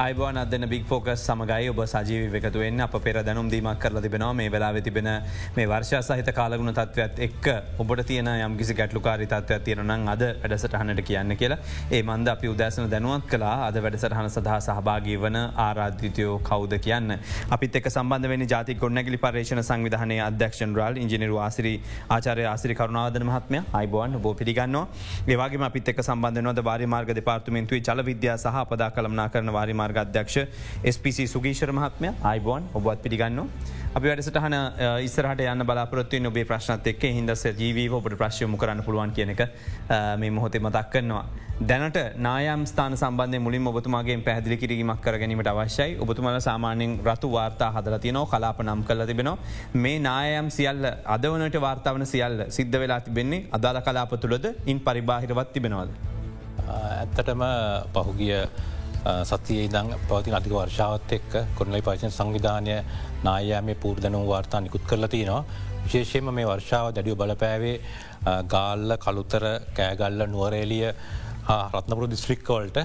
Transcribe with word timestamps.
අයිබෝන් 0.00 0.36
අදන 0.40 0.64
බික් 0.64 0.84
ෆෝකස් 0.88 1.22
සමගයි 1.28 1.66
ඔබ 1.70 1.80
සජීව 1.84 2.34
එකතුවෙන් 2.38 2.80
අප 2.80 2.94
පෙර 3.04 3.16
දැනුම් 3.18 3.48
දීමක් 3.52 3.80
කරල 3.82 3.98
තිබෙනවා. 4.00 4.32
මේ 4.32 4.48
වෙලා 4.48 4.80
තිබෙන 4.80 5.08
මේ 5.56 5.66
වර්ෂ 5.66 6.08
සහිත 6.08 6.30
කාලගුණ 6.38 6.72
තත්වත් 6.72 7.18
එක් 7.18 7.48
ඔබට 7.78 8.02
තියන 8.08 8.30
යම්කිසි 8.36 8.74
ගැටලුකාරි 8.74 9.26
තත්වයක් 9.26 9.64
තියෙනනම් 9.66 10.08
අද 10.08 10.22
වැඩසටහනට 10.42 11.02
කියන්න 11.02 11.36
කියලා. 11.36 11.58
ඒ 11.90 12.00
මන්ද 12.02 12.28
අපි 12.28 12.48
උදැසන 12.48 12.88
දැනුවත් 12.88 13.26
කලා 13.26 13.66
අද 13.66 13.76
වැඩසටහන 13.78 14.30
සඳහා 14.30 14.60
සහභාගී 14.60 15.18
වන 15.18 15.36
ආරාධිතයෝ 15.66 16.38
කෞද 16.40 16.72
කියන්න. 16.78 17.18
අපිත් 17.50 17.76
එක් 17.76 17.90
සම්බන්ධ 17.92 18.32
වනි 18.32 18.48
ජාති 18.54 18.78
ගොන්නගලි 18.84 19.18
පර්ේෂණ 19.18 19.62
සංවිධානය 19.62 20.18
අධ්‍යක්ෂන් 20.28 20.74
රල් 20.78 21.02
ඉජිනරු 21.04 21.38
ආසිරි 21.40 21.74
ආචාරය 22.08 22.48
ආසිරි 22.54 22.78
කරුණාවදන 22.80 23.28
මහත්මය. 23.30 23.62
අයිබෝන් 23.74 24.16
බෝ 24.22 24.34
පිළිගන්නවා. 24.34 24.86
ඒවාගේ 25.28 25.62
අපිත් 25.70 25.92
එක් 25.94 26.02
සම්බන්ධනවද 26.02 26.64
වාරි 26.64 26.90
මාර්ග 26.96 27.14
දෙපාර්තුමෙන්තුවේ 27.20 27.84
චල 27.90 28.06
විද්‍යා 28.10 28.40
සහ 28.40 28.66
පදා 28.72 28.90
කළමනා 28.92 29.28
කරන 29.28 29.52
වාරි 29.52 29.80
මාර්ග 29.90 30.00
අධ්‍යක්ෂ 30.04 30.38
SPC 30.94 31.26
සුගීශර 31.26 31.70
මහත්මය 31.72 32.08
අයිබෝන් 32.22 32.62
ඔබත් 32.74 33.02
පිළිගන්න. 33.04 33.40
අපි 33.90 34.06
වැඩසටහන 34.08 34.56
ඉස්සරහට 35.06 35.44
යන්න 35.44 35.66
බලාපොත්තුව 35.66 36.30
ඔබේ 36.30 36.46
ප්‍රශ්නත් 36.50 36.86
එක් 36.86 37.04
හිදස 37.10 37.44
ජීවී 37.60 37.88
ඔබට 37.90 38.16
ප්‍රශ්යමු 38.20 38.56
කරන්න 38.56 38.82
පුළුවන් 38.86 39.14
කියනක 39.16 39.42
මේ 40.20 40.30
මොහොතේ 40.30 40.60
මතක් 40.60 40.86
කරනවා. 40.92 41.24
දැනට 41.62 41.98
නායම් 42.18 42.62
ස්ථාන 42.66 42.94
සම්බන්ධය 42.96 43.40
මුලින් 43.46 43.66
ඔබතුමාගේ 43.66 44.18
පැහදිලි 44.28 44.56
කිරීමක් 44.62 45.02
කර 45.06 45.18
ගැනීමට 45.22 45.50
අවශ්‍යයි 45.52 45.98
ඔබතුමල 46.04 46.38
සාමානෙන් 46.40 46.94
රතු 47.08 47.32
වාර්තා 47.32 47.70
හදලතිනෝ 47.76 48.24
කලාප 48.26 48.62
නම් 48.62 48.84
කල 48.84 49.04
තිබෙනවා 49.10 49.36
මේ 49.76 49.98
නායම් 50.00 50.48
සියල්ල 50.50 50.86
අදවනට 51.16 51.60
වාර්තාවන 51.66 52.06
සියල්ල 52.06 52.46
සිද්ධ 52.58 52.80
වෙලා 52.84 53.00
තිබෙන්නේ 53.00 53.46
අදාළ 53.52 53.82
කලාප 53.88 54.14
තුළද 54.22 54.46
ඉන් 54.66 54.80
පරිබාහිරවත් 54.80 55.52
තිබෙනවාද. 55.52 55.90
ඇත්තටම 56.70 57.42
පහුගිය 57.94 58.36
සතියේ 59.24 59.64
ඉදං 59.64 59.88
පවතින 60.08 60.34
අධික 60.38 60.52
වර්ෂාවත් 60.52 61.12
එක් 61.12 61.30
කොරනලයි 61.56 61.82
පාචන 61.82 62.12
සංවිධානය 62.12 62.76
නායෑමේ 63.24 63.76
පූර්ධනුව 63.76 64.26
වාර්තා 64.28 64.60
නිකුත් 64.60 64.84
කරලති 64.84 65.24
නවා. 65.24 65.44
විශේෂයම 65.84 66.28
මේ 66.34 66.46
වර්ෂාව 66.46 66.92
දැඩියෝ 66.94 67.20
බලපෑවේ 67.22 67.76
ගාල්ල 68.46 68.96
කළුතර 69.04 69.44
කෑගල්ල 69.76 70.26
නුවරේලිය 70.26 70.88
රත්නපුර 71.72 72.10
දිස්ත්‍රික්කවලට 72.14 72.78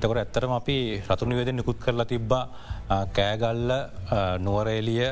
තකොට 0.00 0.20
ඇත්තරම 0.22 0.52
අපි 0.52 0.78
රතුනිවේද 1.08 1.50
නිකුත් 1.52 1.78
කරලා 1.78 2.06
තිබ්බා. 2.06 2.44
කෑගල්ල 3.12 3.72
නුවරේලිය 4.38 5.08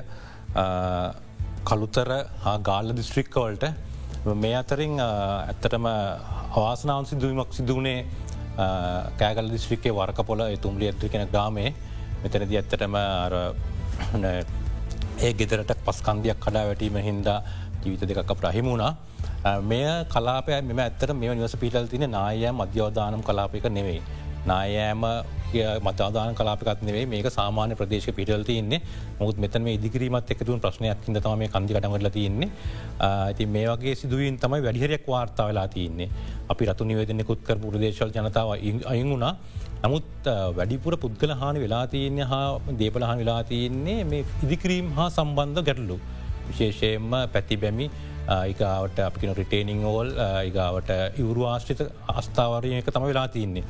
කළුතර 1.64 2.10
ගාල්ල 2.62 2.94
දිස්ත්‍රික්කවලට 2.94 3.64
මේ 4.34 4.54
අතරින් 4.56 4.94
ඇත්තටම 5.00 5.86
අවාසනාවන් 5.88 7.06
සිදුවීමක් 7.06 7.52
සිදුවනේ 7.52 7.98
කෑගල 8.56 9.48
දිස්ත්‍රික්කේ 9.54 9.92
වර්ක 9.98 10.18
පොල 10.28 10.42
තුම්ලි 10.64 10.90
ඇත්තු 10.90 11.08
කෙන 11.14 11.28
ගාමේ 11.36 11.70
මෙතනද 12.22 12.52
ඇත්තටම 12.58 12.94
ඒ 15.24 15.32
ගෙදරට 15.40 15.72
පස්කන්දයක් 15.86 16.38
කඩා 16.44 16.64
වැටීම 16.68 16.96
හින්දා 17.08 17.38
ජීවිත 17.84 18.08
දෙකක් 18.10 18.32
ප්‍රහිමුණා. 18.40 18.92
මෙය 19.70 19.86
කලාපය 20.12 20.60
මෙම 20.68 20.80
ඇත්තට 20.84 21.10
මෙ 21.20 21.34
නිවස 21.40 21.56
පිටල් 21.62 21.86
තින 21.92 22.04
නායෑම් 22.16 22.62
අධ්‍යවධානම් 22.64 23.22
කලාපයක 23.28 23.66
නෙවෙයි. 23.78 24.00
නායෑම 24.50 25.02
මතාදාන 25.86 26.34
කලාපකත් 26.38 26.82
නෙවේ 26.88 27.04
මේක 27.12 27.26
සාමාන්‍ය 27.36 27.74
ප්‍රදේශ 27.80 28.08
පිටල් 28.18 28.44
තියන්නේ. 28.50 28.80
මුත් 29.20 29.38
මෙතන 29.44 29.68
ඉදිකිරීමත් 29.74 30.32
එකතුන් 30.34 30.62
ප්‍රශ්නයක් 30.64 31.08
ඉද 31.10 31.18
තම 31.24 31.36
මේ 31.42 31.50
කන්දි 31.54 31.76
කටමටල 31.76 32.10
තියන්නේ. 32.16 32.50
ඇති 33.08 33.46
මේ 33.56 33.66
වගේ 33.72 33.94
සිදුවීන් 34.00 34.38
තමයි 34.44 34.62
වැඩිහරයක් 34.66 35.06
වාර්තා 35.14 35.46
වෙලා 35.50 35.68
තියන්නේ. 35.76 36.08
අපි 36.52 36.70
රතු 36.70 36.88
නිවේදනෙකුත් 36.90 37.44
කර 37.48 37.58
පුරදේශල් 37.66 38.14
ජනතාව 38.16 38.56
අයින් 38.92 39.10
වුණා. 39.12 39.34
නමුත් 39.84 40.28
වැඩිපුර 40.58 40.96
පුද්ගල 41.04 41.32
හානි 41.40 41.60
වෙලා 41.64 41.84
තියන්නේ 41.94 42.26
හා 42.32 42.48
දේපලහන් 42.80 43.18
වෙලා 43.22 43.42
තියන්නේ 43.52 44.00
මේ 44.10 44.24
ඉදිකිරීම් 44.44 44.92
හා 44.98 45.08
සම්බන්ධ 45.16 45.64
ගැටලු. 45.68 45.98
විශේෂයෙන්ම 46.48 47.12
පැති 47.34 47.56
බැමි 47.62 47.86
ඒකාවට 48.28 48.98
අපින 49.06 49.34
රිටේනිං 49.38 49.84
ඕල් 49.84 50.10
ඒගාවට 50.16 50.90
ඉවරු 51.22 51.46
ආශ්‍රිත 51.50 51.80
අස්ථාවරයක 52.14 52.90
තම 52.94 53.06
වෙලා 53.10 53.28
තියන්නේ. 53.28 53.64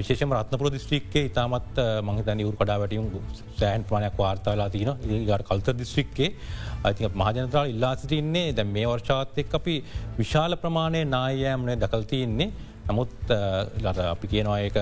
විශේෂම 0.00 0.34
රත්නපුර 0.38 0.70
දිස්ත්‍රික්කේ 0.76 1.24
ඉතාමත් 1.30 1.80
මහිතන 2.08 2.42
ඉවරු 2.44 2.56
කඩා 2.60 2.78
වැටියුම් 2.82 3.10
සෑහන් 3.60 3.86
ප්‍රමාණයක් 3.88 4.18
වාර්තාවලා 4.22 4.70
තියන 4.76 4.92
ඒගට 4.94 5.46
කල්ත 5.50 5.76
දිස්ත්‍රික්කේ 5.82 6.30
අති 6.88 7.08
මහජනතරාල 7.22 7.72
ඉල්ලා 7.74 7.94
සිටින්නේ. 8.02 8.52
දැ 8.56 8.66
මේ 8.76 8.86
වර්ෂාත්තෙක් 8.92 9.54
අපි 9.60 9.76
විශාල 10.18 10.56
ප්‍රමාණය 10.64 11.04
නායෑම්නය 11.16 11.76
දකල්තියන්නේ 11.84 12.50
නමුත් 12.90 13.32
ලට 13.84 14.10
අපි 14.14 14.32
කියනවා 14.34 14.58
ඒක 14.66 14.76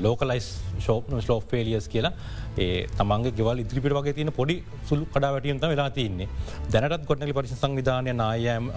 ලෝකලයිස් 0.00 0.48
ශෝප් 0.78 1.12
ස්ලෝප් 1.20 1.44
පේලියස් 1.50 1.88
කියලා. 1.88 2.14
ඒ 2.56 2.86
තමන්ගේ 2.98 3.34
ගෙවල් 3.38 3.60
ඉදිරිපිට 3.62 3.94
වගේ 3.96 4.14
තියෙන 4.16 4.30
පොඩි 4.32 4.54
සුළු 4.88 5.06
කඩාවැටියන්ත 5.06 5.64
වෙලා 5.64 5.88
තියන්නේ. 5.90 6.28
දැනටත් 6.72 7.06
ගොඩනලි 7.08 7.34
පරිසි 7.38 7.56
සංවිධානය 7.56 8.12
නායම් 8.14 8.70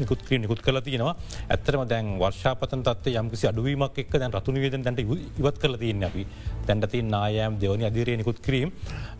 නිකුත් 0.00 0.22
කිය 0.28 0.38
නිකුත් 0.38 0.62
කල 0.62 0.78
තියෙනවා. 0.88 1.14
ඇත්තරම 1.48 1.82
දැන් 1.92 2.12
වර්ෂාපතන් 2.20 2.84
තත්ව 2.88 3.16
යම්කිසි 3.22 3.48
අඩුවීමක් 3.50 3.98
එක් 3.98 4.14
දැන් 4.14 4.36
රතුන 4.38 4.60
වේද 4.64 4.76
දැට 4.78 5.02
ඉවත් 5.40 5.58
කල 5.62 5.74
තියන්න 5.82 6.06
අපි. 6.10 6.24
දැන්ටති 6.68 7.02
නායම් 7.06 7.58
දෙවනි 7.58 7.88
අදිරය 7.90 8.16
නිකුත් 8.16 8.38
කිරීම. 8.38 8.70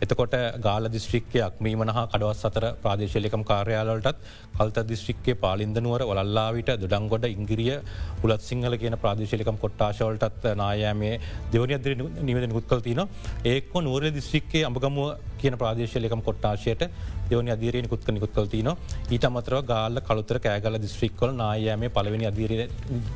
එතකොට 0.01 0.35
ගාල 0.67 0.89
දිස්ත්‍රික්කයක් 0.95 1.59
මීමනහා 1.59 2.05
කඩවස් 2.13 2.45
අතර 2.49 2.65
ප්‍රාදේශලිකම් 2.83 3.43
කාර්යාලටත් 3.51 4.23
කල්ත 4.57 4.79
දිස්ත්‍රික්කේ 4.87 5.35
පාලින්දනුවර 5.43 6.07
ඔලල්ලාවිට 6.11 6.71
දුඩංගොඩ 6.83 7.27
ඉංගිරිය 7.35 7.75
උලත් 8.23 8.41
සිංහල 8.41 8.75
කියන 8.85 8.97
ප්‍රාදේශලිකම් 8.97 9.57
කොට්ටාශවලටත් 9.57 10.47
නායමේ 10.55 11.13
දෙවනි 11.51 11.77
අදර 11.77 11.95
නිවද 12.21 12.45
නිකුත්කල් 12.45 12.81
තින 12.87 13.01
ඒක්ම 13.45 13.77
නුවර 13.81 14.07
දිස්ත්‍රික්කේ 14.11 14.63
අඹගමුව 14.69 15.11
කියන 15.41 15.57
ප්‍රාදේශලකම් 15.57 16.21
කොට්ටාශයට 16.21 16.87
දෙවනි 17.29 17.51
අදීරය 17.51 17.81
නිකුත්ක 17.81 18.09
නිකුත්කල් 18.09 18.49
තින 18.53 18.71
ඊට 19.09 19.29
අමතරව 19.29 19.61
ගාල 19.65 20.01
කළුතර 20.01 20.39
කෑගල 20.39 20.79
දිස්ත්‍රික්කොල් 20.79 21.33
නායමේ 21.35 21.91
පලවෙනි 21.91 22.29
අදීර 22.31 22.53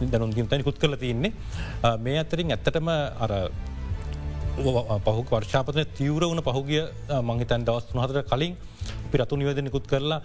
දැනුන්ගින්ත 0.05 0.53
නිකුත් 0.53 0.79
කල 0.79 0.95
තින්නේ 0.97 1.33
මේ 1.99 2.17
අතරින් 2.19 2.55
ඇත්තටම 2.55 2.89
අර 3.25 3.33
පහු 4.59 5.21
වර්ෂාපතන 5.25 5.85
තීවර 5.95 6.23
වන 6.25 6.41
පහුගිය 6.43 6.81
මංහිතන් 7.23 7.63
දවස් 7.63 7.85
හතර 7.95 8.23
කලින් 8.23 8.55
පිරතු 9.11 9.35
නිවද 9.35 9.59
නිකුත් 9.59 9.85
කරලා 9.87 10.19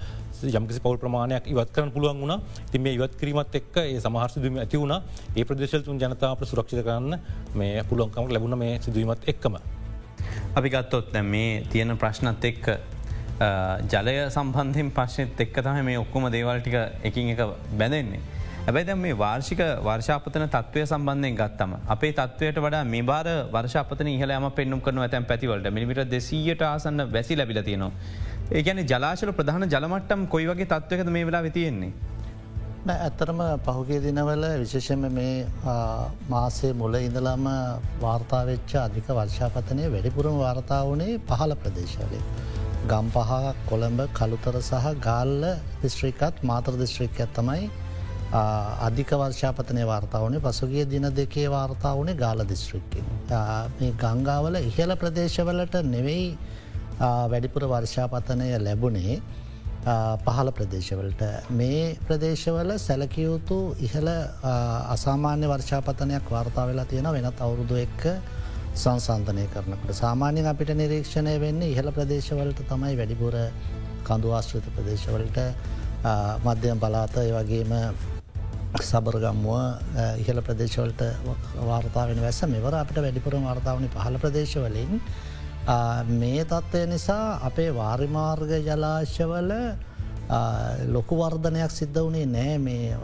යම්කිසි 0.52 0.80
පවල් 0.80 0.98
ප්‍රමාණයක් 0.98 1.46
ඉවත් 1.46 1.70
කරන 1.70 1.90
පුළුවන් 1.90 2.18
වුණ 2.18 2.42
ති 2.70 2.78
මේ 2.78 2.94
ඉවත් 2.94 3.14
කිරීමත් 3.14 3.54
එක් 3.54 3.76
ඒ 3.76 4.00
සමහර්සිදුවීම 4.00 4.58
ඇති 4.58 4.76
වුණ 4.76 4.96
ඒ 5.36 5.44
ප්‍රදේශල්තුන් 5.44 6.02
ජනතාවට 6.02 6.44
සුරක්ෂිත 6.44 6.82
කරන්න 6.82 7.14
මේ 7.54 7.84
පුළුවන්කමට 7.84 8.34
ලැබුණ 8.34 8.58
මේ 8.58 8.74
සිදුවීමත් 8.80 9.28
එක්කම. 9.28 9.56
අපි 10.54 10.68
ගත්තොත් 10.70 11.12
නැ 11.12 11.24
මේ 11.24 11.62
තියෙන 11.70 11.96
ප්‍රශ්නත් 11.96 12.44
එක්ක 12.44 12.66
ජලය 13.88 14.16
සම්බන්ධයෙන් 14.28 14.90
පශ්නත් 14.92 15.40
එක්ක 15.40 15.56
තහ 15.60 15.82
මේ 15.82 15.98
ඔක්කොම 15.98 16.30
දේවල්ටික 16.30 16.76
එකින් 17.02 17.30
එක 17.30 17.46
බැඳෙන්නේ. 17.72 18.33
ඇබැයි 18.64 18.86
දැ 18.86 18.94
මේ 18.96 19.14
වාර්ෂික 19.14 19.58
වර්ෂාපතන 19.82 20.44
තත්වය 20.48 20.82
සම්බන්ධයෙන් 20.84 21.34
ගත්තම 21.36 21.72
අපේ 21.86 22.12
තත්වයට 22.12 22.58
වඩා 22.58 22.84
මේ 22.86 23.02
බාර 23.02 23.26
වර්ෂාපතන 23.52 24.08
ඉහලම 24.08 24.46
පෙන්නුම් 24.52 24.80
කරන 24.80 25.00
ඇතැන් 25.00 25.26
පැතිවලට 25.26 25.68
මිනිට 25.70 26.00
දෙසීයට 26.10 26.64
ආසන්න 26.64 27.04
වැසි 27.08 27.36
ලැබිල 27.36 27.60
තියෙනවා. 27.62 27.92
ඒගැන 28.50 28.80
ජලාශල 28.84 29.32
ප්‍රධාන 29.32 29.68
ජලමට්ටම් 29.68 30.24
කොයි 30.26 30.46
වගේ 30.46 30.68
තත්වයකද 30.72 31.10
මේ 31.10 31.26
වෙලා 31.26 31.42
වෙතියෙන්නේ. 31.42 31.92
ඇත්තරම 32.94 33.44
පහුගේ 33.60 34.00
දිනවල 34.00 34.48
විශේෂම 34.56 35.06
මේ 35.10 35.36
මාසේ 36.30 36.72
මුල 36.74 36.98
ඉඳලම 37.02 37.46
වාර්තාවෙච්ච 38.00 38.76
අධික 38.78 39.12
වර්ෂාපතනය 39.12 39.86
වැඩිපුරම 39.90 40.36
වාර්තාවනේ 40.38 41.20
පහල 41.28 41.58
ප්‍රදේශවලේ. 41.60 42.24
ගම් 42.88 43.06
පහ 43.12 43.32
කොළඹ 43.68 44.00
කළුතර 44.14 44.56
සහ 44.62 44.92
ගාල්ල 45.02 45.40
දිස්ත්‍රිකත් 45.80 46.44
මාතර 46.44 46.74
දිස්ත්‍රික් 46.78 47.18
ඇත්තමයි 47.20 47.64
අධික 48.34 49.10
වර්ෂාපතනය 49.12 49.82
වාර්තාවනේ 49.84 50.40
පසුගිය 50.40 50.84
දින 50.86 51.06
දෙකේ 51.12 51.48
වාර්තාවනේ 51.48 52.14
ගාල 52.16 52.40
දිස්ත්‍රික්කින්. 52.44 53.04
මේ 53.78 53.92
ගංගාවල 53.94 54.56
ඉහල 54.60 54.96
ප්‍රදේශවලට 54.96 55.74
නෙවෙයි 55.86 56.36
වැඩිපුර 57.00 57.62
වර්ෂාපතනය 57.64 58.48
ලැබුණේ 58.58 59.20
පහළ 60.24 60.50
ප්‍රදේශවලට 60.50 61.22
මේ 61.52 61.96
ප්‍රදේශවල 62.02 62.72
සැලකයුතු 62.78 63.58
ඉහළ 63.80 64.10
අසාමාන්‍ය 64.88 65.46
වර්ෂාපතනයක් 65.46 66.30
වාර්තා 66.30 66.66
වෙලා 66.66 66.86
තියෙන 66.86 67.10
වෙනත් 67.12 67.40
අවුරුදු 67.40 67.76
එක්ක 67.76 68.02
සංසන්ධනය 68.74 69.46
කරනකට 69.48 69.94
සාමාන්‍යෙන් 69.94 70.46
අපිට 70.46 70.74
නිරීක්ෂණය 70.74 71.36
වෙන්නේ 71.38 71.70
ඉහළ 71.70 71.92
ප්‍රදේශවලට 71.92 72.64
තමයි 72.64 72.96
වැඩිපුර 72.96 73.38
කඳුවාශ්‍රත 74.02 74.66
ප්‍රදේශවලට 74.72 75.38
මධ්‍යම 76.42 76.78
පලාත 76.78 77.16
වගේම 77.30 77.72
සබරගම්මුව 78.74 79.56
ඉහල 80.18 80.40
ප්‍රදේශවලට 80.40 81.02
වාර්තාාවෙන 81.62 82.20
වැස 82.20 82.40
මෙවර 82.46 82.74
අපට 82.74 82.96
වැඩිපුර 82.96 83.34
වාර්තාවනි 83.38 83.88
පහල 83.88 84.16
ප්‍රදේශවලින් 84.18 85.00
මේ 86.14 86.44
තත්ත්වය 86.44 86.86
නිසා 86.86 87.38
අපේ 87.42 87.70
වාරිමාර්ග 87.72 88.50
ජලාශවල 88.60 89.52
ලොකු 90.88 91.14
වර්ධනයක් 91.16 91.70
සිද්ධ 91.70 92.00
වනේ 92.00 92.26
නෑ 92.28 92.58
මේ 92.58 92.96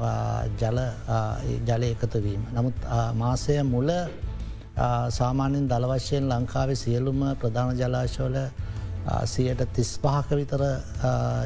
ජල 0.58 0.81
ජල 1.64 1.82
එකතුවීම. 1.84 2.43
නමුත් 2.52 2.75
මාසය 3.14 3.62
මුල 3.64 3.90
සාමාන්‍යෙන් 5.11 5.69
දළ 5.69 5.87
වශයෙන් 5.88 6.28
ලංකාවේ 6.28 6.76
සියලුම 6.76 7.22
ප්‍රධාන 7.37 7.76
ජලාශවල 7.76 8.37
සියට 9.26 9.64
තිස් 9.72 9.99
පහක 9.99 10.28
විතර 10.32 10.67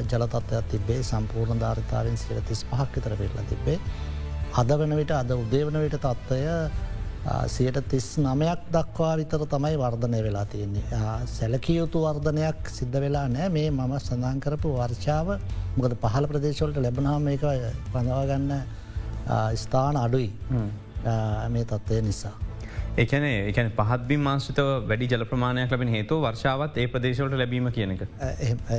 ජලතත්වයක් 0.09 0.67
තිබේ 0.71 1.03
සම්පූර්ණ 1.03 1.59
ධාරිතාවෙන් 1.59 2.17
සියට 2.17 2.45
තිස් 2.47 2.65
පහක් 2.65 2.89
විතර 2.95 3.15
පෙටල 3.15 3.47
තිබේ. 3.49 3.79
අද 4.61 4.69
වන 4.79 4.93
විට 4.95 5.11
අද 5.11 5.31
උදේවන 5.35 5.77
විට 5.83 5.97
තත්ත්වය 5.99 6.41
සියට 7.53 7.79
තිස් 7.91 8.07
නමයක් 8.21 8.61
දක්වා 8.75 9.13
විතර 9.19 9.41
තමයි 9.53 9.75
වර්ධනය 9.81 10.19
වෙලා 10.27 10.45
තියෙන්නේ. 10.45 10.85
සැලකියයුතු 11.35 12.03
වර්ධනයක් 12.05 12.69
සිද්ධ 12.77 12.97
වෙලා 13.03 13.25
නෑ 13.35 13.49
මේ 13.49 13.69
මම 13.71 13.93
සඳහන් 13.99 14.39
කරපු 14.45 14.71
වර්ෂාව 14.77 15.33
මොකද 15.77 15.97
පහල 16.03 16.29
ප්‍රදේශවලට 16.31 16.79
ලැබනාම 16.85 17.27
එක 17.33 17.43
පඳවාගන්න 17.93 18.53
ස්ථාන 19.63 19.97
අඩුයි 20.05 20.29
මේ 21.53 21.65
තත්ත්වය 21.65 22.01
නිසා. 22.09 22.35
එකන 22.97 23.23
එකන 23.27 23.69
පහත්බි 23.77 24.15
මාංශත 24.17 24.59
වැඩි 24.89 25.07
ජල 25.11 25.23
ප්‍රමාණයක් 25.29 25.71
ලබෙන 25.71 25.89
හේතු 25.89 26.15
වර්ෂාවත් 26.17 26.77
ඒ 26.77 26.85
ප්‍රදේශවලට 26.87 27.35
ලැබීම 27.35 27.67
කියනක. 27.69 28.03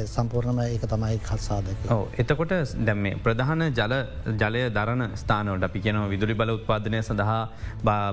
සම්පූර්ණම 0.07 0.61
ඒක 0.63 0.85
තමයි 0.93 1.19
කත්සාදක. 1.21 1.83
එතකොට 2.17 2.55
දැම්ම 2.81 3.09
ප්‍රධාන 3.23 3.65
ජල 3.71 3.95
ජලය 4.35 4.63
දරන 4.71 5.03
ස්ථානවට 5.15 5.67
අපි 5.69 5.83
කියන 5.87 5.99
විදුලි 6.09 6.35
බල 6.35 6.53
උත්පාදනය 6.55 7.01
සඳහා 7.01 7.43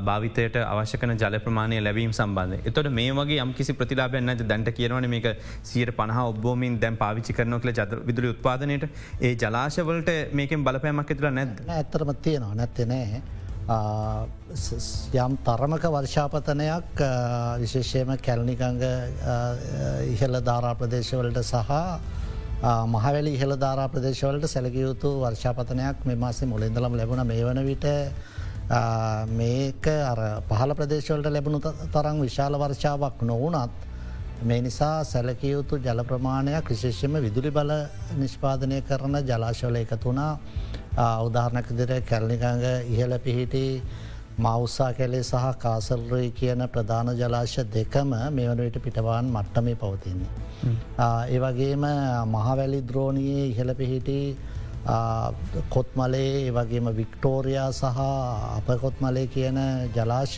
භාවිතයට 0.07 0.57
අවශ්‍යකන 0.63 1.15
ජල 1.15 1.37
ප්‍රමාණය 1.45 1.77
ලැබීම 1.79 2.11
සම්බන්ධ. 2.11 2.67
එතොට 2.67 2.89
මේ 2.91 3.13
වගේ 3.13 3.39
යම් 3.45 3.53
කිසි 3.53 3.73
ප්‍රතිලාබයන්න 3.73 4.33
දැන්ට 4.43 4.71
කියනවන 4.73 5.07
මේක 5.09 5.29
සියට 5.63 5.93
පහ 5.93 6.19
ඔබෝමින් 6.25 6.75
දැන් 6.81 6.97
පාවිච්චි 6.97 7.37
කරනව 7.37 7.61
කළ 7.61 7.77
ජත 7.79 8.01
විදුලි 8.09 8.33
උත්පාදනයට 8.35 8.89
ඒ 9.21 9.33
ජලාශවලට 9.37 10.11
මේකෙන් 10.33 10.67
බලපෑමක් 10.67 11.15
ඇතුල 11.15 11.31
නැද 11.31 11.63
ඇත්තරම 11.69 12.13
තියෙනවා 12.21 12.59
නැත්තනෑ. 12.61 13.23
යම් 13.63 15.37
තරමක 15.39 15.83
වර්ෂාපතනයක් 15.87 16.99
විශේෂයම 17.59 18.17
කැල්නිකංග 18.17 18.83
ඉහල 20.05 20.35
ධාරා 20.41 20.75
ප්‍රදේශවලට 20.75 21.39
සහ 21.41 21.71
මහවැලි 22.87 23.31
ඉහල 23.31 23.55
ධාරා 23.55 23.87
ප්‍රදේශවලට 23.87 24.47
සැලකයුතු 24.47 25.09
වර්ෂාපතනයක් 25.21 26.03
මෙමසේ 26.05 26.45
මුලින්දලම් 26.45 26.93
ලැබුණ 26.93 27.25
මේ 27.25 27.43
වන 27.43 27.63
විට 27.63 27.87
මේක 29.31 29.87
පහල 30.49 30.71
ප්‍රදේශවලට 30.73 31.27
ලැබුණු 31.27 31.59
තරම් 31.89 32.21
විශාල 32.21 32.53
වර්ෂාවක් 32.57 33.23
නොවනත් 33.23 33.71
මේ 34.43 34.61
නිසා 34.61 35.03
සැලකයුතු 35.05 35.79
ජල 35.79 36.03
ප්‍රමාණයක් 36.03 36.69
විශේෂම 36.69 37.15
විදුලි 37.21 37.51
බල 37.51 37.71
නිෂ්පාදනය 38.17 38.81
කරන 38.83 39.15
ජලාශවල 39.23 39.75
එකතුනා 39.77 40.33
උදාහරණක 40.95 41.69
දිර 41.71 42.01
කැල්නිකංග 42.03 42.65
ඉහල 42.87 43.17
පිහිටි 43.19 43.81
මවස්සා 44.37 44.93
කැලේ 44.93 45.23
සහ 45.23 45.57
කාසල්රී 45.57 46.31
කියන 46.31 46.61
ප්‍රධාන 46.67 47.07
ජලාශ 47.13 47.57
දෙකම 47.67 48.13
මේ 48.31 48.47
වනට 48.47 48.77
පිටවාන් 48.79 49.25
මට්ටමේ 49.27 49.75
පවතින්නේ. 49.75 50.29
ඒවගේම 51.27 51.85
මහවැලි 52.27 52.81
ද්‍රෝණයේ 52.83 53.47
ඉහල 53.47 53.73
පිහිටි 53.73 54.37
කොත්මලේ 55.69 56.51
වගේම 56.51 56.85
වික්ටෝරයා 56.91 57.71
සහ 57.71 57.99
අපකොත්මලේ 58.57 59.27
කියන 59.27 59.57
ජලාශ 59.89 60.37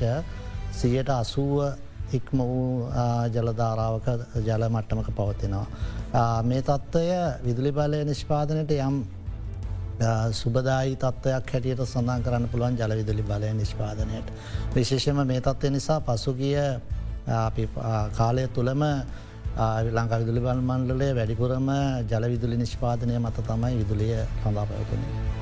සියට 0.71 1.09
අසුව 1.11 1.75
ඉක්ම 2.11 2.37
වූ 2.39 2.87
ජලධාරාවක 3.29 4.07
ජල 4.41 4.63
මට්ටමක 4.69 5.09
පවතිනවා. 5.11 5.67
මේ 6.43 6.61
තත්ත්වය 6.61 7.05
විදුලි 7.43 7.71
බලය 7.71 8.03
නිෂ්පාදනයට 8.05 8.71
යම් 8.79 9.03
සුබදායි 10.33 10.95
තත්ත්වයක් 10.95 11.51
හැටියට 11.51 11.83
සඳන් 11.83 12.23
කරන්න 12.23 12.47
පුළුවන් 12.47 12.77
ජලවිදුලි 12.77 13.23
බලය 13.23 13.53
නිෂ්පාදනයට. 13.53 14.27
විශේෂම 14.75 15.21
මේ 15.23 15.41
තත්වය 15.41 15.69
නිසා 15.69 15.99
පසුගිය 16.01 16.57
කාලය 18.11 18.47
තුළම 18.49 18.83
ලංකා 19.89 20.19
විදුලි 20.19 20.41
බල් 20.41 20.61
මණ්ඩලේ 20.61 21.13
වැඩිපුරම 21.13 21.71
ජලවිදුලි 22.05 22.57
නිෂ්පාදනය 22.57 23.17
මත 23.19 23.47
තමයි 23.47 23.77
විදුලිය 23.77 24.15
හඳා 24.43 24.65
පැවතුනේ. 24.65 25.34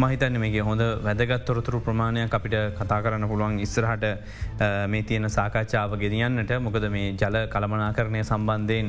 මහිතන්න 0.00 0.36
මේගේ 0.40 0.62
හොඳ 0.64 0.82
වැදගත් 1.06 1.42
තොරතුරු 1.48 1.78
ප්‍රමාණයක් 1.86 2.34
අපිට 2.36 2.54
කතා 2.76 2.98
කරන්න 3.04 3.28
පුළුවන් 3.28 3.58
ඉස්සරහට 3.64 4.04
මේ 4.92 5.02
තියෙන 5.08 5.28
සාකච්ඡාව 5.34 5.96
ගෙනියන්නට. 6.02 6.52
මොකද 6.66 6.86
මේ 6.94 7.10
ජල 7.22 7.36
කළමනාකරණය 7.54 8.22
සම්බන්ධයෙන් 8.24 8.88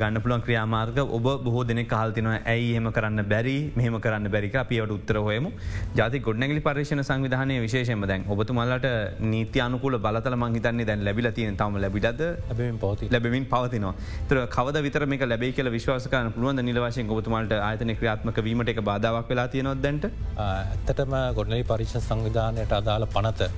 ගන්න 0.00 0.20
පුළුවන් 0.24 0.44
ක්‍රියාමාර්ග 0.46 0.98
ඔබ 1.18 1.28
බොහෝ 1.46 1.64
දෙනෙ 1.70 1.84
කහල්තිනව 1.84 2.32
ඇයි 2.54 2.74
එම 2.80 2.90
කරන්න 2.96 3.24
බැරි? 3.32 3.56
මෙහම 3.76 3.96
කරන්න 4.06 4.28
බැරික 4.34 4.58
අපියට 4.64 4.92
උත්තර 4.96 5.18
හොයමු. 5.28 5.52
ජාති 5.96 6.20
ගොඩනැගලි 6.26 6.60
පර්ේෂණ 6.68 7.02
සංවිධානය 7.10 7.56
විශේෂම 7.64 8.04
දැන් 8.12 8.28
ඔබතුමල්ලට 8.36 8.86
නීති 9.32 9.64
අනුකූල 9.68 9.96
බලතල 10.08 10.36
මංහිතන්නේ 10.44 10.88
දැන් 10.90 11.06
ලැබිල 11.08 11.30
තියෙන 11.40 11.56
තම 11.56 11.80
ලැබිලද? 11.86 12.22
ලැබමින් 12.50 12.78
පවති. 12.84 13.10
ලැබමින් 13.16 13.48
පවතිනවා. 13.54 13.94
තර 14.28 14.44
කවද 14.58 14.84
විතර 14.88 15.06
මේ 15.06 15.32
ලැබේ 15.32 15.52
කියල 15.56 15.72
විශ්වාසකන 15.78 16.30
පුළුවන් 16.36 16.64
නිලවශයෙන් 16.70 17.16
ඔබතුමල්ට 17.18 17.58
ආයතන 17.70 17.96
ක්‍රියාත්මක 17.96 18.44
වීමට 18.50 18.74
එක 18.76 18.84
බාධාවක් 18.92 19.34
වෙලා 19.34 19.48
තියෙනොත්දැන්ට 19.56 20.10
ඇත්තටම 20.36 21.12
ගොඩනලි 21.34 21.64
පරික්ෂ 21.64 21.96
සංවිධානයට 22.00 22.72
අදාළ 22.72 23.06
පනත 23.08 23.50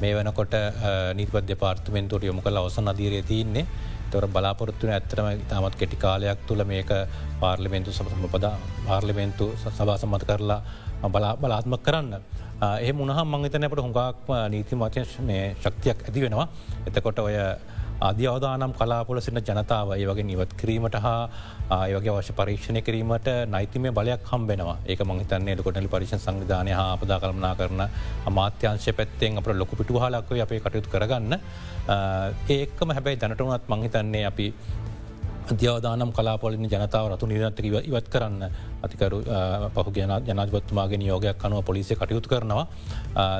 මේ 0.00 0.12
වෙනකොට 0.14 0.54
නීතිපද්‍ය 1.14 1.54
පාර්තමෙන්තුවට 1.56 2.24
යොමු 2.24 2.42
කළ 2.42 2.60
අවසන් 2.60 2.90
අදීරය 2.92 3.22
තියන්නේ 3.22 3.66
තොර 4.10 4.26
බලාපොරත්තුන 4.28 4.90
ඇත්තරම 4.90 5.26
ඉතාමත් 5.34 5.74
කෙටි 5.74 5.96
කාලයක් 5.96 6.46
තුළ 6.46 6.62
මේක 6.64 6.90
පාර්ලිමෙන්තු 7.40 7.92
සමසම 7.92 8.28
පදා 8.28 8.54
පාර්ලිමෙන්තු 8.86 9.50
සභාසමත 9.56 10.24
කරලා 10.24 10.60
බලා 11.08 11.34
බලාත්ම 11.36 11.74
කරන්න. 11.78 12.22
ඒ 12.78 12.92
මුණහම් 12.92 13.26
මංගතනයට 13.26 13.76
හොඟක්ම 13.78 14.30
නීති 14.50 14.76
මචය 14.76 15.04
ශක්තියක් 15.56 15.98
ඇති 16.06 16.20
වෙනවා. 16.20 16.48
එතකොට 16.86 17.18
ඔය 17.18 17.36
අධ්‍ය 18.08 18.26
අවදානම් 18.32 18.72
කලාපොල 18.78 19.20
සිට 19.20 19.48
ජනතාව 19.48 19.92
ඒ 19.96 20.06
වගේ 20.10 20.26
නිවත් 20.30 20.52
කිරීමට 20.60 20.96
හා 21.04 21.22
ආයවගේ 21.76 22.14
වශ 22.16 22.32
පරීක්ෂණය 22.38 22.80
කිරීමට 22.86 23.28
නයිතිමේ 23.54 23.92
බලයක් 23.98 24.24
හම්බෙනවා. 24.32 24.76
ඒක 24.90 25.02
මහිතන්නේ 25.10 25.56
කොටලි 25.66 25.88
පරිශ 25.94 26.14
සංවිධානය 26.16 26.72
හා 26.78 26.88
අපදා 26.96 27.20
කළමනා 27.22 27.54
කරන 27.60 27.82
අමාත්‍යංශ 28.30 28.88
පැත්තෙන් 28.98 29.38
අප 29.40 29.50
ලොකු 29.62 29.76
පිටුහලක්ව 29.80 30.40
අපේ 30.46 30.60
කටයුතු 30.64 30.92
කරගන්න. 30.94 31.34
ඒකම 32.56 32.94
හැබැයි 32.96 33.20
දැනටුනත් 33.22 33.68
මංහිතන්නේ 33.74 34.24
අපි 34.30 34.46
අධ්‍යවදානම් 35.48 36.12
කලාපොලින් 36.12 36.64
ජනතාව 36.64 37.06
රතු 37.12 37.26
නිරත්තක 37.26 37.64
ඉවත් 37.90 38.08
කරන්න. 38.08 38.42
අතිකරු 38.82 39.22
පහුගෙන 39.74 40.12
ජනජත්තුමාගේ 40.26 41.06
යෝගයක් 41.06 41.44
අනුව 41.44 41.64
පොලිසිය 41.64 41.96
කටයුතු 41.96 42.28
කරනවා. 42.28 42.66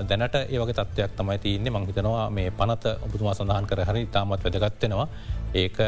දැනට 0.08 0.34
ඒවගේ 0.48 0.74
තත්වයක් 0.74 1.12
තමයි 1.16 1.38
තියන්නේ. 1.38 1.70
මංහිතනවා 1.70 2.30
මේ 2.30 2.50
පනත 2.50 2.84
ඔබතුමා 3.06 3.34
සඳහන් 3.34 3.66
කර 3.66 3.84
හරි 3.84 4.06
තාමත් 4.06 4.44
වැදගත්තෙනවා 4.44 5.08
ඒක 5.54 5.78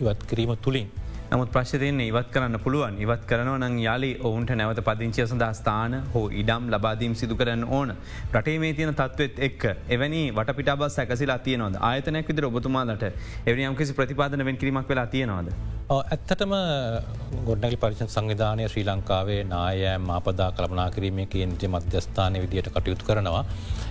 ඉවත් 0.00 0.20
කිරීම 0.30 0.56
තුළින් 0.56 0.88
නමුත් 1.30 1.50
ප්‍රශ්තියන 1.52 1.98
ඉවත් 2.00 2.28
කරන්න 2.34 2.56
පුළුවන් 2.64 2.94
ඉවත් 3.04 3.24
කරනව 3.30 3.56
නං 3.56 3.74
යාලි 3.82 4.10
ඔවුන්ට 4.28 4.52
නැවත 4.60 4.78
පදිංචිය 4.86 5.26
සඳහා 5.26 5.50
ස්ථාන 5.58 5.96
හෝ 6.14 6.22
ඉඩම් 6.42 6.70
ලබාදීම් 6.74 7.16
සිදු 7.20 7.36
කරන්න 7.40 7.64
ඕන 7.68 7.92
රටේ 8.32 8.56
මේ 8.62 8.72
තියන 8.78 8.94
තත්වත් 8.94 9.44
එක් 9.48 9.66
එවැනි 9.96 10.22
වට 10.32 10.56
පිටබ 10.58 10.84
සැකසිලා 10.94 11.38
තියනවද 11.48 11.76
ආයතනයක් 11.90 12.30
විදිර 12.32 12.46
ඔබතුමාලට 12.50 13.04
එවනි 13.46 13.68
යම්කිසි 13.70 13.98
ප්‍රතිපාදන 13.98 14.44
වෙන් 14.48 14.60
කිරීමක් 14.62 14.88
වෙලා 14.88 15.06
තියෙනවාද. 15.08 15.52
ඇත්තටම 15.90 16.54
ගොඩනැලි 17.46 17.78
පරිෂන් 17.82 18.10
සංවිධානය 18.14 18.64
ශ්‍රී 18.72 18.86
ලංකාවේ 18.88 19.38
නායෑම් 19.52 20.10
ආපදා 20.16 20.48
කළමනා 20.56 20.88
කිරීමේ 20.96 21.28
කේන්ද්‍ර 21.34 21.70
මධ්‍යස්ථානය 21.74 22.42
විදියට 22.44 22.72
කටයුතු 22.74 23.08
කරනවා. 23.08 23.44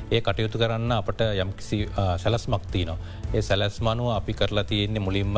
ඒ 0.07 0.21
කටයුතු 0.21 0.57
කරන්න 0.57 0.91
අපට 0.93 1.21
යම්කිසි 1.37 1.79
සැලස්මක්තිනවා. 2.17 2.97
ඒ 3.29 3.41
සැලස්මනුව 3.41 4.09
අපි 4.11 4.33
කරලා 4.33 4.63
තියෙන්නේ 4.65 5.01
මුලින්ම 5.01 5.35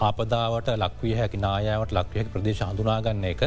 ආපදාවට 0.00 0.68
ලක්විය 0.76 1.14
හැකි 1.14 1.38
නායාවට 1.38 1.92
ලක්විය 1.92 2.24
ප්‍රදේශ 2.26 2.62
හඳුනාගන්න 2.64 3.24
එක 3.24 3.42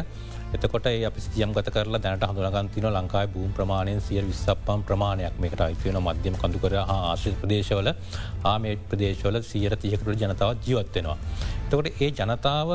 එතකොට 0.50 0.86
අපි 0.86 1.20
සියම් 1.20 1.50
ගත 1.52 1.68
කරලා 1.70 2.00
දැනට 2.00 2.24
හඳුනගන්තින 2.24 2.86
ලංකායි 2.90 3.28
භූම් 3.28 3.50
ප්‍රමාණයෙන් 3.52 4.00
සිය 4.00 4.22
විස්සපම් 4.22 4.80
ප්‍රමාණයක් 4.82 5.34
මේකට 5.38 5.60
අයිතියන 5.60 5.98
මධ්‍යම 6.00 6.36
කඳුකර 6.36 6.76
ආශ්‍ර 6.78 7.34
ප්‍රදේශවල 7.42 7.90
ආමේට් 8.44 8.88
ප්‍රදේශවල 8.88 9.36
සියර 9.44 9.76
තියකට 9.76 10.08
ජනතාව 10.16 10.54
ජීවත්වෙනවා. 10.64 11.18
එතකොට 11.68 12.00
ඒ 12.00 12.10
ජනතාව 12.10 12.70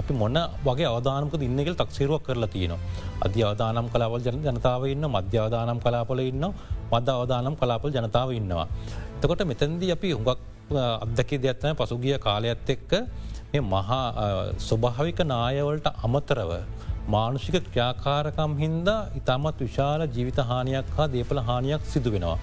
අපි 0.00 0.12
මොන්න 0.14 0.38
වගේ 0.64 0.88
අවධානමක 0.88 1.34
ඉන්නගෙල් 1.40 1.74
තක්සිරුවක් 1.74 2.22
කරලා 2.26 2.48
තියෙනවා. 2.48 2.80
අධ්‍ය 3.20 3.42
අවධානම් 3.42 3.88
කලාවල් 3.92 4.20
ජන 4.20 4.40
ජනතාව 4.46 4.86
ඉන්න 4.86 5.04
මධ්‍යාවධානම් 5.06 5.78
කලාපල 5.78 6.20
ඉන්න 6.22 6.44
මද 6.92 7.08
අවධානම් 7.10 7.54
කලාපල් 7.56 7.90
ජනතාව 7.90 8.32
ඉන්නවා. 8.32 8.66
එතකොට 9.16 9.44
මෙතැන්දී 9.44 9.92
අපි 9.92 10.12
හුඟක් 10.12 10.40
අත්දකි 11.04 11.36
දෙයක්ත්තන 11.38 11.76
පසුගිය 11.76 12.16
කාලයක්ත් 12.18 12.68
එක්ක 12.70 12.92
මේ 13.52 13.62
මහා 13.64 14.02
ස්වභාවික 14.58 15.20
නායවලට 15.24 15.86
අමතරව 16.00 16.52
මානුෂික 17.06 17.56
ක්‍රියාකාරකම් 17.64 18.52
හින්දා 18.56 19.00
ඉතාමත් 19.14 19.60
විශාල 19.60 20.00
ජීවිත 20.08 20.38
හානියක් 20.42 20.88
හා 20.96 21.08
දේපල 21.08 21.40
හානියක් 21.40 21.82
සිදු 21.84 22.10
වෙනවා. 22.10 22.38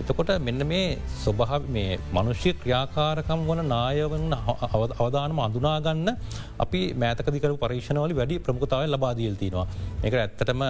එතකොට 0.00 0.30
මෙන්න 0.40 0.60
මේ 0.66 0.98
ස්වභාව 1.22 1.62
මේ 1.68 1.98
මනුෂ්‍ය 2.16 2.50
ක්‍රියාකාරකම් 2.60 3.40
වන 3.48 3.60
නායවන 3.74 4.34
අවධානම 4.98 5.38
අඳුනාගන්න 5.46 6.08
අපි 6.64 6.80
මෑතකදිකරු 6.94 7.54
පරීක්ෂණවල 7.62 8.14
වැඩි 8.20 8.36
ප්‍රමුඛතාව 8.46 8.84
ලබාදීල්තිනවා. 8.94 9.66
එක 10.06 10.14
ඇත්තටම 10.14 10.62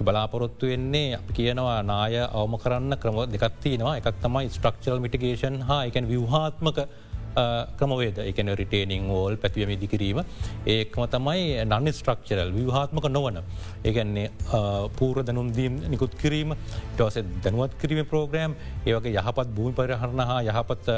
බලාපොරොත්තු 0.00 0.72
වෙන්නේ 0.72 1.14
අපි 1.18 1.32
කියනවා 1.38 1.78
නාය 1.92 2.16
අවම 2.40 2.54
කරන්න 2.64 2.98
ක්‍රම 3.02 3.18
දෙකත්තිනවා 3.34 3.94
එකක් 4.00 4.20
තමයි 4.24 4.52
ස්ට්‍රක්චල් 4.56 5.00
මිටිගේෂන් 5.04 5.56
හා 5.68 5.82
එකන් 5.90 6.08
විවහාත්මක 6.12 6.78
ක්‍රමවේද 7.78 8.18
එකන 8.24 8.52
රිටේනිං 8.60 9.08
ෝල් 9.18 9.36
පැතිවම 9.42 9.72
ඉදිකිරීම 9.76 10.20
ඒකම 10.76 11.04
තමයි 11.14 11.64
නන්න 11.64 11.92
ස්ට්‍රක්චරල් 11.98 12.52
විවාහත්මක 12.58 13.08
නොවන. 13.16 13.40
ඒගැන්නේ 13.88 14.28
පූර 14.98 15.22
දැනුම්දීම් 15.28 15.80
නිකුත් 15.94 16.14
කිරීම 16.22 16.54
ටස 16.98 17.16
දැනුවත් 17.44 17.74
කිරීම 17.80 18.06
ප්‍රෝග්‍රෑම් 18.12 18.54
ඒවගේ 18.86 19.16
යහපත් 19.18 19.48
භූමි 19.56 19.76
පරිහරණ 19.80 20.24
හා 20.30 20.40
යහපත් 20.50 20.88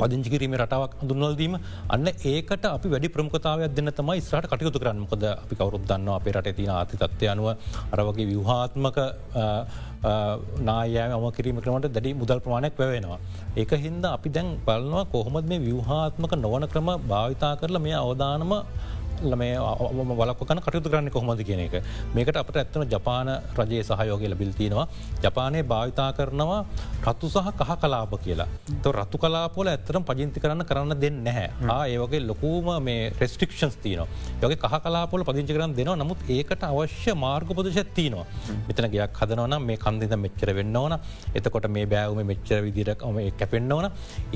පදිංචි 0.00 0.30
කිරීම 0.32 0.54
රටාවක් 0.60 0.92
හඳුන්වල්දීම 1.00 1.54
අන්න 1.94 2.08
ඒකට 2.32 2.64
අපි 2.70 2.90
වැඩි 2.92 3.08
ප්‍රමුඛතාවයක් 3.14 3.72
දෙන්න 3.76 3.90
තමයි 3.98 4.20
ස්රට 4.26 4.50
කටයුතු 4.52 4.78
කරන්න. 4.82 5.06
කොද 5.12 5.24
අපි 5.24 5.54
කවරුත් 5.60 5.86
දන්න 5.90 6.10
අපේ 6.14 6.34
රට 6.34 6.54
තින 6.58 6.70
ආතිතත්වය 6.74 7.30
අනුව 7.32 7.48
අරවගේ 7.94 8.26
විවහාත්මක 8.32 8.98
නායෑම 10.02 11.12
අම 11.16 11.30
කිරීම 11.32 11.60
ක්‍රමට 11.60 11.92
දැඩි 11.94 12.14
මුදල් 12.14 12.38
ප්‍රමාණයක් 12.38 12.78
වැවෙනවා. 12.78 13.18
ඒක 13.56 13.72
හින්ද 13.84 14.04
අපි 14.04 14.28
දැන් 14.30 14.48
බලනවා 14.66 15.04
කොහොමද 15.14 15.48
මේ 15.48 15.58
විවහාත්මක 15.58 16.32
නොවන 16.36 16.66
ක්‍රම 16.68 16.90
භාවිතා 17.08 17.56
කරලා 17.56 17.82
මේ 17.82 17.94
අවධානම 17.94 18.52
මේ 19.42 19.56
වලක්කන 20.20 20.60
කටයුතු 20.66 20.90
කරන්න 20.92 21.10
කොහොමද 21.10 21.42
කියන 21.48 21.60
එක. 21.66 21.74
මේකට 22.14 22.36
අපට 22.42 22.56
ඇත්තන 22.62 22.86
ජපාන 22.94 23.28
රජයේ 23.58 23.82
සහයෝගය 23.88 24.28
ලබිල්තිනවා 24.32 24.86
ජපානය 25.24 25.62
භාවිතා 25.72 26.10
කරනවා 26.18 26.60
රත්තු 27.06 27.30
සහ 27.34 27.50
කහ 27.60 27.76
කලාප 27.82 28.12
කියලා. 28.24 28.48
ත 28.82 28.94
රත්තු 28.94 29.18
කලාපොල 29.24 29.70
ඇත්තරම් 29.74 30.04
පජින්ති 30.10 30.40
කරන්න 30.44 30.64
කරන්න 30.70 31.00
දෙන්න 31.04 31.22
නැහැ. 31.26 31.48
ඒවගේ 31.94 32.22
ලොකූම 32.30 32.70
මේ 32.88 33.10
රෙස්ටික්ෂන්ස් 33.20 33.76
තියන 33.84 34.04
යගේ 34.42 34.58
කහ 34.64 34.74
කලාපොල 34.86 35.24
පදිංචි 35.28 35.56
කරන්න 35.56 35.76
දෙනවා. 35.78 35.96
නමුත් 36.02 36.20
ඒකට 36.36 36.62
අවශ්‍ය 36.70 37.14
මාර්ග 37.24 37.50
පදශත්තිනවා 37.58 38.26
මෙතන 38.68 38.90
ගයක් 38.94 39.22
හදනවන 39.22 39.58
මේ 39.68 39.78
කන්දිද 39.84 40.14
මෙච්චර 40.24 40.54
වෙන්න 40.60 40.76
ඕන. 40.82 40.98
එතකොට 41.34 41.68
මේ 41.76 41.86
බෑවම 41.94 42.22
මෙච්චර 42.32 42.60
විදිරක්ම 42.66 43.18
කැපෙන්න්න 43.40 43.72
ඕන. 43.78 43.90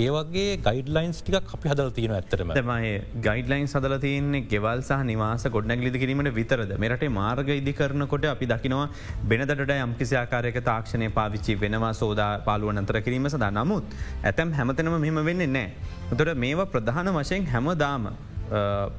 ඒවගේ 0.05 0.59
ගයිඩලයින්ස් 0.67 1.23
ටික 1.23 1.55
අපි 1.57 1.73
හදල් 1.73 1.91
තියෙන 1.99 2.15
ඇත්තරම 2.19 2.53
මයි 2.73 2.93
ගයිඩලයින් 3.27 3.67
සදල 3.69 3.97
තියන්නේ 4.05 4.45
ගෙව 4.53 4.67
ගෙවල් 4.73 4.83
සහ 4.83 5.05
නිවාස 5.05 5.45
ගොඩනැගලිදි 5.55 5.99
කිරීමට 5.99 6.31
විතරද 6.35 6.73
මෙරටේ 6.79 7.11
මාර්ග 7.11 7.49
ඉදි 7.51 7.73
කරනකොට 7.73 8.27
අපි 8.27 8.47
දකිනවා 8.47 8.87
බෙනදට 9.31 9.73
යම්කිසියාකාරයක 9.77 10.59
තාක්ෂණය 10.65 11.09
පාවිච්චි 11.11 11.55
වෙනවා 11.55 11.93
සෝදා 11.93 12.31
පාලුව 12.49 12.73
නතර 12.75 13.01
කිරීම 13.01 13.29
සඳ 13.29 13.49
නමුත් 13.59 13.97
ඇතැම් 14.25 14.53
හැමතනම 14.53 14.97
මෙහෙම 15.05 15.21
වෙන්නේ 15.25 15.51
නෑ. 15.57 15.69
උතට 16.13 16.35
මේවා 16.37 16.71
ප්‍රධාන 16.75 17.13
වශයෙන් 17.19 17.47
හැමදාම 17.47 18.07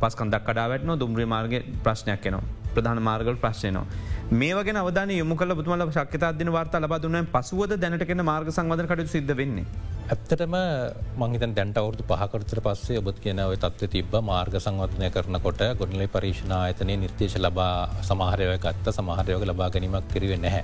පස් 0.01 0.19
කන්දක් 0.19 0.43
කඩාවැටන 0.48 1.00
දුම්්‍රී 1.00 1.27
මාර්ග 1.27 1.53
ප්‍රශ්නයක් 1.86 2.27
එනවා. 2.29 2.43
ප්‍රධාන 2.74 3.01
මාර්ගල් 3.01 3.36
ප්‍රශ්නයනවා. 3.38 3.86
මේවගෙන 4.33 4.77
අවධාන 4.77 5.10
යොමු 5.12 5.36
කල 5.36 5.53
බුතුමල 5.53 5.86
ශක්්‍යතාදන 5.91 6.51
වාර්තා 6.51 6.81
ලබදුන 6.81 7.17
පසුවද 7.27 7.74
දැනටකෙන 7.77 8.25
මාර්ග 8.25 8.48
සංවධ 8.50 8.88
කටු 8.91 9.07
සිද්ධ 9.07 9.33
වෙන්නේ. 9.36 9.65
ඇත්තටම 10.05 10.55
මංහිත 11.17 11.43
දැන්ට 11.51 11.77
අවුදු 11.77 12.03
පහකරතර 12.03 12.60
පස්සේ 12.62 12.98
ඔබත් 13.01 13.19
කියනව 13.24 13.53
තත්ව 13.57 13.89
තිබ 13.89 14.15
මාර්ග 14.24 14.55
සංවර්ධනය 14.60 15.10
කරනකොට 15.10 15.62
ගොඩලි 15.79 16.07
පරීක්ෂණ 16.07 16.53
ආයතනය 16.53 16.98
නිර්දේශ 16.98 17.38
ලබා 17.39 17.77
සමහරයව 18.10 18.51
ගත්ත 18.65 18.95
සමහරයෝග 18.98 19.45
ලබා 19.51 19.69
ගැනීමක් 19.69 20.10
කිරවෙ 20.13 20.38
නැහැ. 20.38 20.63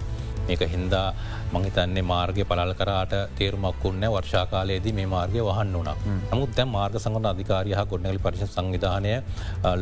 ඒක 0.49 0.61
හින්දා 0.67 1.07
මංහිතන්නේ 1.53 2.05
මාර්ගය 2.11 2.43
පලල් 2.49 2.73
කරට 2.79 3.13
තේරුමක් 3.37 3.83
වන්න 3.83 4.05
වර්ෂාකාලයේදී 4.15 4.93
මේ 4.93 5.07
මාර්ගය 5.15 5.41
වහන්න 5.47 5.75
වන 5.77 6.19
නමුත් 6.31 6.51
දැ 6.57 6.67
මාර්ග 6.75 6.97
සංගන 6.99 7.29
අධිකාරය 7.31 7.73
ගොඩනල් 7.91 8.19
පරිශ 8.25 8.45
සංවිධානය 8.47 9.13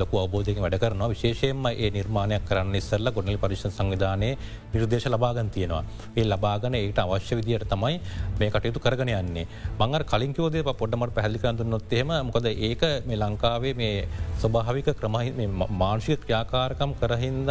ලොකු 0.01 0.21
අවබෝධයක 0.21 0.61
වැඩ 0.63 0.77
කරනවා. 0.83 1.09
විශේෂයෙන්ම 1.13 1.65
ඒ 1.73 1.89
නිර්මාණයක් 1.97 2.45
කරන්න 2.49 2.75
ඉස්සල්ල 2.81 3.11
ගොඩනල් 3.17 3.39
පරිශ 3.43 3.65
සංවිධානය 3.69 4.29
නිර්දේශ 4.73 5.07
ලබාගන් 5.07 5.49
තියෙනවා. 5.55 5.83
ඒ 6.15 6.25
ලබාගන 6.25 6.77
ඒට 6.79 7.01
අවශ්‍ය 7.05 7.39
විදියට 7.39 7.67
තමයි 7.73 7.99
මේ 8.39 8.49
කටයුතු 8.49 8.79
කරගෙන 8.79 9.11
යන්නේ. 9.17 9.47
මංගර 9.79 10.03
කලින්කෝදය 10.13 10.63
පොඩ්ඩමට 10.71 11.15
පැහලිකන්තු 11.17 11.63
නොත්තේම 11.65 12.13
මොකද 12.29 12.47
ඒක 12.47 12.83
මේ 13.07 13.17
ලංකාවේ 13.17 13.73
මේ 13.81 14.07
ස්වභාවික 14.41 14.89
ක්‍රමහි 15.01 15.47
මාංශික 15.83 16.23
ක්‍රියාකාරකම් 16.25 16.91
කරහින්ද 17.01 17.49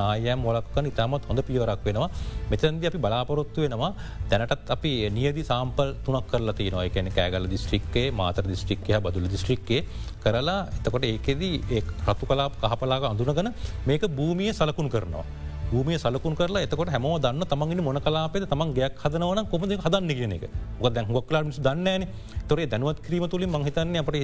නායම් 0.00 0.38
මොලක්කන 0.46 0.90
ඉතාමත් 0.92 1.28
හොඳ 1.28 1.40
පියවරක් 1.48 1.84
වෙනවා. 1.84 2.10
මෙතන්ද 2.50 2.84
අපි 2.90 2.98
බලාපොරොත්තු 2.98 3.57
වෙනවා 3.60 3.90
දැනටත් 4.30 4.70
අපි 4.70 4.92
නියදි 5.10 5.42
සාම්පල් 5.44 5.90
තුනක් 6.04 6.28
කරලා 6.30 6.56
තියනවා 6.60 6.84
එකන 6.84 7.10
කෑගල 7.10 7.50
දිස්ත්‍රික්කේ 7.54 8.06
මාතර 8.12 8.44
දිස්ත්‍රික්කය 8.44 9.00
බදුල 9.00 9.28
දිස්ත්‍රික්කේ 9.28 9.82
කරලා 10.24 10.60
එතකොට 10.78 11.04
ඒකෙදී 11.04 11.54
ඒ 11.70 11.82
රතු 12.08 12.24
කලාප 12.26 12.56
කහපලාග 12.62 13.04
අඳුනගන 13.04 13.52
මේක 13.86 14.02
භූමිය 14.10 14.50
සලකුණු 14.52 14.90
කරනවා. 14.90 15.26
භූමිය 15.70 15.98
සලකුන් 15.98 16.34
කරලා 16.38 16.62
එතකොට 16.66 16.90
හැමෝ 16.94 17.16
දන්න 17.24 17.44
තමන්ගෙන 17.52 17.80
මොන 17.84 17.98
කලාපේ 18.06 18.46
තමන් 18.52 18.70
ගයක් 18.78 18.94
හදනවන 19.02 19.40
කොමද 19.52 19.72
හදන්න 19.84 20.12
කියන 20.18 20.32
එක 20.36 20.44
ො. 20.80 20.88
දැන් 20.88 21.06
හොක්ලා 21.08 21.42
මිස් 21.44 21.58
දන්නන 21.66 22.02
තොරේ 22.50 22.66
දැනුවත් 22.72 23.00
කිරීම 23.06 23.24
තුළින් 23.32 23.50
මහිතන්නේ 23.54 24.02
අපට 24.02 24.16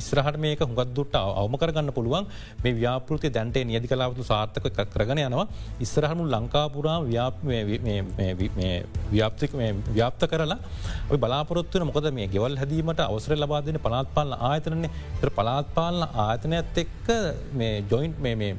ඉස්රහට 0.00 0.36
මේක 0.44 0.60
හුගත්දුට 0.62 1.14
අවම 1.16 1.54
කරගන්න 1.62 1.92
පුළුවන්. 1.98 2.24
මේ 2.62 2.74
ව්‍යාපෘති 2.80 3.28
දැන්ටේ 3.36 3.64
නියදි 3.64 3.86
කලාවතු 3.92 4.22
සාර්ථක 4.30 4.66
කරගෙන 4.94 5.20
යනවා. 5.20 5.46
ඉස්රහනු 5.80 6.22
ලංකාපුරා 6.34 6.98
ව්‍යාප්තික 9.12 9.52
ව්‍යාප්ත 9.90 10.22
කරලා 10.32 10.58
බලාපොරත්වන 11.18 11.86
මොකද 11.90 12.10
මේ 12.18 12.28
ගෙවල් 12.34 12.54
හැදීමට 12.62 13.00
අවසර 13.00 13.34
ලබාදන 13.36 13.80
පලාත්පාලන 13.86 14.36
ආයතනන්නේ 14.50 15.32
පලාත්පාලන 15.38 16.04
ආයතනයත් 16.26 16.78
එක්ක 16.84 17.08
මේ 17.52 17.74
ජොයින්ට් 17.90 18.18
මේ 18.18 18.54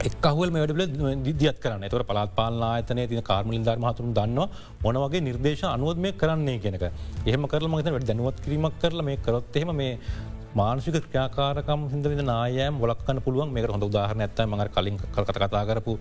එක්හුවල් 0.00 0.50
වැඩබල 0.50 0.82
දිදියත් 1.20 1.58
කරන්න. 1.60 1.84
තොර 1.90 2.02
පලාත් 2.02 2.30
පාලන 2.34 2.62
ආයතනය 2.62 3.06
තින 3.08 3.22
කාර්මලින් 3.22 3.64
ධර්මහතුරු 3.64 4.12
දන්න 4.14 4.38
මොනවගේ 4.84 5.20
නිර්දේශ 5.20 5.64
අනුවද 5.66 5.98
මේ 5.98 6.12
කරන්නේ 6.14 6.58
කෙනක 6.58 6.84
එහම 7.26 7.44
කරල 7.46 7.68
මත 7.68 7.86
වැඩ 7.86 8.08
දැනුවත් 8.10 8.40
කිරීමක් 8.44 8.78
කරල 8.82 9.02
මේ 9.02 9.18
කරොත්හෙම 9.18 9.72
මේ 9.76 9.98
මානසික 10.54 10.96
ක්‍රියාකාරකම් 11.06 11.82
හිද 11.92 12.06
විද 12.12 12.22
නායෑම් 12.26 12.80
ොලක්කන්න 12.82 13.22
පුළුවන්. 13.26 13.52
මේ 13.54 13.66
හොඳ 13.66 13.84
උදාහරන 13.88 14.22
ඇත්ත 14.24 14.40
ම 14.46 14.54
කලින් 14.76 14.96
කල්කට 15.14 15.38
කතා 15.38 15.62
කරපු 15.68 15.92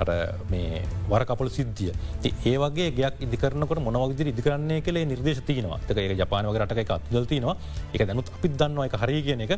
අර 0.00 0.08
මේ 0.50 0.82
වරකපොල 1.10 1.50
සිද්ධිය. 1.56 1.92
ඒ 2.24 2.56
වගේ 2.62 2.90
ගයක් 2.98 3.20
ඉදිකරනකට 3.26 3.82
මොනවගදි 3.88 4.28
ඉදිකරන්නේ 4.32 4.80
කළේ 4.80 5.04
නිර්දේශ 5.04 5.42
තියනවා. 5.48 5.80
ඒක 5.88 6.16
ජපානවග 6.22 6.56
රටක 6.62 6.80
එක 6.84 6.92
අත්දල්තිනවා 6.96 7.56
එක 7.94 8.06
දැනුත් 8.08 8.30
අපිත් 8.36 8.56
දන්නවා 8.60 8.86
එක 8.88 8.96
හරි 9.02 9.22
කියන 9.26 9.44
එක. 9.46 9.52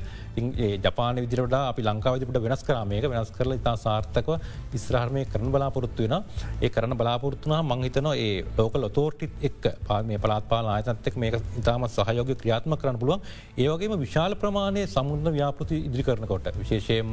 ජපාන 0.86 1.22
විදිරට 1.24 1.54
අපි 1.60 1.82
ලංකාවදිට 1.88 2.42
වෙනස් 2.46 2.64
කරමයක 2.66 3.06
වෙනස් 3.14 3.30
කරල 3.30 3.54
ඉතා 3.58 3.76
සාර්ථකව 3.76 4.32
ඉස්්‍රහර්මය 4.74 5.24
කරන 5.32 5.52
බලාපොරොත්තු 5.54 6.08
වෙන 6.08 6.16
ඒ 6.60 6.68
කරන 6.68 6.96
බලාපොරත්තුනා 6.98 7.62
මංහිතනවා 7.62 8.16
ඒ 8.26 8.44
ලෝකල් 8.58 8.88
ඔතෝටිත් 8.90 9.32
එක් 9.48 9.70
පාම 9.86 10.12
පලාත් 10.24 10.44
පාල 10.50 10.66
ආයතන්තෙක් 10.74 11.16
මේක 11.16 11.38
ඉතාම 11.62 11.86
සහයෝග 11.96 12.34
ක්‍රියාත්ම 12.42 12.76
කරන්න 12.76 12.98
පුළුවන්. 12.98 13.20
ඒවගේම 13.58 13.98
විශාල 14.04 14.31
විශාල 14.32 14.40
ප්‍රමාණය 14.42 14.86
සමුන්න 14.86 15.28
ව්‍යාපෘති 15.28 15.76
ඉදිරි 15.86 16.02
කරනකොට 16.02 16.46
විශේෂයෙන්ම 16.54 17.12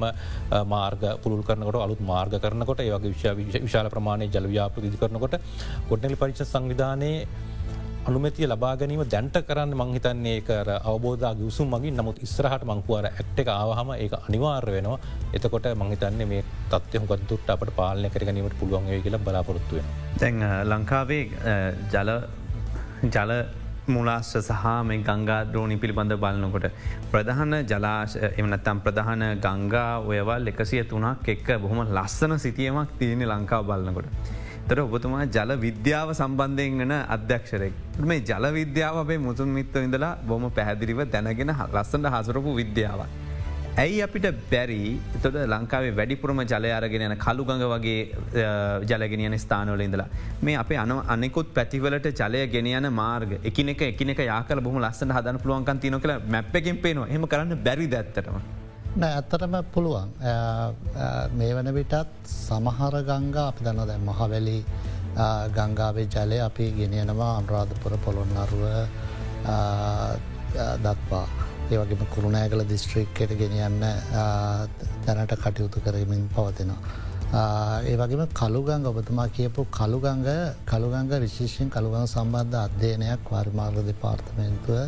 මාර්ග 0.66 1.04
පුළල් 1.24 1.44
කරනකොට 1.44 1.78
අලුත් 1.78 2.02
මාර්ග 2.02 2.34
කරනකොට 2.36 2.80
ඒවගේ 2.80 3.34
විශාල 3.62 3.90
ප්‍රමාණය 3.90 4.28
ජල 4.28 4.48
ව්‍යාපෘති 4.48 4.88
ඉදි 4.88 4.98
කරනකොට 4.98 5.40
ගොඩ්නලි 5.90 6.16
පරිච 6.16 6.42
සංවිධානයේ 6.44 7.28
අනුමැතිය 8.02 8.48
ලබා 8.48 8.74
ගැනීම 8.76 9.04
දැන්ට 9.06 9.38
කරන්න 9.42 9.76
මංහිතන්නේ 9.76 10.40
කර 10.42 10.70
අවබෝධ 10.82 11.28
ගියසුම් 11.36 11.70
මගින් 11.70 12.00
නමුත් 12.00 12.24
ඉස්රහට 12.26 12.64
මංකුවර 12.64 13.10
ඇට්ට 13.10 13.44
එක 13.44 13.52
ආවහම 13.52 13.94
ඒ 13.96 14.10
අනිවාර් 14.20 14.66
වෙනවා 14.68 15.00
එතකොට 15.34 15.70
මංහිතන්නේ 15.76 16.30
මේ 16.34 16.44
තත්ය 16.72 17.04
හොගත්තුට 17.04 17.50
අපට 17.50 17.76
පාලනය 17.76 18.10
කර 18.10 18.28
ගැනීමට 18.28 18.60
පුළුවන් 18.60 18.92
වේ 18.92 19.02
කියලා 19.02 19.26
බලාපොරොත්තුවෙන. 19.26 19.90
තැන් 20.20 20.46
ලංකාවේ 20.66 21.24
ජල 21.94 22.12
ජල 23.08 23.34
මුලාශ්‍ර 23.90 24.42
සහ 24.42 24.66
මේ 24.84 25.00
ගංගා 25.02 25.40
ද්‍රෝණි 25.52 25.78
පිළිබඳ 25.78 26.14
බලන්නකොට. 26.16 26.68
ප්‍රධාන 27.12 27.54
ජලාශ 27.64 28.16
එමනත්තම් 28.40 28.82
ප්‍රධාන 28.86 29.24
ගංගා 29.46 29.94
ඔයවල් 30.02 30.52
එකසිය 30.52 30.84
තුනක් 30.84 31.28
එක්ක 31.28 31.48
බොහොම 31.64 31.82
ලස්සන 31.88 32.38
සිතියමක් 32.38 32.98
තියෙන 33.00 33.26
ලංකාව 33.26 33.66
බලන්නකොට. 33.66 34.10
තර 34.68 34.80
ඔබතුමා 34.82 35.26
ජල 35.28 35.52
විද්‍යාව 35.58 36.10
සම්බන්ධයෙන් 36.14 36.82
වන 36.82 36.94
අධ්‍යක්ෂරෙක්. 37.16 37.74
මේ 38.02 38.22
ජල 38.22 38.46
විද්‍යාව 38.54 39.02
අපේ 39.04 39.18
මුතුන් 39.20 39.50
මිත්ත 39.50 39.76
ඉඳලා 39.78 40.14
බොම 40.28 40.46
පැහැදිරිව 40.52 41.02
දැනගෙන 41.14 41.56
ලස්සට 41.74 42.14
හසරපු 42.14 42.54
විද්‍යාවක්. 42.62 43.29
ඇයි 43.78 44.02
අපිට 44.06 44.26
බැරි 44.52 45.00
තොද 45.24 45.36
ලංකාවේ 45.54 45.94
වැඩිපුරම 46.00 46.42
ජලය 46.52 46.72
අරගෙන 46.78 47.04
යන 47.08 47.16
කළුගඟ 47.24 47.64
වගේ 47.74 48.02
ජලගෙනයන 48.92 49.36
ස්ථානවල 49.44 49.82
ඉඳලා. 49.86 50.08
මේ 50.42 50.56
අප 50.62 50.72
අන 50.84 50.92
අනෙකුත් 51.16 51.54
පැතිවලට 51.58 52.08
ජලය 52.20 52.42
ගෙනයන 52.56 52.90
මාර්ග 53.02 53.32
එකනෙක 53.50 53.82
එකනෙක 53.92 54.20
යාකල 54.32 54.62
බොහම 54.68 54.80
ලස්සන 54.84 55.12
හදන 55.18 55.40
පුළුවන්කන් 55.44 55.80
තියන 55.80 56.00
කළ 56.00 56.14
මැප්පකින් 56.36 56.78
පේනවා 56.86 57.10
හෙම 57.14 57.28
කරන්න 57.28 57.64
බැරි 57.68 57.88
දැත්තටම. 57.96 58.40
නෑ 59.02 59.14
ඇත්තටම 59.20 59.56
පුළුවන් 59.74 60.10
මේ 61.40 61.52
වන 61.58 61.74
විටත් 61.80 62.32
සමහර 62.36 62.96
ගංගා 63.10 63.48
අපි 63.52 63.68
දන්න 63.68 63.88
දැ 63.92 64.00
මහවැලි 64.10 64.58
ගංගාවේ 65.58 66.08
ජලය 66.16 66.40
අපි 66.48 66.72
ගෙනියනවා 66.80 67.32
අනුරාධපුර 67.38 67.98
පොළොන්නරුව 68.06 68.64
දක්වා 70.86 71.28
ඒවගේම 71.72 72.02
කුරුණෑගල 72.14 72.62
දිස්ත්‍රික්කට 72.70 73.32
ගෙනියන්න 73.42 73.84
තැනට 75.06 75.34
කටයුතු 75.44 75.84
කරමින් 75.86 76.24
පවතිනවා. 76.34 76.82
ඒ 77.86 77.96
වගේම 78.02 78.24
කළුගංග 78.40 78.86
ඔබතුමා 78.92 79.28
කියපු 79.38 79.66
කළුගංග 79.78 80.30
කළුගංග 80.66 81.12
විශේෂෙන් 81.26 81.70
කළුගං 81.70 82.08
සම්බන්ධ 82.08 82.58
අධ්‍යයනයක් 82.66 83.30
වාර්මාර්ග 83.34 83.78
දෙපාර්තමේන්තුව 83.90 84.80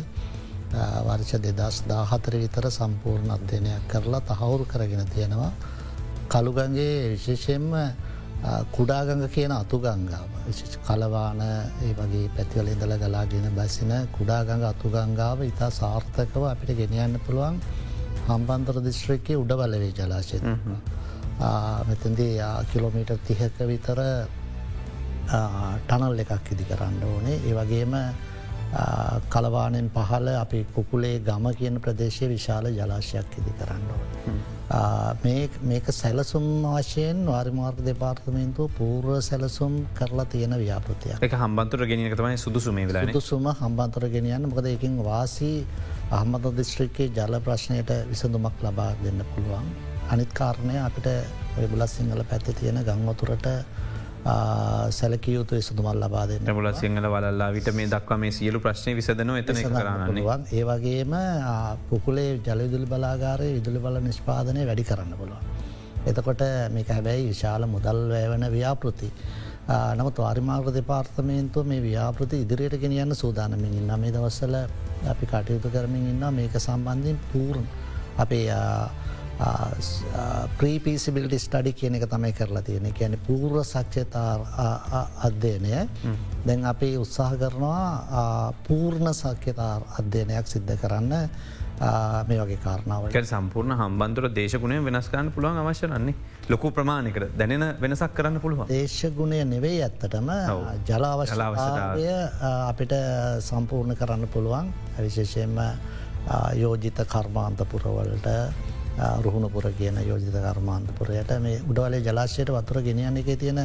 වර්ෂ 1.06 1.32
දෙදස් 1.46 1.76
දාහතර 1.90 2.34
විතර 2.42 2.66
සම්පූර්ණ 2.70 3.36
අධ්‍යයනයක් 3.36 3.86
කරලා 3.92 4.22
තහවුරු 4.30 4.64
කරගෙන 4.72 5.06
තියෙනවා. 5.14 5.52
කළුගන්ගේ 6.28 7.10
විශේෂයෙන්ම 7.14 7.70
කුඩාගඟ 8.72 9.28
කියන 9.28 9.52
අතුගංගාව. 9.52 10.28
කලවාන 10.86 11.40
ඒ 11.40 11.92
වගේ 11.94 12.28
පැතිවල 12.36 12.68
ඉඳල 12.68 12.94
ගලාගෙන 12.98 13.46
බැසින 13.54 13.92
කුඩාගඟ 14.16 14.64
අතුගංගාව 14.64 15.38
ඉතා 15.42 15.70
සාර්ථකව 15.72 16.44
අපිට 16.50 16.76
ගෙනියන්න 16.76 17.20
පුළුවන් 17.26 17.60
හම්බන්තර 18.26 18.76
දිශ්‍රිකයේ 18.82 19.38
උඩ 19.38 19.52
බලවේ 19.54 19.92
ජලාශය 19.92 20.38
මෙතන්දී 21.88 22.34
කිලෝමීට 22.72 23.12
තිහක 23.28 23.56
විතර 23.70 24.00
ටනල් 25.86 26.22
එකක් 26.24 26.52
ඉදි 26.52 26.64
කරන්න 26.64 27.02
ඕනේ. 27.04 27.38
ඒ 27.48 27.54
වගේම 27.54 27.94
කලවානෙන් 29.30 29.90
පහල 29.90 30.28
අපි 30.34 30.64
කුකුලේ 30.74 31.20
ගම 31.20 31.46
කියන 31.54 31.78
ප්‍රදේශය 31.80 32.28
විශාල 32.28 32.66
ජලාශයක් 32.70 33.38
ඉදි 33.38 33.52
කරන්න 33.58 33.86
ඕන. 33.94 34.42
මේක 35.64 35.86
සැලසුම් 35.92 36.46
වශයෙන් 36.66 37.18
වාරිමාර්ග 37.26 37.80
දෙපාර්තමේන්තුව 37.82 38.70
පූර්ව 38.72 39.20
සැලසුම් 39.20 39.74
කරලා 39.94 40.26
තියෙන 40.26 40.54
ව්‍යාපෘතිය 40.56 41.16
එක 41.20 41.34
හම්බන්තුර 41.34 41.86
ගෙනියක 41.86 42.16
තමයි 42.16 42.38
සුදුසුමේ 42.38 42.86
වෙලා 42.86 43.20
සුම 43.22 43.48
හම්බන්තර 43.52 44.08
ගෙනියන්න. 44.08 44.48
මොකද 44.48 44.66
එකින් 44.66 44.96
වාසී 45.04 45.66
අහමද 46.12 46.44
දිස්ත්‍රික්කේ 46.54 47.08
ජල 47.10 47.40
ප්‍රශ්නයට 47.40 47.92
විසඳුමක් 48.08 48.62
ලබා 48.62 48.90
දෙන්න 49.02 49.24
පුළුවන්. 49.30 49.66
අනිත් 50.08 50.32
කාරණය 50.32 50.76
අපිට 50.78 51.08
ඔයබුලස් 51.56 51.92
සිංහල 51.92 52.24
පැත්ති 52.24 52.52
තියෙන 52.54 52.80
ගංවතුරට 52.82 53.46
සැලකිය 54.24 55.34
යුතු 55.34 55.60
සුදුමල් 55.60 55.98
ලබා 55.98 56.26
දෙන්න. 56.28 56.54
මුල 56.54 56.72
සිංහල 56.74 57.06
වලල්ලා 57.06 57.52
විට 57.52 57.72
මේ 57.74 57.88
දක්වා 57.88 58.18
මේ 58.18 58.30
සියලු 58.32 58.60
ප්‍රශ්නය 58.60 58.94
විසදන 58.94 59.34
එතන 59.34 59.58
කරන්න 59.58 60.18
ඒ 60.52 60.64
වගේම 60.64 61.14
පුකුලේ 61.90 62.38
ජලවිදුලි 62.40 62.86
බලාගාරය 62.86 63.52
විදුලි 63.54 63.78
බල 63.80 64.00
නිෂ්පාදනය 64.00 64.66
වැඩි 64.66 64.84
කරන්න 64.84 65.16
පුළුවන්. 65.16 65.42
එතකොට 66.06 66.44
මේක 66.70 66.88
හැබැයි 66.88 67.28
විශාල 67.28 67.66
මුදල් 67.66 68.02
වැෑවන 68.08 68.46
ව්‍යාපෘති. 68.50 69.10
නමුත් 69.96 70.16
වාරිමාර්ග 70.18 70.72
දෙපාර්තමේන්තුව 70.72 71.66
මේ 71.66 71.82
ව්‍යාපෘති 71.82 72.42
ඉදිරියට 72.42 72.80
ගෙනියන්න 72.80 73.14
සූදානමින් 73.14 73.74
ඉන්න 73.74 73.94
මේ 73.96 74.12
දවස්සල 74.12 74.54
අපි 75.08 75.26
කටයුතු 75.26 75.68
කරමින් 75.68 76.08
ඉන්න 76.08 76.24
මේක 76.32 76.58
සම්බන්ධින් 76.58 77.18
පූර්ණ 77.32 77.66
අපේ 78.18 78.46
ප්‍රීපිසිබිලිටි 80.58 81.38
ස්ටඩි 81.38 81.72
කියන 81.74 81.96
එක 81.98 82.06
තමයි 82.10 82.32
කරලා 82.32 82.62
තියෙන 82.62 82.92
කියන 82.92 83.18
පූර්ව 83.26 83.62
සක්්‍යතා 83.64 84.32
අධ්‍යයනය. 85.22 85.88
දැන් 86.46 86.64
අපි 86.64 86.92
උත්සාහ 86.98 87.32
කරනවා 87.36 88.52
පූර්ණ 88.68 89.14
සක්්‍යතා 89.14 89.74
අධ්‍යයනයක් 89.98 90.46
සිද්ධ 90.46 90.76
කරන්න. 90.76 91.28
මේ 92.28 92.38
වගේ 92.38 92.58
කාරණාව 92.64 93.08
සම්පූර්ණ 93.24 93.74
හම්බන්තුර 93.78 94.28
දේශගුණය 94.30 94.78
වෙනස්කාන්න 94.84 95.32
පුළුවන් 95.32 95.58
අවශ්‍යරන්නේ 95.58 96.14
ලොකු 96.48 96.70
ප්‍රමාණයකට 96.70 97.38
දැනෙන 97.38 97.64
වෙනසක් 97.80 98.14
කරන්න 98.14 98.40
පුළුවන්. 98.40 98.68
දේශගුණය 98.68 99.40
නෙවෙයි 99.44 99.82
ඇත්තටම. 99.82 100.30
ජලාවශලාවශතාවය 100.88 102.06
අපිට 102.68 102.94
සම්පූර්ණ 103.40 103.96
කරන්න 103.96 104.28
පුළුවන්. 104.28 104.72
විශේෂයෙන්ම 104.98 105.58
යෝජිත 106.56 107.02
කර්මාන්තපුරවලට 107.06 108.28
රුහුණපුර 108.98 109.72
කියන 109.72 109.96
යෝජිත 110.04 110.34
කර්මාන්තපුරයට 110.34 111.30
මේ 111.40 111.60
උඩවලේ 111.62 112.00
ජලාශයට 112.02 112.50
වතුර 112.50 112.82
ගෙනයන්න 112.82 113.16
එක 113.16 113.30
තියෙන 113.36 113.60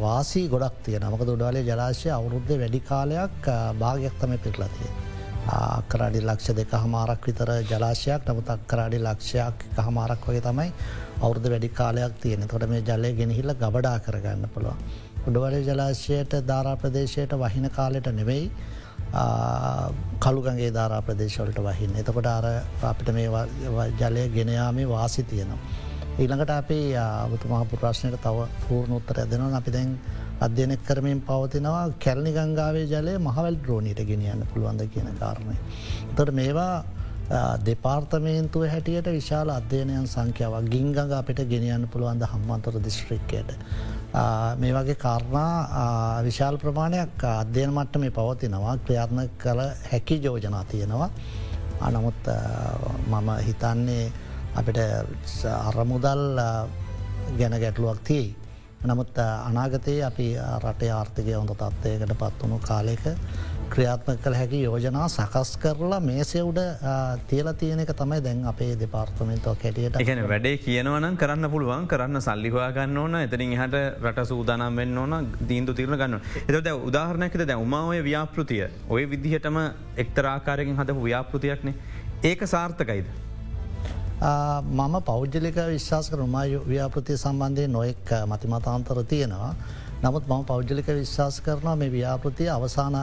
වාසී 0.00 0.48
ගොඩක් 0.48 0.82
තිය 0.82 0.98
නමක 0.98 1.22
උඩවලේ 1.22 1.62
ජලාශය 1.62 2.10
අවුරුද්ධ 2.10 2.52
වැඩි 2.54 2.80
කාලයක් 2.82 3.48
භාගයක් 3.78 4.14
තම 4.18 4.32
පිටලතිය. 4.38 4.90
අක්කරඩි 5.48 6.20
ලක්ෂ 6.20 6.54
දෙක 6.54 6.72
හමාරක් 6.74 7.26
විතර 7.26 7.50
ජලාශයක් 7.64 8.26
නමුත් 8.26 8.48
අක්කරඩි 8.48 8.98
ලක්ෂයක් 9.00 9.64
හමාරක් 9.78 10.26
වගේ 10.26 10.40
තමයි 10.40 10.68
අවුරද 11.20 11.46
වැඩි 11.46 11.68
කාලයක් 11.70 12.20
තියෙන 12.20 12.46
තොට 12.46 12.68
මේ 12.68 12.82
ජලය 12.82 13.12
ගෙනහිල්ල 13.14 13.54
ගබඩා 13.54 13.98
කරගන්න 14.00 14.48
පුළුවන්. 14.48 14.78
උඩවලේ 15.22 15.62
ජලාශයට 15.62 16.32
ධාරා 16.42 16.76
ප්‍රදේශයට 16.76 17.32
වහින 17.36 17.70
කාලෙට 17.70 18.08
නෙවෙයි 18.12 18.50
කළුගගේ 20.18 20.70
ධාරා 20.70 21.02
ප්‍රදේශවලට 21.02 21.58
වහින්න. 21.60 21.96
එතකොට 21.96 22.26
අර 22.26 22.46
අපිට 22.82 23.12
මේ 23.12 23.28
ජලය 24.00 24.28
ගෙනයාමේ 24.36 24.88
වාසි 24.88 25.22
තියනවා. 25.24 25.58
ඊළඟට 26.18 26.50
අපේ 26.52 26.96
අවතුමා 26.96 27.64
පුරශ්නයට 27.64 28.20
තව 28.20 28.48
පූර්ණ 28.64 28.96
උත්තර 28.98 29.20
ඇදෙනවා 29.20 29.56
අපි 29.56 29.70
දැන් 29.70 29.92
අධ්‍යනක් 30.40 30.82
කරමින් 30.88 31.20
පවතිනවා 31.22 31.84
කැල්නි 32.04 32.32
ගංගාවේ 32.32 32.86
ජලය 32.86 33.14
මහවල් 33.18 33.56
ද්‍රෝණීට 33.64 34.02
ගෙනියන්න 34.10 34.48
පුළුවන්ද 34.52 34.82
කියන 34.94 35.08
කාරණය. 35.20 35.56
තොට 36.16 36.32
මේවා 36.32 36.84
දෙපාර්තමේන්තුව 37.64 38.66
හැටියට 38.68 39.06
විශාල 39.08 39.50
අධ්‍යයනයන් 39.50 40.06
සංඛ්‍යාවක් 40.06 40.68
ගිංගඟ 40.68 41.12
අපිට 41.12 41.40
ගෙනියන්න 41.48 41.88
පුළුවන්ද 41.88 42.24
හම්මන්තර 42.24 42.78
දිස්ත්‍රික්කයට. 42.82 43.54
මේ 44.58 44.72
වගේ 44.72 44.94
කාරණා 44.96 46.22
විශාල් 46.24 46.58
ප්‍රමාණයක් 46.58 47.24
අධ්‍යයන 47.24 47.72
මට්ට 47.72 48.00
මේ 48.00 48.10
පවතිනවා 48.10 48.76
ක්‍රියාත්ම 48.84 49.22
කළ 49.38 49.62
හැකි 49.92 50.20
යෝජනා 50.24 50.64
තියෙනවා. 50.64 51.10
අනමුත් 51.80 52.28
මම 53.08 53.28
හිතන්නේ 53.46 54.12
අපිට 54.54 54.78
අරමුදල් 55.46 56.40
ගැන 57.38 57.60
ගැටලුවක් 57.60 58.00
තියයි. 58.04 58.36
නමුත් 58.84 59.18
අනාගතයේ 59.18 60.04
අපි 60.04 60.26
රටේ 60.58 60.90
ආර්ථකය 60.90 61.34
හොඳ 61.34 61.52
තත්ත්වයකට 61.54 62.14
පත්වුණු 62.18 62.58
කාලෙක 62.58 63.04
ක්‍රියාත්ම 63.74 64.18
කළ 64.24 64.38
හැකි 64.40 64.62
යෝජනා 64.62 65.06
සකස් 65.08 65.52
කරලා 65.62 66.00
මේසෙවුඩ 66.02 66.60
තියල 67.28 67.50
තියනක 67.54 67.92
තමයි 67.94 68.20
දැන් 68.26 68.44
අපේ 68.52 68.70
දෙපාර්තමෙන්තව 68.76 69.56
කැටියට 69.62 70.00
එකන 70.02 70.22
වැඩේ 70.26 70.54
කියනවනම් 70.66 71.16
කරන්න 71.16 71.50
පුළුවන් 71.54 71.88
කරන්න 71.88 72.24
සල්ලිවා 72.28 72.70
ගන්න 72.72 73.02
ඕන 73.04 73.18
එතරින් 73.20 73.56
හට 73.56 73.82
රට 74.02 74.26
සූදානම් 74.26 74.82
වෙන්න 74.82 75.02
ඕන 75.04 75.32
දීන්තු 75.48 75.74
තිරණ 75.74 76.00
ගන්න 76.02 76.20
එත 76.44 76.60
දැ 76.68 76.76
උදාහරණයකද 76.90 77.46
දැ 77.46 77.58
උමාවය 77.66 78.02
ව්‍යාපෘතිය 78.02 78.62
ඔය 78.88 79.02
විදිහටම 79.12 79.58
එක්තරාකාරයෙන් 79.98 80.78
හදපු 80.78 81.08
ව්‍යාපෘතියක්නේ 81.08 81.74
ඒක 82.22 82.42
සාර්ථකයිද. 82.46 83.06
මම 84.70 84.94
පෞද්ජලික 85.02 85.56
විශ්වාස 85.68 86.10
කරුමා 86.10 86.44
ව්‍යාපෘතිය 86.66 87.16
සම්බන්ධය 87.16 87.64
නොෙක් 87.68 88.12
මතිමතාන්තර 88.26 89.00
තියෙනවා. 89.04 89.54
නමුත් 90.02 90.24
මම 90.26 90.44
පෞද්ජලික 90.44 90.86
විශ්වාස 90.88 91.36
කරනවා 91.40 91.76
මේ 91.76 91.90
ව්‍යාපෘතිය 91.90 92.48
අවසාන 92.50 92.94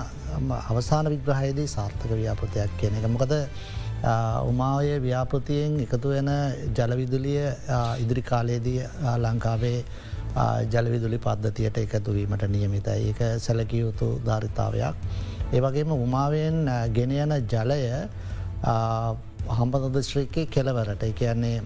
අවසාන 0.69 1.05
විග්‍රහයේදී 1.05 1.67
සාර්ථක 1.67 2.12
ව්‍යාපෘතියක් 2.13 2.71
කියන 2.79 2.97
එක. 2.99 3.05
මොකද 3.07 3.33
උමාය 4.43 4.89
ව්‍යාපෘතියෙන් 4.99 5.79
එකතු 5.79 6.09
වෙන 6.09 6.29
ජලවිදුලිය 6.77 7.39
ඉදිරි 8.03 8.21
කාලයේදී 8.21 8.81
ලංකාවේ 9.17 9.79
ජලවිදුලි 10.73 11.19
පද්ධතියට 11.19 11.77
එකතුවීමට 11.77 12.43
නියමිතයි. 12.49 13.07
ඒක 13.09 13.21
සැලකිය 13.39 13.81
යුතු 13.81 14.07
ධාරිතාවයක්. 14.27 14.95
ඒවගේම 15.53 15.91
උමාවෙන් 15.97 16.57
ගෙනයන 16.93 17.31
ජලය 17.53 17.81
හම්බද 19.57 20.01
ශ්‍රීකයේ 20.03 20.45
කෙලවරට 20.47 21.05
කියන්නේ 21.15 21.62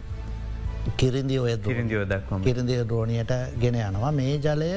කිරින්දි 0.98 1.40
ඔය 1.40 1.58
කිරින්දිය 2.44 2.86
ද්‍රෝණයට 2.86 3.34
ගෙන 3.60 3.82
යනවා. 3.82 4.12
මේ 4.12 4.38
ජලය 4.40 4.72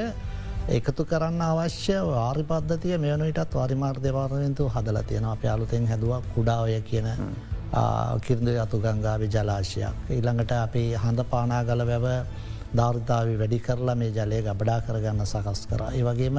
එකතු 0.66 1.04
කරන්න 1.06 1.40
අවශ්‍ය 1.40 1.94
වාරි 2.04 2.42
පද්ධතිය 2.42 2.98
මෙයනටත් 2.98 3.52
වාරිමාර් 3.54 4.00
දෙවාරවෙන්තු 4.02 4.64
හදල 4.66 4.98
තියෙන 5.02 5.24
අප 5.24 5.44
අලුතෙන් 5.46 5.86
හැදුවක් 5.86 6.24
කුඩාවය 6.34 6.80
කියන 6.82 7.06
කිරිඳ 8.20 8.48
අතු 8.58 8.80
ගංගාවි 8.80 9.28
ජලාශයක්. 9.28 9.94
ඊළඟට 10.10 10.52
අපි 10.52 10.82
හඳ 10.96 11.20
පානාගල 11.30 11.86
වැව 11.86 12.06
ධර්තාව 12.74 13.28
වැඩි 13.38 13.58
කරලා 13.60 13.94
මේ 13.94 14.10
ජලය 14.10 14.42
ගබඩා 14.42 14.80
කරගන්න 14.80 15.22
සකස් 15.24 15.60
කර. 15.70 15.82
ඒ 15.94 16.02
වගේම 16.02 16.38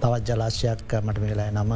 තවත් 0.00 0.28
ජලාශයක් 0.28 0.92
මට 1.00 1.18
මේලා 1.24 1.50
නම 1.52 1.72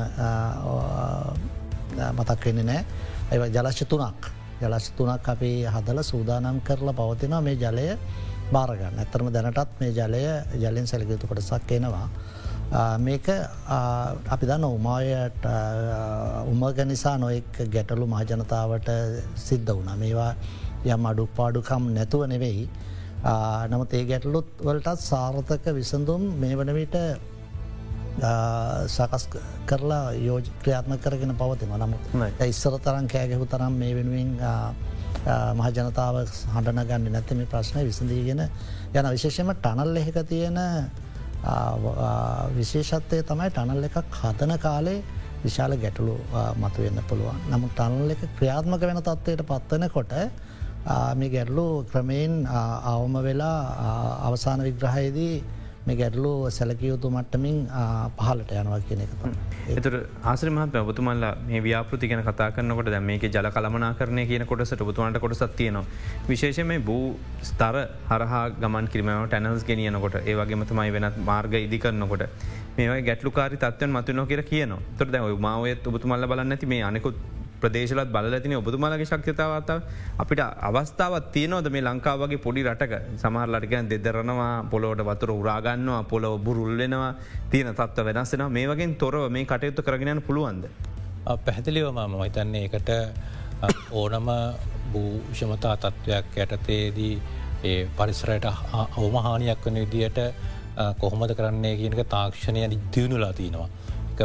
මතක් 2.12 2.44
වෙන්නේ 2.44 2.64
නෑ 2.64 2.84
ඇ 3.32 3.50
ජලශ 3.50 3.88
තුනක් 3.88 4.28
ජලශ 4.60 4.92
තුනක් 4.92 5.28
අපි 5.28 5.52
හදල 5.64 6.02
සූදානම් 6.04 6.60
කරලා 6.60 6.92
පවතිනවා 6.92 7.40
මේ 7.40 7.56
ජලය 7.56 7.88
බාරගන්න 8.48 8.98
ඇතරම 8.98 9.28
දැනටත් 9.30 9.80
මේ 9.80 9.92
ජලය 9.92 10.22
ජලින් 10.56 10.86
සැලකයුතු 10.86 11.26
කොටසක් 11.26 11.72
එනවා. 11.72 12.08
මේක 12.98 13.28
අපි 14.26 14.46
දන්න 14.46 14.64
උමායට 14.68 15.46
උමග 16.46 16.80
නිසා 16.84 17.16
නොෙක් 17.18 17.62
ගැටලු 17.68 18.06
මහජනතාවට 18.06 18.90
සිද්ධ 19.36 19.72
වුණ. 19.72 19.92
මේවා 19.96 20.32
යම් 20.86 21.06
අඩු 21.06 21.28
පාඩුකම් 21.36 21.92
නැතුව 21.92 22.26
නෙවෙයි. 22.26 22.68
නමුත් 23.68 23.92
ඒ 23.92 24.04
ගැටලුත් 24.04 24.48
වලටත් 24.60 25.00
සාර්ථක 25.02 25.66
විසඳුම් 25.72 26.22
මේ 26.36 26.54
වන 26.54 26.74
විට 26.74 26.96
සකස් 28.88 29.24
කරලා 29.66 30.12
යෝජ 30.18 30.46
ක්‍රියාත්ම 30.62 30.92
කරගෙන 30.98 31.34
පවතිම 31.34 31.72
නමුත් 31.76 32.02
ඉස්සර 32.42 32.78
තරන් 32.80 33.08
කෑගෙහු 33.08 33.46
තරම් 33.46 33.74
මේ 33.74 33.94
වෙනුවෙන් 33.94 34.30
මහජනතාව 35.24 36.16
හඬන 36.52 36.80
ගන්න 36.84 37.12
නැත්තම 37.12 37.42
ප්‍රශ්නය 37.46 37.84
විසඳීගෙන 37.84 38.42
යන 38.42 39.08
විශේෂම 39.08 39.52
ටනල් 39.54 39.96
එහෙක 39.96 40.18
තියෙන 40.24 40.58
විශේෂත්වය 42.54 43.22
තමයි 43.24 43.50
ටනල් 43.50 43.84
එකක් 43.84 44.18
හදන 44.20 44.58
කාලේ 44.58 45.02
විශාල 45.42 45.76
ගැටලු 45.76 46.14
මතුවෙන්න 46.56 47.00
පුළුවන්. 47.08 47.38
නමුත් 47.50 47.72
ටනල් 47.74 48.10
එක 48.10 48.22
ක්‍රියාත්මක 48.38 48.82
වෙන 48.82 49.02
තත්වයට 49.02 49.42
පත්වන 49.44 49.88
කොට 49.90 50.14
මේ 51.14 51.30
ගැටලු 51.30 51.66
ක්‍රමයෙන් 51.86 52.46
අවම 52.46 53.14
වෙලා 53.22 53.60
අවසාන 54.22 54.62
විග්‍රහයේදී 54.62 55.34
මේ 55.86 55.96
ගැටලු 55.96 56.30
සැලකයුතු 56.50 57.10
මට්ටමින් 57.10 57.58
පහලට 58.18 58.50
යනවා 58.54 58.78
කියන 58.88 59.02
එක. 59.04 59.12
එතුර 59.74 59.94
ආශ්‍රමහත් 60.24 60.74
ඔබතුමල්ලා 60.80 61.32
මේ 61.42 61.60
ව්‍යාපෘති 61.60 62.10
ගැන 62.10 62.22
කතා 62.22 62.48
කරනකොට 62.50 62.90
දැ 62.94 63.00
මේක 63.02 63.26
ජල 63.28 63.48
කළමනා 63.50 63.92
කරනය 63.94 64.24
කියන 64.26 64.46
කොටසට 64.46 64.82
ඔබතුවන්ට 64.86 65.20
කොටසත් 65.20 65.56
තියනවා. 65.56 65.84
විශේෂම 66.28 66.72
බූ 66.82 67.04
ස්තර 67.42 67.78
හරහා 68.10 68.44
ගමන් 68.58 68.88
කිරීම 68.88 69.12
ටැනල්ස් 69.26 69.64
ගෙනියනකොට 69.64 70.18
ඒවගේමතුමයි 70.22 70.92
වෙනත් 70.92 71.22
මාර්ග 71.24 71.54
ඉදි 71.56 71.78
කරනකොට 71.78 72.26
මේ 72.76 73.00
ගැටලුකාරි 73.02 73.56
තත්වයන් 73.58 73.92
මතුනෝ 73.92 74.26
කිය 74.26 74.42
කියන 74.44 74.74
තොර 74.98 75.08
දැ 75.08 75.34
මාවත් 75.40 75.86
ඔබතුමල්ල 75.88 76.26
බලන්න 76.26 76.56
ඇති 76.56 76.66
මේ 76.66 76.82
අනෙකුත් 76.82 77.22
ප්‍රදේශලත් 77.66 78.10
බලතින 78.10 78.56
ඔබතුමාලගේ 78.56 79.06
ශක්්‍යතාවත 79.06 79.70
අපිට 80.16 80.42
අවස්ථාවත් 80.62 81.30
තියනවද 81.32 81.68
මේ 81.68 81.82
ලංකාවගේ 81.82 82.38
පොඩි 82.38 82.62
රටක 82.64 82.92
සමහරලටිකන් 83.18 83.88
දෙදරනවා 83.92 84.52
පොලොට 84.66 85.02
වතුර 85.02 85.30
උරාගන්නවා 85.32 86.02
පොලො 86.04 86.30
බුරුල්ලෙනවා 86.40 87.14
තියෙන 87.50 87.74
තත්ව 87.74 88.06
වෙනස්සෙන 88.08 88.44
මේ 88.50 88.66
වගේ 88.66 88.92
තොරව 88.96 89.30
මේ 89.30 89.44
කටයුතු 89.46 89.82
කරගෙනන 89.82 90.22
පුළුවන්ද. 90.22 90.64
පැහැදිලිවම 91.36 91.98
මහිතන්නේ 92.12 92.64
එකට 92.64 92.90
ඕනම 93.92 94.28
භූෂමතා 94.92 95.76
තත්ත්වයක් 95.78 96.36
යටතේදී 96.36 97.14
ඒ 97.64 97.88
පරිසරයට 97.92 98.46
අවමහානියක් 98.74 99.66
වන 99.66 99.80
විදියට 99.82 100.18
කොහොමද 100.96 101.34
කරන්නේ 101.34 101.76
කියනක 101.76 102.00
තාක්ෂණය 102.06 102.70
දියුණුලා 102.70 103.32
තියනවා. 103.32 103.68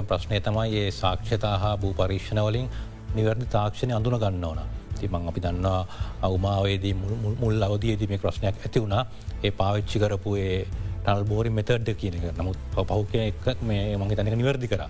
ප්‍රශ්නය 0.02 0.40
තමයි 0.40 0.78
ඒ 0.78 0.92
සාක්ෂතා 0.94 1.58
හා 1.58 1.78
භූ 1.78 1.94
පරීක්ෂණවලින් 1.94 2.70
නිවැරදි 3.16 3.48
තාක්ෂණය 3.56 3.94
අඳුන 3.96 4.20
ගන්න 4.20 4.46
ඕන. 4.46 4.62
තිමං 5.00 5.28
අපි 5.28 5.42
දන්නවා 5.42 5.82
අවමාවේදී 6.22 6.94
මුල් 7.42 7.68
අවදයේදී 7.68 8.10
මේ 8.12 8.22
ප්‍රශ්නයක් 8.24 8.58
ඇති 8.62 8.84
වුණා 8.84 9.04
ඒ 9.44 9.52
පාවිච්චි 9.52 10.02
කරපු 10.04 10.36
ඒ 10.38 10.58
ටල් 11.04 11.24
බෝරි 11.26 11.50
මෙතඩ්ඩ 11.50 11.96
කියන 12.02 12.18
එක 12.20 12.26
නමුත් 12.38 12.60
පහුක 12.74 13.16
එක් 13.22 13.48
මේ 13.64 13.98
මගේ 13.98 14.18
තනක 14.18 14.38
නිවැරදි 14.42 14.72
කර 14.74 14.84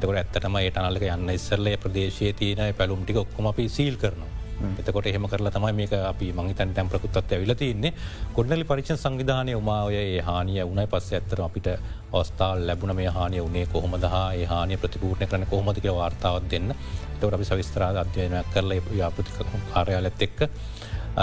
තකට 0.00 0.16
ඇත්තටම 0.16 0.56
ඒ 0.60 0.70
අනලක 0.82 1.06
යන්න 1.08 1.32
ඉස්සරලේ 1.36 1.76
ප්‍රදේශය 1.82 2.32
තියන 2.38 2.62
පැළුම්ටි 2.78 3.18
ඔක්කොම 3.22 3.50
අපි 3.52 3.68
සීල් 3.68 3.96
කරනවා. 4.02 4.39
එතකොට 4.80 5.06
එහෙම 5.06 5.26
කරලා 5.26 5.52
තමයි 5.52 5.72
මේක 5.72 5.92
අපි 6.02 6.32
මංහිතන් 6.32 6.74
තැම් 6.74 6.88
ප්‍රකුත්තත් 6.88 7.32
ඇවිල 7.32 7.54
තින්නේ 7.54 7.92
ගොඩනලි 8.34 8.64
පරිච 8.64 8.90
සංවිධානය 8.94 9.54
උමාවය 9.54 9.96
ඒ 9.96 10.20
හානිය 10.20 10.62
උනයි 10.64 10.86
පස්ස 10.86 11.12
ඇත්තර 11.12 11.42
අපිට 11.42 11.68
ඔස්ථාල් 12.12 12.66
ලැබුණ 12.66 12.94
මේ 12.96 13.10
හානිය 13.10 13.40
උනේ 13.40 13.66
කොහොමදහ 13.66 14.08
ඒ 14.34 14.44
හානිය 14.44 14.78
ප්‍රතිපූර්ණය 14.78 15.26
කරන 15.26 15.46
කොහොමතික 15.46 15.88
වාර්තාවත් 15.92 16.50
දෙන්න. 16.50 16.74
තවට 17.20 17.34
අපි 17.34 17.44
සවිස්තරාද 17.44 17.96
අධ්‍යයනයක් 17.96 18.52
කරලා 18.54 18.80
යාපෘතික 18.92 19.40
කාරයාලත් 19.72 20.22
එක්ක. 20.22 20.38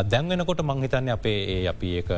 දැන්වෙනකොට 0.05 0.61
මංහිතන්නේ 0.63 1.13
අපේ 1.13 1.39
ඒ 1.53 1.67
අපි 1.67 1.95
ඒක 1.97 2.09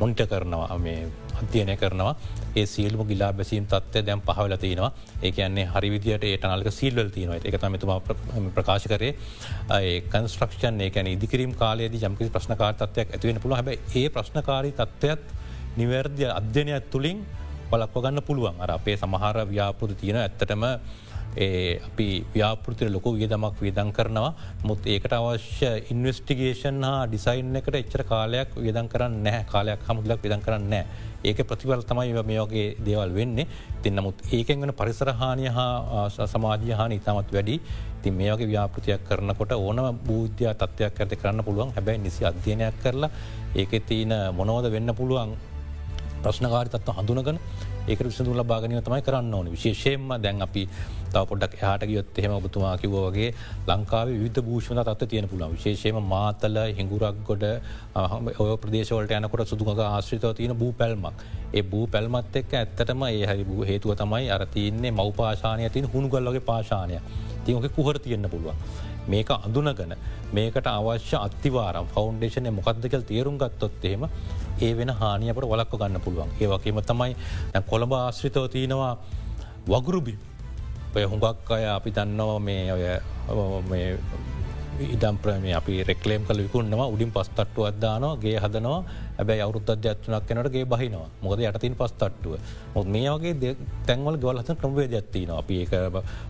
මොන්ට 0.00 0.20
කරනවා 0.24 0.78
මේ 0.78 1.00
අධ්‍යයනය 1.40 1.76
කරනවා. 1.76 2.14
ඒ 2.56 2.66
සියල්ම 2.66 3.00
ගිලා 3.10 3.32
බැසීම් 3.32 3.66
තත්වය 3.66 4.02
දැම් 4.06 4.20
පහවල 4.20 4.56
තියනවා 4.64 4.90
ඒකන්නේ 5.22 5.66
හරි 5.74 5.90
විදිට 5.94 6.24
ඒ 6.24 6.36
නල්ක 6.50 6.72
සිල්වල් 6.72 7.08
තියනවා 7.16 7.38
එක 7.42 7.56
තමතුම 7.60 7.92
ප්‍රකාශ 8.56 8.88
කරේ. 8.92 9.12
කන්ස්ට්‍රක්ෂන් 10.10 10.80
ඒකැන 10.80 11.06
ඉදිකිරීම් 11.06 11.54
කාලයේද 11.54 11.94
ජම්කිසි 11.94 12.30
ප්‍රශ්නකාර 12.30 12.74
තත්වයක් 12.74 13.14
ඇතිවෙන 13.14 13.40
පුළ 13.40 13.54
හැබ 13.54 13.68
ඒ 13.70 14.06
ප්‍රශ්නකාරී 14.08 14.74
තත්ත්වයත් 14.74 15.24
නිවැර්දිය 15.76 16.30
අධ්‍යනයක් 16.30 16.90
තුළින් 16.90 17.24
බලක්ව 17.70 18.02
ගන්න 18.02 18.22
පුළුවන්. 18.22 18.60
අර 18.60 18.70
අපේ 18.70 18.96
සමහර 18.96 19.36
ව්‍යාපෘති 19.46 19.94
තියෙන 19.94 20.18
ඇත්තටම 20.18 20.64
ඒ 20.64 20.78
අපි 21.34 22.08
ව්‍යාපෘතිය 22.34 22.90
ලොක 22.90 23.04
වියදමක් 23.04 23.56
වියදන් 23.60 23.90
කරනවා. 23.92 24.34
මුත් 24.62 24.86
ඒකට 24.86 25.12
අවශ්‍ය 25.12 25.70
ඉන්වස්ටිගේෂන් 25.90 26.84
හා 26.84 27.06
ඩිසයින් 27.06 27.56
එකට 27.56 27.74
එච්චර 27.74 28.04
කාලයක් 28.04 28.54
වියදන් 28.56 28.88
කරන්න 28.88 29.18
නෑ 29.22 29.44
කාලයක් 29.50 29.82
හමුදලක් 29.88 30.22
විදන් 30.22 30.44
කරන්න 30.46 30.70
නෑ 30.70 30.84
ඒක 31.24 31.40
ප්‍රතිවල් 31.42 31.82
තමයි 31.82 32.22
මේ 32.22 32.38
වගේ 32.40 32.76
දේවල් 32.80 33.14
වෙන්නේ. 33.14 33.46
තින් 33.82 33.96
නමුත් 33.96 34.22
ඒකෙන් 34.30 34.60
වන 34.60 34.72
පරිසරහානය 34.72 35.48
හා 35.48 36.08
සමාජය 36.26 36.72
හාන 36.72 36.92
ඉතාමත් 36.92 37.32
වැඩි. 37.32 37.60
ති 38.02 38.10
මේ 38.10 38.30
වගේ 38.30 38.46
ව්‍යාපෘතියක් 38.46 39.02
කරනකොට 39.04 39.52
ඕනම 39.54 39.98
බූද්‍ය 40.00 40.46
තත්වයක් 40.54 41.00
ඇති 41.00 41.16
කරන්න 41.16 41.44
පුළුවන්. 41.44 41.72
හැබැයි 41.72 41.98
නිසි 41.98 42.24
අධ්‍යයනයක් 42.24 42.78
කරලා 42.82 43.10
ඒක 43.56 43.72
තියන 43.86 44.12
මොනවද 44.32 44.70
වෙන්න 44.70 44.94
පුළුවන් 44.94 45.34
ප්‍රශ්නකාරි 46.22 46.70
තත්ව 46.70 46.92
හඳුනගන 46.98 47.38
ඒක 47.86 48.00
විසඳුල 48.00 48.40
භාගනය 48.42 48.80
තමයි 48.80 49.02
කරන්න 49.02 49.34
ඕන. 49.34 49.50
විශේෂයෙන්ම 49.50 50.20
දැන් 50.20 50.42
අපි 50.42 50.68
තව 51.14 51.24
පොඩක් 51.24 51.56
හට 51.60 51.86
ගියොත් 51.86 52.18
එහෙම 52.18 52.32
ඔබතුමා 52.32 52.74
කිවෝගේ 52.78 53.28
ලංකාව 53.68 54.12
විධ 54.16 54.40
භූෂණ 54.42 54.82
තත්ව 54.82 55.08
තියෙන 55.08 55.28
පුළන් 55.28 55.54
විශේෂයම 55.54 56.00
මාතල 56.06 56.58
හිඟුරක් 56.72 57.20
ගොඩ 57.24 57.44
ඔය 58.38 58.56
ප්‍රදේශවලට 58.58 59.16
යනකොට 59.18 59.46
සුදුග 59.46 59.70
ආශ්‍රිතව 59.80 60.32
තියෙන 60.34 60.54
භූ 60.54 60.72
පැල්මක්. 60.74 61.22
ඒ 61.52 61.62
භූ 61.64 61.84
පැල්මත් 61.88 62.36
එක්ක 62.36 62.54
ඇත්තටම 62.54 63.06
ඒ 63.06 63.26
හරි 63.26 63.44
භූ 63.44 63.62
හේතුව 63.64 63.94
තමයි 63.96 64.30
අරතියන්නේ 64.30 64.92
මව් 64.92 65.08
පාශානය 65.14 65.70
තින් 65.70 65.86
හුණුගල්ලගේ 65.88 66.42
පාශානය 66.42 66.98
තියක 67.44 67.70
කුහර 67.72 67.98
තියෙන්න්න 67.98 68.30
පුළුවන්. 68.30 68.58
මේක 69.06 69.30
අඳුනගන 69.30 69.96
මේකට 70.32 70.66
අවශ්‍ය 70.68 71.16
අත්තිවාරම් 71.18 71.86
ෆෞන්ඩේෂනය 71.88 72.50
මොකක්දකල් 72.50 73.04
තේරුම් 73.04 73.36
ගත්තොත් 73.38 73.84
එහෙම 73.84 74.08
ඒ 74.60 74.72
වෙන 74.74 74.90
හානියකට 74.90 75.44
වලක්ව 75.44 75.78
ගන්න 75.78 76.00
පුළුවන්. 76.00 76.30
ඒවගේම 76.40 76.80
තමයි 76.82 77.16
කොළඹ 77.64 77.92
ආශ්‍රිතව 77.94 78.46
තියෙනවා 78.48 78.92
වගුරුබි 79.66 80.14
ඔය 80.96 81.04
හුඟක් 81.04 81.50
අය 81.50 81.64
අපි 81.66 81.90
දන්නවා 81.90 82.38
මේ 82.38 82.72
ඔය 82.72 82.84
ඉඩම් 84.74 85.16
ප්‍රම 85.22 85.44
අපි 85.54 85.74
රෙක්ලේම් 85.82 86.22
කල 86.26 86.38
විකුන්නවා 86.44 86.86
උඩින් 86.86 87.10
පස්තට්ටු 87.14 87.66
අදදානවා 87.70 88.16
ගේ 88.16 88.38
හදනවා. 88.38 88.80
ඇබැයි 89.18 89.42
අවුත් 89.42 89.70
අධ්‍යත්නක් 89.70 90.26
කනටගේ 90.28 90.64
බහිනවා. 90.66 91.08
මොකද 91.22 91.40
යටතින් 91.40 91.74
පස්තට්ටුව 91.74 92.34
මොත් 92.74 92.86
මේ 92.86 93.10
වගේ 93.14 93.54
තැන්වල 93.86 94.16
ගවල්හත 94.16 94.50
ක්‍රමවේ 94.60 94.88
ඇත්තින 94.90 95.30
අපි 95.32 95.58
ඒක 95.62 95.74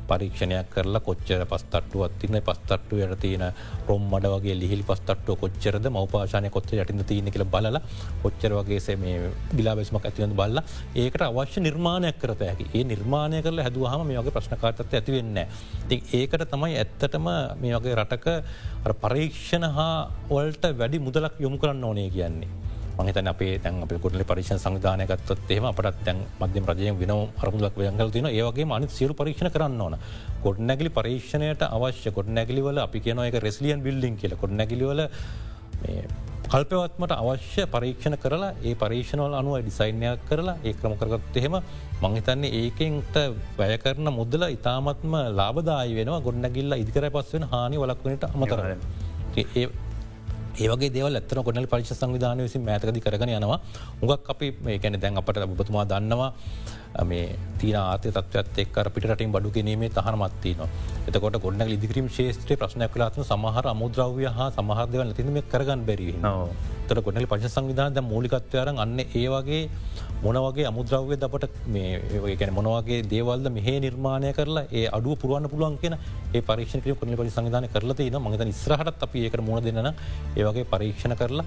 පරීක්ෂණයක් 0.09 0.71
කරලා 0.75 1.01
කොච්චර 1.01 1.45
පස්තට්ටුව 1.47 2.05
අත්තින 2.09 2.39
පස්තට්ටු 2.41 3.01
යට 3.05 3.15
තියෙන 3.21 3.45
රොම් 3.89 4.03
මඩ 4.11 4.33
වගේ 4.35 4.57
ලිහිල් 4.63 4.83
පස්තට්ටුව 4.83 5.41
කොච්චරද 5.41 5.89
මවපාශනය 5.89 6.51
කොච්ච 6.51 6.75
යටින 6.75 7.05
තියන 7.05 7.31
කියල 7.31 7.47
බල 7.47 7.81
කොච්චර 8.23 8.53
වගේ 8.61 8.97
මේ 8.97 9.31
බිලාබෙස්මක් 9.55 10.05
ඇතිවද 10.05 10.35
බල්ල 10.35 10.63
ඒකට 10.97 11.27
අවශ්‍ය 11.29 11.65
නිර්මාණයක් 11.69 12.19
කරත 12.19 12.43
ඇකි 12.43 12.69
ඒ 12.75 12.85
නිර්මාණය 12.85 13.43
කරල 13.43 13.65
හැදවාහම 13.67 14.07
මේ 14.07 14.21
වගේ 14.21 14.37
ප්‍රශ්නකාතත් 14.37 14.85
ඇතිවෙන්න 14.85 15.41
ති 15.89 16.03
ඒකට 16.21 16.47
තමයි 16.53 16.77
ඇත්තටම 16.83 17.29
මේ 17.63 17.75
වගේ 17.77 17.97
රටක 17.97 18.27
පරීක්ෂණ 19.05 19.67
හා 19.71 19.97
ඔල්ට 20.31 20.65
වැඩි 20.79 20.99
මුදලක් 21.01 21.41
යොමු 21.41 21.59
කරන්න 21.59 21.85
ඕනේ 21.85 22.11
කියන්නේ. 22.11 22.74
මහිතන 22.99 23.31
අපේ 23.33 23.59
තැන් 23.59 23.83
අප 23.85 23.93
කොටල 24.03 24.25
පරික්ෂ 24.31 24.53
සංවිධානයකත්තත් 24.65 25.51
එෙම 25.57 25.67
අපට 25.71 25.99
තැන් 26.07 26.19
මධ්‍යම 26.41 26.67
රජයෙන් 26.71 26.99
වෙන 27.01 27.13
අරමුදක් 27.43 27.79
වයගල 27.81 28.11
තින 28.17 28.29
ඒවගේ 28.33 28.67
මනි 28.73 28.91
සිරු 28.99 29.15
පරීක්ෂණ 29.21 29.55
කරන්න 29.55 29.81
ඕන. 29.81 29.97
ගොඩ 30.45 30.61
නැගලි 30.71 30.91
පරීක්ෂණයට 30.99 31.65
අවශ්‍ය 31.69 32.13
ගොඩ 32.19 32.29
නැගලිවල 32.39 32.79
අපි 32.87 33.01
කියන 33.07 33.25
එක 33.29 33.41
රෙස්ලියන් 33.47 33.83
බිල්ලින් 33.87 34.17
කියල. 34.17 34.37
ගොඩ 34.43 34.55
නැගලිවල 34.61 35.03
කල්පවත්මට 36.53 37.13
අවශ්‍ය 37.15 37.63
පරීක්ෂණ 37.75 38.17
කරලා 38.23 38.53
ඒ 38.63 38.75
පරීක්ෂණවල 38.83 39.35
අනුව 39.41 39.55
ඩිසයින්යක් 39.61 40.27
කරලා 40.29 40.57
ඒ 40.63 40.75
ක්‍රම 40.81 40.95
කරගත් 41.01 41.39
එහෙම 41.41 41.57
මංහිතන්නේ 42.05 42.53
ඒකෙන්ට 42.61 43.17
වැය 43.59 43.79
කරන 43.85 44.13
මුදල 44.19 44.45
ඉතාමත්ම 44.57 45.17
ලාබදායි 45.41 45.97
වෙන 45.99 46.13
ගොඩනැගිල්ල 46.27 46.79
ඉදිකර 46.83 47.09
පස් 47.17 47.35
වෙන 47.37 47.49
හානි 47.55 47.83
වලක්වනට 47.83 48.31
අමතරන්න. 48.35 48.87
ඒවගේ 50.63 50.93
දෙව 50.95 51.07
ඇත්තන 51.11 51.43
ගොඩල් 51.49 51.67
පරිශ 51.73 51.93
සංවිධානය 51.93 52.43
විසින් 52.47 52.63
මෑතකදි 52.69 53.01
කරන 53.07 53.35
යනවා. 53.39 53.59
උගක් 54.03 54.31
අපි 54.35 54.47
මේ 54.65 54.79
කැන 54.79 55.01
දැන් 55.01 55.21
අපට 55.21 55.39
ඔබතුමා 55.47 55.85
දන්නවා 55.85 56.31
මේ 57.03 57.35
තින 57.59 57.77
ආතය 57.77 58.11
තත්වත් 58.11 58.59
එක්කර 58.65 58.89
පිටටින් 58.95 59.33
බඩු 59.35 59.51
ගැනීමේ 59.51 59.91
තහනමත්ති 59.91 60.53
න 60.57 60.63
එතකොට 61.09 61.39
ගොඩ 61.43 61.63
ලිදිකිරීම 61.73 62.09
ශේත්‍රය 62.17 62.55
ප්‍රශ්නයක් 62.57 62.93
කලාත්ම 62.95 63.25
සමහර 63.25 63.67
අමුද්‍රව්‍ය 63.75 64.27
හා 64.37 64.49
සමහරදව 64.51 65.15
තිනම 65.19 65.39
කරගන්න 65.53 65.83
බැරි 65.89 66.15
තර 66.89 67.01
ගොඩලි 67.07 67.27
පච 67.27 67.51
සංවිධානද 67.51 67.99
මූලිකත්වයරන් 68.13 68.79
අන්න 68.79 68.99
ඒ 69.03 69.27
වගේ 69.35 69.63
මොනවගේ 70.25 70.67
අමුද්‍රව්‍ය 70.71 71.17
දපට 71.17 71.55
මේ 71.69 72.37
ගැන 72.41 72.53
මොනවගේ 72.59 73.01
දේවල්ද 73.13 73.49
මෙහේ 73.57 73.77
නිර්මාණය 73.85 74.31
කරලා 74.39 74.65
ඒ 74.73 74.85
අඩුව 74.99 75.15
පුරුවන්න 75.23 75.49
පුළුවන් 75.53 75.77
කියෙන 75.83 75.97
ඒ 76.33 76.43
පරීක්ෂණ 76.43 76.85
කිය 76.85 76.97
කොනි 77.01 77.19
පලි 77.21 77.33
සංවිධාන 77.35 77.69
කරලති 77.75 78.09
න 78.11 78.17
මගත 78.21 78.49
ඉස්රහට 78.55 79.05
අපි 79.07 79.25
ඒකට 79.27 79.45
මුණ 79.49 79.67
දෙන්න 79.67 79.91
ඒවගේ 79.91 80.65
පරීක්ෂණ 80.73 81.15
කරලා 81.21 81.47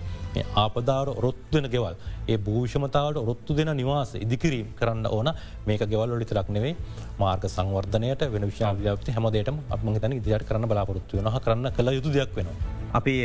ආපදාර 0.63 1.09
ඔරොත්වෙන 1.15 1.67
ගෙවල් 1.73 1.95
ඒ 2.27 2.37
භූෂමතාවට 2.47 3.21
ඔරොත්තු 3.23 3.57
දෙන 3.59 3.71
නිවාස 3.81 4.13
ඉදිකිරීම් 4.17 4.69
කරන්න 4.79 5.09
ඕන 5.09 5.31
මේක 5.67 5.83
ගෙවල් 5.93 6.15
ොලිත 6.17 6.33
රක්නෙවේ 6.39 6.75
මාර්ග 7.19 7.49
සංවර්ධනයට 7.49 8.27
වෙන 8.33 8.47
විශාවි්‍යාපති 8.51 9.17
හැමදේට 9.17 9.53
අපම 9.75 9.93
තන 9.97 10.17
ඉදිරියට 10.19 10.49
කරන්න 10.49 10.69
බලාපොරොත්තු 10.73 11.17
වන 11.19 11.33
කරන්න 11.39 11.71
කළ 11.71 11.95
යුතු 11.97 12.13
දෙයක් 12.13 12.37
වෙනවා. 12.37 12.57
අපි 12.93 13.15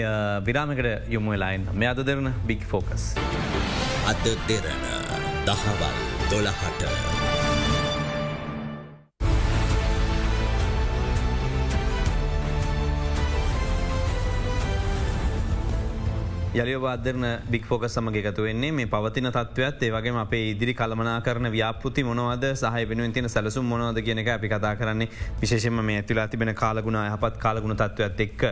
විරාමකට 0.46 1.12
යොමු 1.16 1.36
වෙලායින් 1.36 1.68
මේ 1.74 1.92
අද 1.92 2.04
දෙරන 2.08 2.34
බික් 2.46 2.64
ෆෝකස්. 2.64 3.08
අද 4.04 4.24
දෙරන 4.48 5.11
දහවල් 5.46 5.96
දොළහට. 6.30 7.21
යලියවාදරන 16.52 17.24
බික් 17.48 17.64
ෆෝක 17.64 17.84
සමග 17.86 18.20
එකතු 18.20 18.42
වෙන්නේ 18.44 18.68
මේ 18.70 18.86
පවතින 18.86 19.24
තත්වත් 19.26 19.84
ඒවගේ 19.84 20.12
අපේ 20.20 20.50
ඉදිරි 20.50 20.74
කළමනා 20.74 21.14
කරන 21.22 21.48
ව්‍යාපෘති 21.48 22.02
මොනවද 22.04 22.44
සහ 22.50 22.88
වෙනුවෙන් 22.90 23.12
තින 23.14 23.24
සැලසුම් 23.26 23.64
මොනවද 23.64 24.02
කියන 24.04 24.18
එක 24.18 24.28
අපි 24.28 24.48
කතා 24.48 24.76
කරන්නේ. 24.76 25.08
විශේෂම 25.40 25.80
මේ 25.80 25.96
ඇතුලා 25.96 26.26
තිබෙන 26.28 26.54
කාලගුණ 26.54 26.98
යහපත් 27.00 27.38
කාලගුණ 27.38 27.74
තත්වත් 27.74 28.20
එක් 28.20 28.44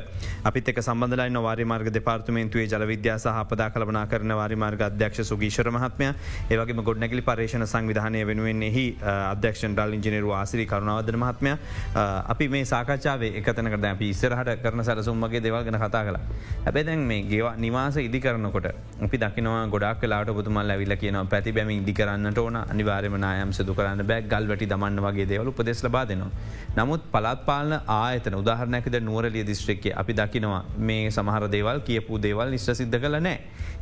අපිත් 0.44 0.68
එක 0.68 0.80
සබඳලයි 0.80 1.36
වාරි 1.38 1.64
මාර්ග 1.64 1.90
දෙපාර්තමේන්තුවේ 1.90 2.66
ජල 2.66 2.86
විද්‍යා 2.86 3.18
සහ 3.18 3.26
අපදා 3.34 3.68
කළමනා 3.68 4.06
කරන 4.06 4.32
වාරි 4.34 4.56
මාර්ග 4.56 4.80
අධ්‍යක්ෂ 4.80 5.20
සුගීශර 5.24 5.68
මහත්මය. 5.70 6.08
ඒවගේ 6.48 6.82
ගොඩනැගලි 6.82 7.20
පර්ේෂණ 7.22 7.66
සංවිධානය 7.66 8.24
වෙනුවෙන් 8.24 8.62
එහි 8.62 8.86
අධ්‍යක්ෂන් 9.02 9.76
ඩල් 9.76 9.98
ඉජිනරු 9.98 10.32
ආසිරි 10.32 10.66
කරුණාවදන 10.66 11.20
මහත්මය. 11.20 11.54
අපි 12.26 12.48
මේ 12.48 12.64
සාකච්ඡාවේ 12.64 13.32
එකතනකට 13.36 13.84
අපි 13.84 14.08
ඉස්සරහට 14.08 14.56
කරන 14.64 14.84
සැලසුම්මගේ 14.84 15.42
දෙවල්ගෙන 15.42 15.78
කතා 15.78 16.04
කලා 16.04 16.24
හැබැදැන් 16.64 17.06
මේ 17.12 17.22
ගෙවා 17.24 17.56
නිවා 17.58 17.89
නිවාස 17.90 18.07
ඉදි 18.09 18.20
කරනකොට 18.20 18.66
අපි 19.05 19.16
දකිනවා 19.18 19.66
ගොඩක් 19.72 20.00
කලාට 20.03 20.31
පුතුමල් 20.38 20.70
ඇවිල 20.70 20.94
කියන 20.96 21.16
පැති 21.33 21.53
බැම 21.53 21.70
ඉදි 21.70 21.92
කරන්නට 21.92 22.38
ඕන 22.38 22.57
අනිවාර්යම 22.57 23.16
නායම් 23.24 23.53
සදු 23.53 23.74
කරන්න 23.74 24.07
බැක් 24.11 24.29
ගල් 24.33 24.46
වැටි 24.50 24.66
දමන්න 24.72 25.00
වගේ 25.07 25.26
දේවල 25.26 25.50
උපදෙස් 25.53 25.83
ලබාදනවා. 25.87 26.31
නමුත් 26.79 27.03
පලත් 27.14 27.40
පාලන 27.48 27.72
ආයතන 27.87 28.37
උදාහරණැකද 28.42 28.96
නුවරලිය 29.09 29.44
දිස්ත්‍රික්කේ 29.50 29.94
අපි 30.03 30.12
දකිනවා 30.20 30.62
මේ 30.90 31.11
සමහර 31.11 31.48
දේවල් 31.57 31.81
කියපු 31.88 32.20
දේවල් 32.26 32.55
නිශ්්‍ර 32.55 32.76
සිද්ධ 32.81 32.98
කල 33.05 33.18
නෑ 33.26 33.38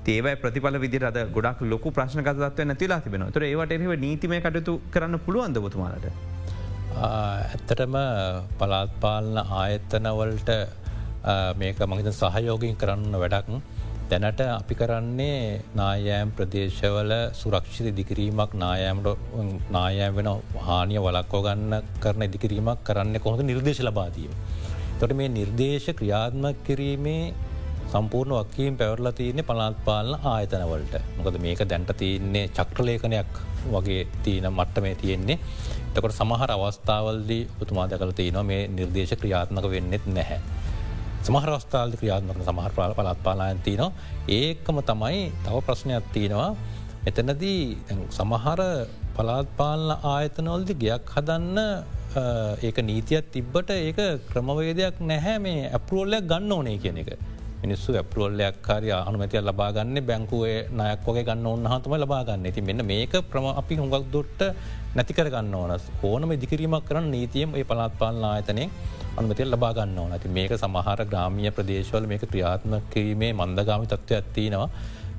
ඒවයි 0.08 0.36
ප්‍රතිඵල 0.42 0.80
විදි 0.84 0.98
රද 1.04 1.28
ගොඩක් 1.36 1.60
ලොකු 1.72 1.92
ප්‍රශ්නකතත්ව 1.96 2.64
නැතිලා 2.70 3.00
තිබෙන 3.06 3.28
තුර 3.36 3.44
ඒවට 3.44 3.76
එහව 3.76 3.94
නීතිම 4.06 4.34
කටයුතු 4.40 4.80
කරන්න 4.94 5.20
පුළුවන්ද 5.26 5.60
පුතුමාලට. 5.66 6.06
ඇත්තටම 6.98 7.96
පලාත්පාලන 8.60 9.36
ආයත්තනවලට 9.62 10.50
මේක 11.60 11.80
මහිත 11.90 12.08
සහයෝගින් 12.20 12.76
කරන්න 12.80 13.14
වැඩක් 13.22 13.48
දැනට 14.10 14.40
අපි 14.40 14.74
කරන්නේ 14.74 15.40
නායෑම් 15.74 16.30
ප්‍රදේශවල 16.36 17.12
සුරක්ෂිත 17.32 17.88
ඉදිකිරීමක් 17.90 18.52
නායෑම්ට 18.54 19.08
නායෑම් 19.70 20.14
වෙන 20.18 20.28
හානිය 20.66 21.00
වලක්කෝ 21.06 21.40
ගන්න 21.46 21.74
කරන 22.00 22.24
ඉදිකිරීමක් 22.24 22.80
කරන්න 22.86 23.20
කොහොඳ 23.20 23.44
නිර්දේශ 23.44 23.82
ලබාදීම. 23.82 24.32
තොට 24.98 25.12
මේ 25.12 25.28
නිර්දේශ 25.30 25.88
ක්‍රියාත්මක් 25.98 26.64
කිරීමේ 26.64 27.34
සම්පූර්ණ 27.92 28.36
වක්කීම් 28.38 28.76
පැවරලා 28.76 29.12
තියන්නේ 29.12 29.44
පලාත්පාලන 29.44 30.24
ආයතනවලට 30.26 30.94
මොකද 31.18 31.36
මේක 31.38 31.60
දැන්ට 31.64 31.92
තියන්නේ 31.96 32.46
චක්‍රලේඛනයක් 32.50 33.34
වගේ 33.66 34.02
තියන 34.24 34.48
මට්ට 34.50 34.84
මේ 34.84 34.94
තියෙන්නේ 34.94 35.38
තකොට 35.94 36.12
සමහර 36.12 36.50
අවස්ථාවල්දී 36.50 37.42
උතුමා 37.62 37.86
දැකල 37.90 38.12
තියනවා 38.12 38.48
මේ 38.52 38.62
නිර්දේශ 38.70 39.14
ක්‍රියාත්මක 39.16 39.70
වෙන්නෙත් 39.70 40.08
නැහැ. 40.08 40.40
සමහරස්ථාල් 41.28 41.90
ක්‍රියාත්මක 42.00 42.40
සමහර 42.48 42.72
පාල 42.76 42.92
පලත් 42.98 43.20
පාලායන් 43.26 43.58
තියනවා. 43.66 43.92
ඒකම 44.38 44.76
තමයි 44.90 45.20
තව 45.44 45.56
ප්‍රශ්නයක් 45.66 46.04
තියෙනවා. 46.14 46.50
එතනදී 47.08 47.62
සමහර 48.18 48.60
පලාත්පාලන 49.16 49.90
ආයතනොල්දි 50.12 50.74
ගයක් 50.84 51.14
හදන්න 51.14 51.58
ඒක 52.66 52.78
නීතියක් 52.90 53.26
තිබ්බට 53.34 53.70
ඒක 53.78 53.98
ක්‍රමවේදයක් 54.30 55.02
නැහැ 55.10 55.36
මේ 55.46 55.66
ඇපරෝල්ලයක් 55.70 56.24
ගන්න 56.30 56.54
ඕනේ 56.56 56.78
කියන 56.84 57.00
එක. 57.02 57.10
මිනිස්සු 57.62 57.96
ඇපරෝල්ලයක් 58.00 58.56
කාරය 58.66 58.90
අනුමතිය 58.98 59.42
ලබාගන්න 59.42 59.98
බැංකුවේ 60.10 60.58
නයක් 60.80 61.02
වගේ 61.06 61.24
ගන්න 61.28 61.48
ඔන්නහතම 61.54 61.94
ලබාගන්න 62.04 62.46
ඇති 62.48 62.62
මෙන්න 62.68 62.84
මේක 62.92 63.14
ප්‍රම 63.30 63.48
අපි 63.62 63.74
හුඟක් 63.80 64.06
දොට්ට 64.14 64.42
නැතිකර 64.96 65.28
ගන්න 65.34 65.58
ඕනස් 65.60 65.84
ඕනම 66.10 66.32
ඉදිකිරීමක් 66.36 66.86
කරන්න 66.88 67.10
නීතියම් 67.16 67.58
ඒ 67.58 67.66
පලාත්පාලන 67.70 68.24
ආයතනය 68.30 68.66
අනුමතිය 69.18 69.46
ලබාගන්න 69.46 69.98
ඕන. 69.98 70.12
ඇති 70.12 70.28
මේක 70.30 70.54
සමහර 70.54 71.00
ග්‍රාමිය 71.06 71.50
ප්‍රදේශවල 71.50 72.06
මේක 72.06 72.24
ක්‍රියාත්ම 72.24 72.78
කිරීමේ 72.92 73.32
මන්දගාමි 73.34 73.86
තත්ත්ව 73.86 74.16
ඇත්තිනවා 74.16 74.68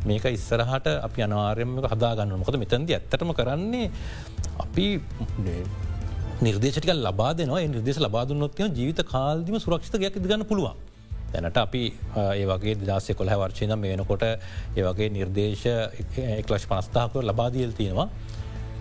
මේක 0.06 0.26
ඉස්සරහට 0.30 0.88
අපි 1.00 1.22
අනාරයම 1.22 1.78
හදාගන්න 1.86 2.36
මොකද 2.36 2.58
මෙතන්ද 2.58 2.90
ඇත්තටම 2.90 3.32
කරන්නේ 3.34 3.92
අපි 4.60 4.88
නිර්දේශටික 6.42 6.94
ලබා 6.98 7.32
දෙනවා. 7.34 7.66
නිර්දේශ 7.68 8.00
ලබාදුන්නොත්ය 8.00 8.70
ජීවිත 8.72 9.04
කාල්දිම 9.06 9.60
සුරක්ෂිත 9.60 9.98
ගයක් 9.98 10.16
ඉදිගන්න 10.16 10.46
පුළුවන්. 10.46 10.76
දැනට 11.34 11.58
අපි 11.58 11.84
ඒවගේ 12.18 12.76
දිදාසය 12.76 13.14
කොළ 13.14 13.32
වර්චයන 13.34 13.76
මේනකොට 13.78 14.24
ඒවගේ 14.24 15.10
නිර්දේශ 15.10 15.66
එක්ලශ් 16.34 16.68
පනස්ථාකව 16.68 17.22
ලබාදියල් 17.22 17.74
තියෙනවා. 17.74 18.08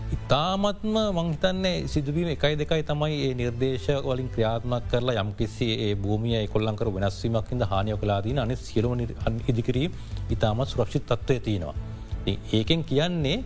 ඉතාමත්ම 0.09 0.95
මංහිතන්නේ 1.13 1.87
සිදුවීම 1.87 2.29
එකයි 2.29 2.57
දෙකයි 2.57 2.83
තමයි 2.83 3.17
ඒ 3.21 3.33
නිර්දේශ 3.35 3.89
වලින් 4.03 4.29
ක්‍රියාත්මක් 4.29 4.85
කරලා 4.91 5.17
යම්කිසි 5.23 5.69
ඒ 5.79 5.95
භූමිය 5.97 6.47
කොල්ලංකර 6.47 6.89
වෙනස්වීමක්කින්ද 6.91 7.63
හානිය 7.65 7.97
කලාදීන 7.97 8.39
අනි 8.39 8.57
සියලුම 8.59 8.95
ඉදිකිරීම 9.49 9.93
ඉතාමත් 10.31 10.69
සුරක්ෂිත 10.69 11.05
තත්වය 11.05 11.41
තියෙනවා. 11.41 11.75
ඒකෙන් 12.53 12.85
කියන්නේ 12.85 13.37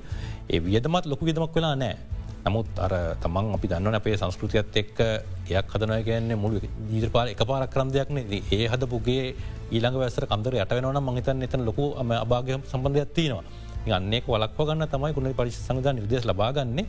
ඒ 0.48 0.61
වියදමත් 0.61 1.07
ලොකු 1.07 1.25
විදමක් 1.25 1.55
වෙලා 1.55 1.75
නෑ. 1.77 1.96
නමුත් 2.44 2.79
අර 2.79 2.92
තමන් 3.16 3.55
අපි 3.55 3.68
දන්න 3.68 3.94
අපේ 3.94 4.16
සංස්කෘතියත් 4.16 4.77
එක්ක 4.77 5.01
එයක් 5.48 5.66
හදනය 5.68 5.98
කියන්නේ 6.03 6.37
මුළු 6.37 6.62
ජීතරපාල 6.90 7.29
එක 7.29 7.42
පාරක් 7.44 7.70
කරම් 7.70 7.90
දෙයක්න 7.90 8.22
ඒ 8.53 8.62
හදපුගේ 8.66 9.27
ඊළඟ 9.70 9.96
වැසර 9.96 10.27
කන්දර 10.27 10.55
යට 10.57 10.72
වෙනවන 10.72 11.03
මහිතන් 11.09 11.42
එතන 11.42 11.62
ලොකු 11.64 11.85
අභාග 11.98 12.55
සම්බන්ධයක් 12.64 13.14
තියෙනවා. 13.14 13.62
අන්නෙක් 13.90 14.27
වලක්ව 14.27 14.66
ගන්න 14.68 14.87
තමයි 14.87 15.12
කුණ 15.14 15.35
පරිශ 15.35 15.59
සංවිධ 15.59 15.95
නිර්දේශ 15.97 16.27
ලබාගන්නේ 16.31 16.87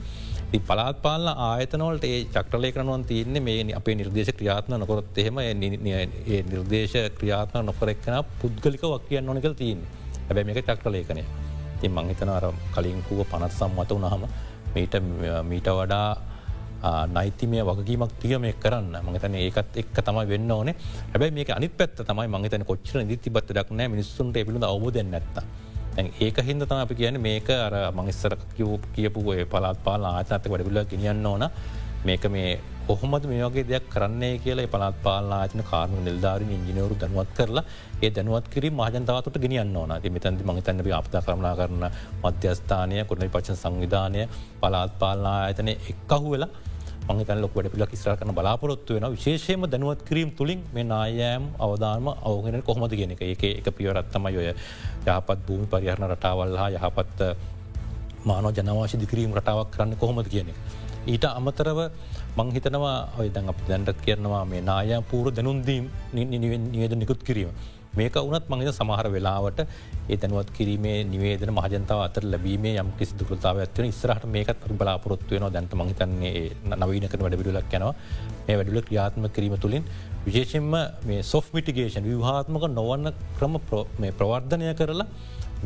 ති 0.52 0.60
පලාත් 0.60 0.98
පාලන 1.02 1.30
ආයතනවලට 1.48 2.04
ඒ 2.06 2.20
චක්ටලය 2.34 2.70
කරනුවන් 2.72 3.06
තියන්නේ 3.10 3.42
මේ 3.42 3.76
අපේ 3.80 3.96
නිර්දේශ 3.96 4.32
ක්‍රියාත්න 4.38 4.78
නොකොරොත් 4.80 5.18
එහෙම 5.18 5.40
නිර්දේශ 6.52 6.98
ක්‍රියාත්න 7.18 7.66
නොකරක්න 7.66 8.20
පුද්ගලික 8.42 8.84
වක් 8.84 9.08
කියන්න 9.10 9.30
ඕනකල් 9.30 9.56
තියන්නේ. 9.62 9.90
හැබැ 10.28 10.44
මේක 10.44 10.62
චක්ටලේකනය 10.62 11.24
ති 11.82 11.90
මංහිතන 11.90 12.30
අර 12.30 12.46
කලින්කුව 12.76 13.26
පනත් 13.32 13.52
සම්මත 13.58 13.90
වනහම 13.98 14.24
මීට 14.76 14.96
මීට 15.50 15.68
වඩා 15.80 16.08
නයිතිමය 17.18 17.60
වගකීමක් 17.64 18.14
තිය 18.22 18.38
මේ 18.38 18.54
කරන්න. 18.54 18.96
මගතන 19.02 19.36
ඒකත් 19.42 19.78
එක් 19.82 19.98
තමයි 19.98 20.28
වෙන්න 20.28 20.52
ඕනේ. 20.52 20.76
හැබයි 21.12 21.32
මේ 21.32 21.52
අනි 21.58 21.70
පැත් 21.70 22.06
තමයි 22.06 22.30
මගතන 22.30 22.70
කොච්චර 22.70 23.02
දිති 23.08 23.30
බත් 23.30 23.50
දක්න 23.58 23.86
මිනිස්සුන්ට 23.90 24.38
එබිලු 24.38 24.62
අවබෝධ 24.62 25.04
නැත්තා 25.04 25.46
ඒක 25.98 26.38
හින්ද 26.42 26.66
තම 26.66 26.80
අපි 26.82 26.96
කියන 26.96 27.22
මේක 27.22 27.50
අර 27.50 27.74
මංස්සර 27.94 28.34
කිව් 28.58 28.82
කියපු 28.96 29.22
පලාත් 29.50 29.78
පාල 29.84 30.06
ආතනත 30.06 30.50
වැඩිබුල 30.50 30.86
ගෙනියන්න 30.86 31.26
ඕන. 31.26 31.44
මේක 32.06 32.24
මේ 32.26 32.60
කොහොමද 32.88 33.26
මේගේ 33.26 33.64
දෙයක් 33.64 33.86
කරන්නේ 33.90 34.40
කියලා 34.40 34.68
පලත් 34.68 34.98
පාලනාචන 35.04 35.62
කාරම 35.64 35.94
නිල්ධාරි 36.04 36.46
ඉංජිනවරු 36.50 36.96
දැනුවත් 36.96 37.30
කරලා 37.38 37.64
ඒ 38.02 38.10
දැනුවත් 38.10 38.50
කිරි 38.50 38.70
මහජන්තාවතට 38.72 39.38
ගෙනියන්න 39.40 39.78
ඕන. 39.78 39.94
ති 40.02 40.10
මෙතැදි 40.10 40.44
මහිතන්න 40.44 40.82
අපතා 40.92 41.22
කරමනා 41.22 41.56
කරන 41.56 41.86
මධ්‍යස්ථානය 42.24 43.06
කොඩනි 43.06 43.30
පචන 43.30 43.56
සංවිධානය 43.56 44.28
පලාත් 44.62 45.00
පාලනා 45.00 45.38
ඇතන 45.46 45.70
එක්කහු 45.70 46.34
වෙලා 46.34 46.52
මංතන් 47.04 47.42
ලොක් 47.44 47.56
වැඩ 47.56 47.72
පිලක් 47.74 47.94
ස්රා 47.96 48.16
කන 48.16 48.32
බලාපොරොත්තු 48.32 48.96
වෙන 48.96 49.06
විශේෂයම 49.16 49.66
දැනුවත් 49.68 50.04
කිරීම 50.08 50.30
තුළින් 50.32 50.60
මේ 50.74 50.86
නායෑම් 50.86 51.44
අවධානම 51.60 52.08
අවගෙන 52.30 52.62
කොහොමද 52.62 52.96
ගෙන 53.00 53.12
එක 53.16 53.24
එක 53.24 53.44
එක 53.50 53.68
පියවරත්තම 53.78 54.28
යොය 54.30 54.48
යහපත් 54.48 55.40
භූමි 55.48 55.68
පරිහරණ 55.74 56.08
රටාවල් 56.14 56.56
හා 56.62 56.70
යහපත් 56.72 57.20
මානෝ 58.26 58.52
ජනවාශි 58.52 59.02
දිකිරීම 59.04 59.36
රටාවක් 59.36 59.70
කරන්න 59.76 60.00
කොහොමද 60.00 60.28
කියන 60.28 60.50
එක. 60.50 60.58
ඊට 61.06 61.26
අමතරව 61.30 61.80
මංහිතනවා 62.38 62.98
ඔය 63.20 63.28
දැන් 63.30 63.52
අප 63.52 63.60
දැන්ට 63.68 64.00
කියරනවා 64.06 64.44
මේ 64.46 64.62
නාය 64.62 64.96
පූර 65.12 65.26
දැනුන්දීම් 65.32 65.86
නිවෙන් 66.14 66.72
නිවද 66.72 66.96
නිකුත් 66.96 67.22
කිරීම. 67.22 67.52
මේක 67.98 68.16
වනත් 68.20 68.46
මඟ 68.50 68.72
සමහර 68.78 69.08
වෙලාවට 69.16 69.60
ඒ 69.64 70.18
දැනුවත් 70.22 70.50
කිරීමේ 70.58 70.96
නිවේදන 71.12 71.52
මහජනතාව 71.58 72.00
අතර 72.06 72.24
ලැබීමේ 72.32 72.74
යම් 72.84 72.90
කිසි 73.00 73.18
දුරතාව 73.20 73.60
ඇත්වන 73.64 73.90
ඉස්රහට 73.92 74.26
මේකත් 74.36 74.64
බලාපොරොත්තු 74.80 75.36
වෙන 75.36 75.46
දැන්ට 75.56 75.76
මහිතන්නේ 75.82 76.34
නවීනක 76.84 77.14
වැඩිලක් 77.24 77.76
යනවා. 77.78 77.94
මේ 78.48 78.56
වැඩිල 78.60 78.82
ක්‍රියාත්ම 78.88 79.28
කිරීම 79.36 79.56
තුළින් 79.66 79.86
විශේෂෙන්ම 80.26 80.74
මේ 81.10 81.22
සොෆ් 81.32 81.48
මිටිගේෂන් 81.58 82.10
විවාත්මක 82.12 82.66
නොවන්න 82.80 83.14
ක්‍රම 83.38 83.56
ප්‍රවර්ධනය 84.20 84.74
කරලා 84.82 85.08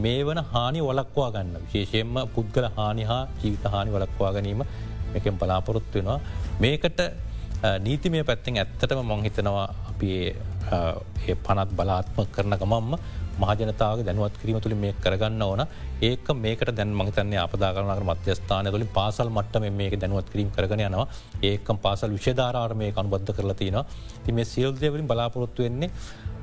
මේ 0.03 0.19
වන 0.27 0.41
හානි 0.53 0.81
වලක්වා 0.89 1.29
ගන්න. 1.35 1.55
විශේෂයෙන්ම 1.65 2.15
පුද්ගල 2.35 2.67
හානි 2.77 3.05
හා 3.11 3.23
ජීවිත 3.41 3.71
හානි 3.75 3.95
වලක්වා 3.95 4.33
ගැනීම 4.35 4.63
එකෙන් 5.17 5.39
බලාපොරොත්තු 5.41 5.95
වෙනවා. 5.99 6.19
මේකට 6.63 6.99
නීතිමය 7.85 8.23
පැත්තිෙන් 8.23 8.59
ඇත්තටම 8.61 8.99
මංහිතනවා 9.11 9.67
අපි 9.97 10.11
ඒ 11.23 11.35
පනත් 11.37 11.69
බලාත්ම 11.73 12.17
කරන 12.29 12.53
ගමම්ම 12.55 12.93
මහජනතාව 13.39 14.01
දැනුවත් 14.01 14.35
කිරීම 14.41 14.59
තුළින් 14.61 14.79
මේ 14.79 14.93
කරගන්න 14.95 15.41
ඕන. 15.41 15.61
ඒක 16.01 16.27
මේකට 16.35 16.71
දැන් 16.71 16.91
මහිතන්නේ 16.91 17.39
අපදාකරනක 17.39 18.03
මධ්‍යස්ථාන 18.03 18.65
තුළින් 18.67 18.89
පාසල් 18.89 19.29
මට්ට 19.29 19.73
මේක 19.73 19.95
දැනුවත් 19.95 20.29
කිරීම 20.29 20.51
කරගෙන 20.51 20.85
යනවා. 20.87 21.07
ඒකම් 21.43 21.77
පාසල් 21.77 22.11
විශධාරාර්මය 22.11 22.91
අනුබද්ධ 22.95 23.31
කරලා 23.31 23.59
තින 23.61 23.79
ති 24.25 24.31
මේ 24.31 24.45
සියල්දයවලින් 24.45 25.07
බලාපොරොත්තු 25.07 25.63
වෙන්නේ 25.63 25.91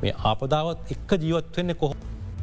මේ 0.02 0.14
ආපදාවත් 0.24 0.90
එක් 0.90 1.10
ජීවත් 1.18 1.56
වෙන්නේ 1.56 1.80
කොහ 1.82 1.92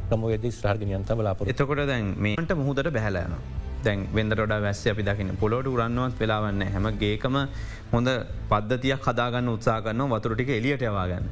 ක්‍රමවේද 0.08 0.46
ස්්‍රාර්ගනයන්ත 0.52 1.12
බලාපොර 1.14 1.52
එතකොට 1.52 1.84
දැන් 1.88 2.16
මේට 2.20 2.56
මුහදට 2.58 2.94
බැහලයන 2.98 3.36
දැන් 3.84 4.08
වෙදරට 4.12 4.54
වැස්ස 4.60 4.84
අපි 4.88 5.04
දකින්න 5.04 5.38
පොලොට 5.38 5.68
උරන්නවත් 5.68 6.20
වෙලාවන්න 6.20 6.62
හැම 6.68 6.88
ගේකම 6.98 7.38
හොඳ 7.92 8.10
පද්ධතියක් 8.50 9.08
හදාගන්න 9.08 9.50
උත්සාගන්න 9.50 10.04
වතුරටික 10.12 10.50
එලියට 10.52 10.84
යවාගන්න. 10.84 11.26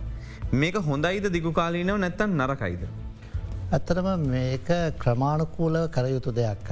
මේක 0.53 0.75
හොඳයිද 0.83 1.29
දිගු 1.29 1.51
කාලීනව 1.53 1.97
නැත්තන් 1.97 2.37
නරකයිද. 2.37 2.83
ඇත්තරම 3.71 4.07
මේක 4.27 4.67
ක්‍රමාණුකූලව 4.97 5.89
කරයුතු 5.89 6.31
දෙයක් 6.33 6.71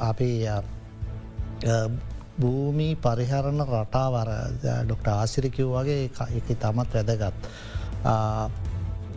අපි 0.00 0.30
භූමී 2.38 2.94
පරිහරණ 2.98 3.60
රටාවර 3.64 4.30
ඩොක්ට 4.84 5.08
ආසිරිකිව් 5.10 5.68
වගේ 5.70 6.04
එක 6.04 6.48
තමත් 6.56 6.94
වැදගත්. 6.96 7.50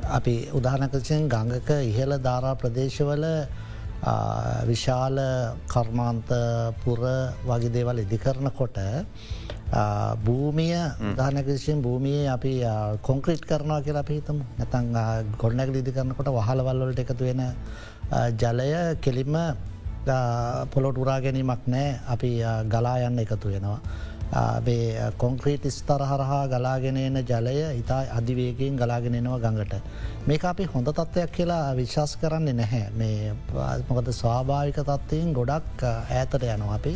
අපි 0.09 0.35
උදාහනකසියෙන් 0.53 1.27
ගඟක 1.27 1.69
ඉහළ 1.83 2.13
ධාරා 2.19 2.55
ප්‍රදේශවල 2.55 3.25
විශාල 4.65 5.17
කර්මාන්ත 5.67 6.27
පුර 6.83 6.99
වගේ 7.45 7.69
දේවල් 7.69 7.99
ඉදිකරන 7.99 8.51
කොට 8.51 8.77
භූමිය 10.23 10.75
ගානකසියෙන් 11.15 11.81
භූමිය 11.81 12.27
අපි 12.27 12.53
කොංක්‍රීට් 13.01 13.45
කරනවා 13.45 13.81
කියලා 13.81 14.03
පිහිතම 14.03 14.41
නැතන් 14.57 14.93
ගොඩනැක 15.37 15.75
ඉදි 15.75 15.91
කරනකොට 15.91 16.29
වහලවල්ලට 16.29 16.99
එකතු 16.99 17.23
වෙන 17.23 17.43
ජලය 18.35 18.71
කෙලින්ම 19.01 19.35
පොලොට 20.71 20.97
උරා 20.97 21.19
ගැනීමක් 21.21 21.67
නෑ 21.67 21.99
අපි 22.07 22.31
ගලා 22.67 22.97
යන්න 23.05 23.19
එකතු 23.19 23.47
වෙනවා. 23.47 23.79
කොංක්‍රීට 25.17 25.65
ස්තර 25.71 26.01
හරහා 26.11 26.47
ගලාගෙනන 26.47 27.17
ජලය 27.29 27.55
ඉතා 27.81 28.01
අධිවේගෙන් 28.17 28.75
ගලාගෙනෙනවා 28.77 29.39
ගඟට. 29.45 29.73
මේක 30.27 30.43
අපි 30.45 30.63
හොඳ 30.73 30.87
තත්ත්වයක් 30.89 31.31
කියලා 31.37 31.75
විශ්වාස 31.75 32.13
කරන්නේ 32.21 32.53
නැහැ 32.53 32.83
මේ 32.99 33.33
මොකද 33.89 34.11
ස්වාභාවික 34.21 34.79
තත්වයෙන් 34.89 35.33
ගොඩක් 35.33 35.83
ඈතට 35.83 36.43
යනවා 36.43 36.75
අපි. 36.75 36.93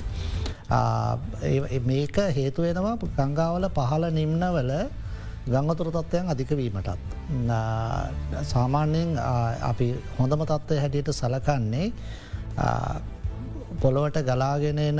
මේක 1.92 2.16
හේතුවෙනවා 2.38 2.98
ගංගාවල 3.18 3.66
පහල 3.78 4.06
නිම්නවල 4.20 4.72
ගංගතුර 5.54 5.90
තත්ත්වයන් 5.96 6.30
අධිකවීමටත්. 6.34 7.00
සාමාන්‍යයෙන් 8.52 9.18
අපි 9.72 9.88
හොඳම 10.20 10.46
තත්ත්වය 10.46 10.80
හැටියට 10.84 11.12
සලකන්නේ 11.22 11.88
පොළොවට 13.84 14.18
ගලාගෙනන 14.24 15.00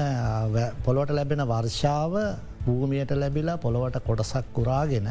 පොළොට 0.84 1.12
ලැබෙන 1.12 1.42
වර්ෂාව 1.46 2.14
භූමියයට 2.66 3.12
ලැබිලා 3.14 3.58
පොළොවට 3.58 4.00
කොටසක් 4.02 4.50
කුරාගෙන 4.54 5.08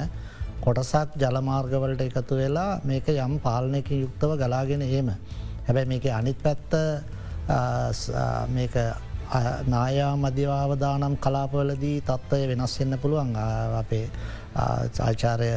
කොටසක් 0.61 1.16
ජලමාර්ගවලට 1.16 2.02
එකතු 2.02 2.37
වෙලා 2.37 2.80
මේක 2.85 3.08
යම් 3.08 3.38
පාලනයකින් 3.40 4.02
යුක්තව 4.02 4.37
ගලාගෙන 4.37 4.82
ඒම. 4.82 5.08
හැබැයි 5.66 5.88
මේක 5.88 6.04
අනිත් 6.11 6.38
පැත්ත 6.38 6.76
මේක 8.48 8.76
නායා 9.66 10.12
මධ්‍යවාවදානම් 10.16 11.16
කලාපවලදී 11.18 11.98
තත්ත්වය 12.02 12.42
වෙනස් 12.50 12.78
වෙන්න 12.78 12.98
පුළුවන් 12.98 13.37
අපේ 13.78 14.06
ආචාරය 14.54 15.50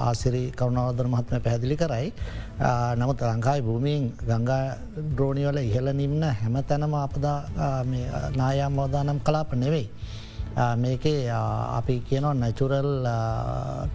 ආසිරි 0.00 0.44
කරුණාවදර 0.52 1.06
මහත්ම 1.06 1.42
පැදිලි 1.42 1.76
කරයි. 1.76 2.12
නමුත් 2.60 3.20
ලංකායි 3.22 3.62
භූමියෙන් 3.62 4.12
ගංගා 4.20 4.76
ද්‍රෝණිවල 5.16 5.58
ඉහල 5.58 5.88
නිම්න 5.92 6.22
හැම 6.22 6.56
තැනම 6.64 6.94
අපදා 6.94 7.38
නායම් 8.36 8.72
මෝදානම් 8.72 9.20
කලාප 9.20 9.52
නෙවෙයි. 9.54 9.88
මේකේ 10.76 11.30
අපි 11.30 12.02
කියනවා 12.08 12.34
නැචුරල් 12.34 13.06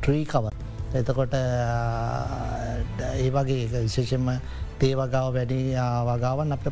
ට්‍රීකව. 0.01 0.49
එතකොට 0.93 1.33
ඒ 1.33 3.29
වගේ 3.29 3.67
විශේෂෙන්ම 3.73 4.27
තේ 4.79 4.95
වගාව 4.95 5.33
වැඩි 5.33 5.61
වගාවන් 6.09 6.51
අප 6.51 6.65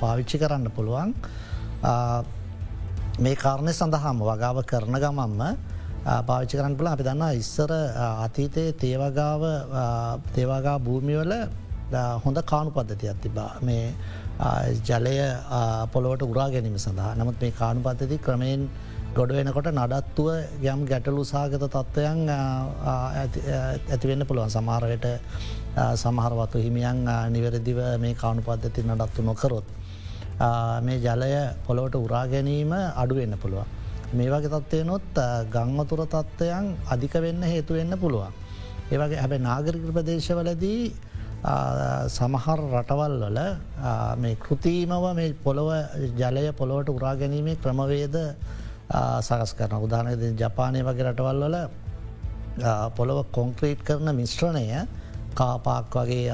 පාවිච්චි 0.00 0.38
කරන්න 0.38 0.70
පුළුවන්. 0.70 1.14
මේ 3.18 3.36
කාරණය 3.36 3.72
සඳහාම 3.72 4.18
වගාව 4.22 4.64
කරන 4.64 4.96
ගමම්ම 4.96 5.40
පාවිච්චි 6.04 6.58
කරන්න 6.58 6.76
පුළ 6.76 6.88
අපි 6.88 7.04
දන්නා 7.04 7.32
ඉස්සර 7.34 7.72
අතීතයේ 8.24 8.72
තේවගාව 8.74 9.42
තේවාගා 10.34 10.78
භූමිවල 10.78 11.34
හොඳ 12.24 12.38
කානු 12.44 12.70
පද්ධතියක් 12.70 13.20
තිබා 13.24 13.50
මේ 13.62 13.84
ජලය 14.88 15.16
පොළොවට 15.92 16.24
උරා 16.24 16.48
ගැනීම 16.50 16.78
සඳහා 16.78 17.12
නමුත් 17.14 17.36
මේ 17.40 17.52
කානු 17.52 17.80
පද්ධති 17.80 18.18
ක්‍රමයෙන් 18.18 18.62
ගොඩ 19.14 19.32
වෙනකොට 19.36 19.68
නඩත්තුව 19.70 20.28
යම් 20.64 20.80
ගැටලු 20.90 21.22
සාගත 21.24 21.64
තත්ත්වයන් 21.66 22.20
ඇතිවෙන්න 22.28 24.26
පුළුවන් 24.26 24.50
සමාරයට 24.50 25.06
සමහරවතු 25.96 26.58
හිමියන් 26.58 27.04
නිවැරදිව 27.30 27.78
මේ 27.98 28.14
කානු 28.14 28.42
පද්ධති 28.42 28.84
නඩත්තු 28.84 29.22
නොකරොත්. 29.22 29.64
මේ 30.82 30.98
ජලය 30.98 31.30
පොළොවට 31.66 31.94
උරා 31.96 32.26
ගැනීම 32.26 32.72
අඩුවෙන්න 32.72 33.38
පුළුවන්. 33.38 33.81
මේ 34.12 34.30
වගේ 34.30 34.52
තත්වයනොත් 34.54 35.20
ගංවතුර 35.54 36.02
තත්ත්වයන් 36.06 36.66
අධික 36.88 37.14
වෙන්න 37.24 37.42
හේතු 37.44 37.74
වෙන්න 37.74 37.98
පුළුවන්. 37.98 38.32
ඒවගේ 38.92 39.20
හැබැ 39.22 39.40
නාගරික 39.40 39.84
ප්‍රදේශවලදී 39.88 40.82
සමහර 42.08 42.60
රටවල් 42.72 43.14
වල 43.24 43.38
මේ 44.16 44.36
කෘතිීමව 44.36 45.04
මේ 45.16 45.34
පොළොව 45.44 45.70
ජලය 46.16 46.44
පොළොවට 46.54 46.88
උරා 46.88 47.14
ගැනීමේ 47.16 47.56
ක්‍රමවේද 47.56 48.16
සකස් 49.20 49.54
කරන 49.58 49.78
උදානද 49.86 50.26
ජපානය 50.38 50.82
වගේ 50.82 51.06
රටවල් 51.08 51.42
වල 51.44 51.56
පොළොව 52.96 53.24
කොංක්‍රීට් 53.32 53.82
කරන 53.82 54.14
මිශ්‍රණය 54.14 54.66
කාපාක් 55.34 55.94
වගේ 55.96 56.28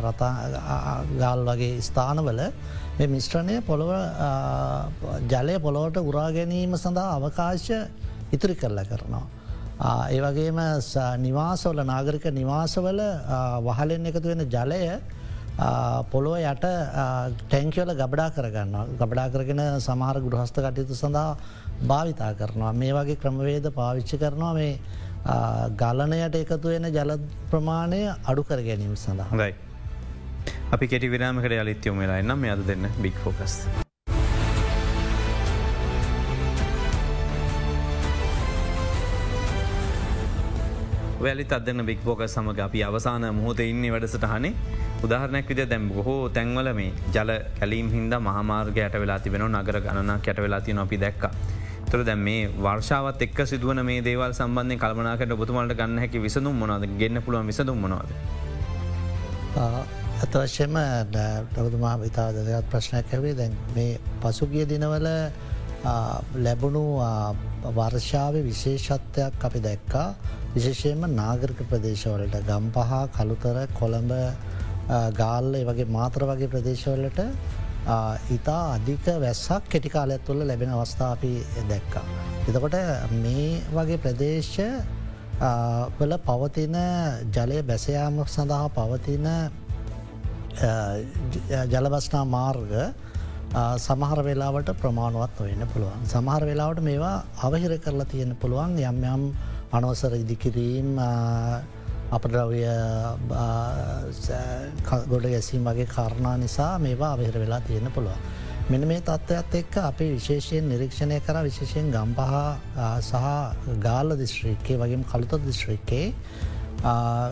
රතා 0.00 0.34
ගාල් 1.18 1.40
වගේ 1.48 1.80
ස්ථානවල 1.80 2.40
මේ 2.98 3.06
මිශ්‍රණය 3.08 3.56
පොළොව 3.62 3.90
ජලය 5.28 5.56
පොළොවට 5.60 5.98
උරා 6.02 6.30
ගැනීම 6.32 6.72
සඳහා 6.76 7.10
අවකාශ 7.18 7.68
ඉතුරි 8.32 8.54
කරලා 8.54 8.84
කරනවා. 8.84 9.26
ඒ 10.10 10.20
වගේම 10.20 10.58
නිවාසවල 11.18 11.78
නාගරික 11.84 12.26
නිවාසවල 12.32 13.00
වහලෙන් 13.62 14.10
එකතු 14.10 14.26
වෙන 14.32 14.42
ජලය 14.48 14.80
පොළොව 16.10 16.34
යට 16.44 16.66
ටැංකවල 17.42 17.94
ගබඩා 17.94 18.28
කරගන්න 18.30 18.74
ගබඩා 18.96 19.28
කරගෙන 19.28 19.62
සමහර 19.80 20.20
ගුරහස්ත 20.20 20.58
කටයුතු 20.58 20.94
සඳහා 20.94 21.36
භාවිතා 21.84 22.32
කරනවා. 22.34 22.72
මේ 22.74 22.92
වගේ 22.92 23.16
ක්‍රමවේද 23.16 23.70
පාවිච්චි 23.72 24.18
කරනවා 24.18 24.52
මේ 24.54 24.74
ගලනයට 25.76 26.34
එකතු 26.36 26.74
වෙන 26.74 26.90
ජල 26.90 27.14
ප්‍රමාණය 27.50 28.02
අඩු 28.24 28.42
කර 28.42 28.60
ගැනීම 28.60 28.94
සඳහා. 28.96 29.30
හොයි. 30.68 30.72
අපි 30.72 30.86
කෙටි 30.86 31.10
විරාමකට 31.10 31.52
අලිත්‍යයම 31.52 31.98
වෙලා 31.98 32.22
නම් 32.22 32.44
අද 32.44 32.66
දෙන්න 32.66 32.88
බික් 33.02 33.14
ෆෝකස්. 33.14 33.68
වැලි 41.20 41.44
අදන්න 41.44 41.86
බික් 41.86 42.06
ෝක 42.06 42.20
සමඟ 42.20 42.60
අපි 42.60 42.82
අවසාන 42.82 43.34
මුහොත 43.34 43.60
ඉන්න 43.60 43.82
වැඩසට 43.92 44.24
හනේ 44.24 44.54
උදාහරනැක් 45.02 45.48
විද 45.48 45.68
දැම් 45.68 45.88
බොහෝ 45.88 46.28
තැන්වල 46.28 46.72
මේ 46.72 46.92
ජල 47.12 47.30
කැලීම් 47.60 47.90
හින්ද 47.90 48.14
මහමාර්ග 48.14 48.76
යට 48.76 48.94
වෙලා 48.94 49.18
තිබෙන 49.18 49.42
නගර 49.42 49.80
ගණනක් 49.80 50.28
යට 50.28 50.38
වෙලාති 50.38 50.72
නොපි 50.72 50.96
දැක්ක. 50.96 51.30
තුර 51.90 52.04
දැම් 52.04 52.18
මේ 52.18 52.48
වර්ෂාවත් 52.48 53.22
එක් 53.22 53.46
සිදුවන 53.46 53.84
මේ 53.84 54.00
දේවල් 54.00 54.32
සම්බන්ධය 54.32 54.76
කල්පනාකට 54.76 55.32
ඔබතුමලට 55.32 55.74
ගන්න 55.74 55.98
හැකි 55.98 56.18
විසඳුම් 56.18 56.54
මොනද 56.54 56.86
ගන්න 56.98 57.22
පුළුවන් 57.22 57.46
විසඳුම් 57.46 57.78
මොනවාද. 57.78 58.10
ඇතවශ්‍යම 60.18 60.76
ඩවතුමා 61.12 61.96
විතා 61.98 62.30
දගත් 62.32 62.62
ප්‍රශ්නයක් 62.70 63.12
ඇවේ 63.12 63.34
දැන් 63.34 63.52
මේ 63.74 63.98
පසුගිය 64.20 64.64
දිනවල 64.66 65.06
ලැබුණු 66.38 66.82
වර්ෂාව 67.76 68.38
විශේෂත්වයක් 68.42 69.44
අපි 69.44 69.60
දැක්කා 69.60 70.06
විශේෂයෙන්ම 70.54 71.04
නාගරික 71.12 71.60
ප්‍රදේශවලට 71.64 72.34
ගම්පහ 72.48 72.94
කළුතර 73.12 73.60
කොළඹ 73.74 74.14
ගාල්ල 75.14 75.52
වගේ 75.62 75.88
මාත්‍ර 75.88 76.24
වගේ 76.24 76.48
ප්‍රදේශවලට 76.48 77.22
ඉතා 78.30 78.58
අධික 78.72 79.06
වැස්සක් 79.18 79.70
කෙටිකාල 79.70 80.10
ඇත්තුල්ල 80.10 80.42
ලැබෙන 80.42 80.70
අවස්ථාපි 80.70 81.32
දැක්කා. 81.68 82.04
එතකොට 82.44 82.76
මේ 83.20 83.62
වගේ 83.70 83.98
ප්‍රදේශ 83.98 84.58
වල 85.96 86.18
පවතින 86.24 86.76
ජලය 87.30 87.62
බැසයාම 87.64 88.20
සඳහා 88.26 88.68
පවතින 88.70 89.32
ජලබස්නා 91.66 92.24
මාර්ග 92.26 92.72
සමහර 93.78 94.22
වෙලාවට 94.22 94.70
ප්‍රමාණුවත් 94.74 95.40
වෙන්න 95.40 95.66
පුළුවන්. 95.68 96.06
සමහර 96.06 96.42
වෙලාවට 96.44 96.82
මේවා 96.82 97.24
අවහිර 97.40 97.78
කරලා 97.78 98.04
තියෙන 98.06 98.36
පුළුවන් 98.36 98.78
යම් 98.80 99.04
යම් 99.06 99.22
අනවසර 99.72 100.14
ඉදිකිරීම් 100.14 100.98
අපද්‍රවය 102.10 102.64
ගොඩ 105.06 105.26
ගැසීම් 105.26 105.64
වගේ 105.64 105.88
කාරණා 105.88 106.36
නිසා 106.38 106.78
මේවා 106.78 107.12
අවහිර 107.12 107.36
වෙලා 107.36 107.60
තියෙන 107.62 107.90
පුළුවන්. 107.90 108.20
මෙන 108.68 108.86
මේ 108.86 109.00
තත්ත්වයක් 109.00 109.54
එක්ක 109.56 109.76
අපි 109.80 110.06
විශේෂයෙන් 110.10 110.68
නිරීක්ෂණය 110.68 111.20
කර 111.20 111.40
විශේෂයෙන් 111.42 111.86
ගම්පහ 111.90 112.32
සහ 113.00 113.78
ගාල 113.80 114.16
දිස්ත්‍රික්කේ 114.16 114.76
වගේම 114.76 115.04
කළුත 115.04 115.40
දිස්ත්‍රික්කේ 115.42 116.12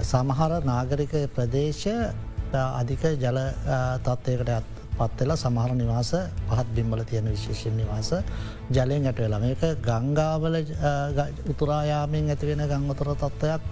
සමහර 0.04 0.52
නාගරික 0.64 1.12
ප්‍රදේශ 1.34 1.84
අධික 2.56 3.04
ජල 3.16 3.38
තත්ත්වයකට 4.00 4.76
පත්වෙලා 4.98 5.36
සමහර 5.36 5.72
නිවාස 5.74 6.10
පහත් 6.48 6.68
බිම්බල 6.74 7.02
තියෙන 7.04 7.26
විශේෂෙන් 7.26 7.76
නිවාස 7.76 8.10
ජලයෙන් 8.70 9.06
ඇට 9.06 9.18
වෙලා. 9.18 9.40
මේක 9.40 9.62
ගංගාවල 9.82 10.56
උතුරායාමෙන් 11.52 12.30
ඇතිවෙන 12.30 12.64
ගංගොතර 12.66 13.10
තත්ත්වයක් 13.14 13.62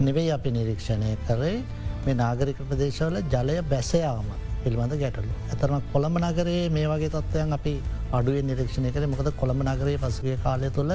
නෙවෙයි 0.00 0.32
අපි 0.32 0.50
නිරීක්ෂණය 0.50 1.16
කරේ. 1.26 1.56
මේ 2.04 2.14
නාගරික 2.16 2.60
ප්‍රදේශවල 2.64 3.20
ජලය 3.28 3.56
බැසයාම 3.64 4.28
පිළිබඳ 4.62 4.94
ගැටලු. 4.96 5.32
ඇතරම 5.48 5.82
කොළඹ 5.92 6.16
නගරේ 6.20 6.68
මේ 6.70 6.86
වගේ 6.86 7.10
තත්ත්වයන් 7.10 7.52
අපි 7.52 7.74
අඩුවෙන් 8.12 8.46
නිරීක්ෂණය 8.46 8.90
කර. 8.90 9.06
මොකද 9.06 9.32
කොළඹ 9.36 9.62
නගරේ 9.64 9.98
පසුගේ 9.98 10.38
කාලය 10.38 10.70
තුළ 10.70 10.92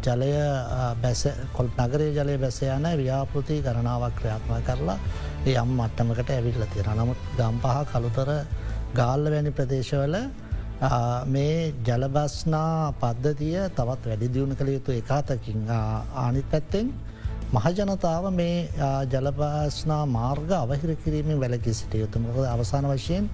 ජලය 0.00 0.32
කොල් 1.52 1.68
නගරේ 1.78 2.10
ජලය 2.12 2.36
බැසයන 2.38 2.86
ව්‍යාපෘති 2.96 3.62
ගණනාවක් 3.62 4.14
ක්‍රියාත්ම 4.14 4.52
කරලා 4.62 4.98
ඒ 5.46 5.54
යම් 5.54 5.70
මට්ටමකට 5.72 6.30
ඇවිල්ල 6.30 6.62
තිර 6.68 6.88
නමුත් 6.92 7.20
ගම්පහ 7.36 7.76
කළුතර 7.90 8.30
ගාල්ල 8.94 9.24
වැනි 9.26 9.50
ප්‍රදේශවල 9.52 10.16
මේ 11.26 11.72
ජලබස්නා 11.82 12.92
පද්ධතිය 12.94 13.58
තවත් 13.70 14.02
වැඩි 14.04 14.28
දියුණු 14.28 14.54
කළ 14.54 14.72
යුතු 14.72 14.92
එකතකින් 14.92 15.68
ආනිත් 15.70 16.48
පැත්තෙන් 16.50 16.90
මහජනතාව 17.52 18.24
මේ 18.32 18.56
ජලබස්නා 19.06 20.02
මාර්ග 20.08 20.50
අවහිර 20.52 20.96
කිරීමෙන් 20.96 21.38
වැලකි 21.38 21.72
සිට 21.72 21.94
යුතුමක 21.94 22.38
අවසාන 22.46 22.86
වශයෙන් 22.86 23.30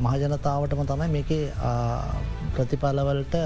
මහජනතාවටම 0.00 0.82
තමයි 0.84 1.08
මේක 1.10 1.30
ප්‍රතිඵලවලට 2.52 3.36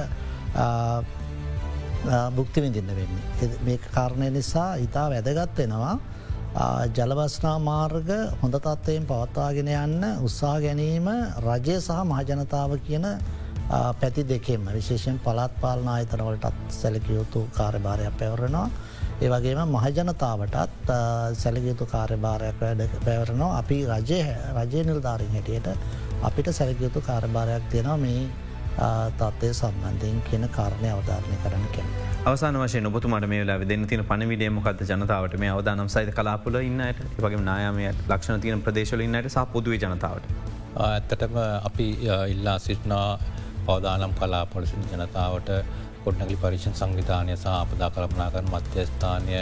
බුක්ති 2.33 2.63
විඳින්න 2.63 2.87
වෙන්නේ. 2.91 3.51
මේ 3.61 3.79
කාරණය 3.89 4.31
නිසා 4.31 4.75
ඉතා 4.77 5.11
වැදගත් 5.11 5.59
වෙනවා. 5.59 5.99
ජලවස්නා 6.51 7.59
මාර්ග 7.61 8.09
හොඳ 8.41 8.55
තත්ත්වයෙන් 8.57 9.05
පවත්වාගෙන 9.07 9.69
යන්න 9.71 10.07
උත්සා 10.21 10.57
ගැනීම 10.61 11.07
රජය 11.39 11.77
සහ 11.79 11.99
මහජනතාව 12.05 12.75
කියන 12.83 13.07
පැති 14.01 14.25
දෙකෙම 14.25 14.67
විශේෂෙන් 14.69 15.21
පළත් 15.21 15.61
පාලන 15.61 15.89
අයතනවලටත් 15.89 16.59
සැලකයුතු 16.71 17.47
කාර්භාරයක් 17.55 18.19
පැවරෙනවා. 18.19 18.67
ඒවගේම 19.21 19.63
මහජනතාවටත් 19.69 20.91
සැලගයුතු 21.37 21.87
කාර්භාරයක් 21.87 22.61
වැඩ 22.61 22.83
පැවරනවා 23.05 23.59
අපි 23.59 23.79
රජය 23.87 24.21
රජය 24.57 24.85
නිල්ධාරින් 24.85 25.31
හැටියට 25.31 25.69
අපිට 26.23 26.51
සැලකයුතු 26.51 27.01
කාර්භාරයක් 27.01 27.71
තියෙනවා 27.71 27.97
මේ 27.97 28.27
තත්වය 28.77 29.51
සම්බන්ධයෙන් 29.53 30.23
කියන 30.29 30.49
කාරණය 30.49 30.89
අවධාරණය 30.91 31.37
කරන්න 31.45 31.67
කැන. 31.75 31.89
අවසාන 32.25 32.57
වශය 32.57 32.81
නොබතුමට 32.81 33.27
මේ 33.29 33.45
ලා 33.45 33.59
දෙන්න 33.73 33.87
තින 33.87 34.05
පණවිඩේ 34.05 34.51
මොකද 34.51 34.81
ජනතාවට 34.85 35.37
මේ 35.39 35.51
අවදානම් 35.51 35.89
සයිත 35.89 36.15
කලාපුල 36.15 36.61
ඉන්නට 36.61 37.03
වගේ 37.19 37.43
නායමය 37.43 37.91
ලක්ෂණ 37.91 38.41
තියන 38.41 38.63
ප්‍රදේශල 38.63 39.01
ඉන්නට 39.01 39.29
සහ 39.29 39.47
පොදුව 39.53 39.77
ජනතාවට. 39.77 40.25
ඇත්තටම 40.79 41.37
අපි 41.69 41.87
ඉල්ලා 42.29 42.59
සිටනා 42.59 43.19
පවදානම් 43.67 44.15
කලා 44.15 44.45
පොලිසින් 44.47 44.85
ජනතාවට 44.93 45.51
කොඩ්නගලි 46.05 46.37
පරිෂන් 46.43 46.75
සංවිධානය 46.75 47.37
සහ 47.37 47.47
අපදා 47.55 47.91
කළපනා 47.91 48.31
කරන 48.31 48.49
මධ්‍යස්ථානය 48.53 49.41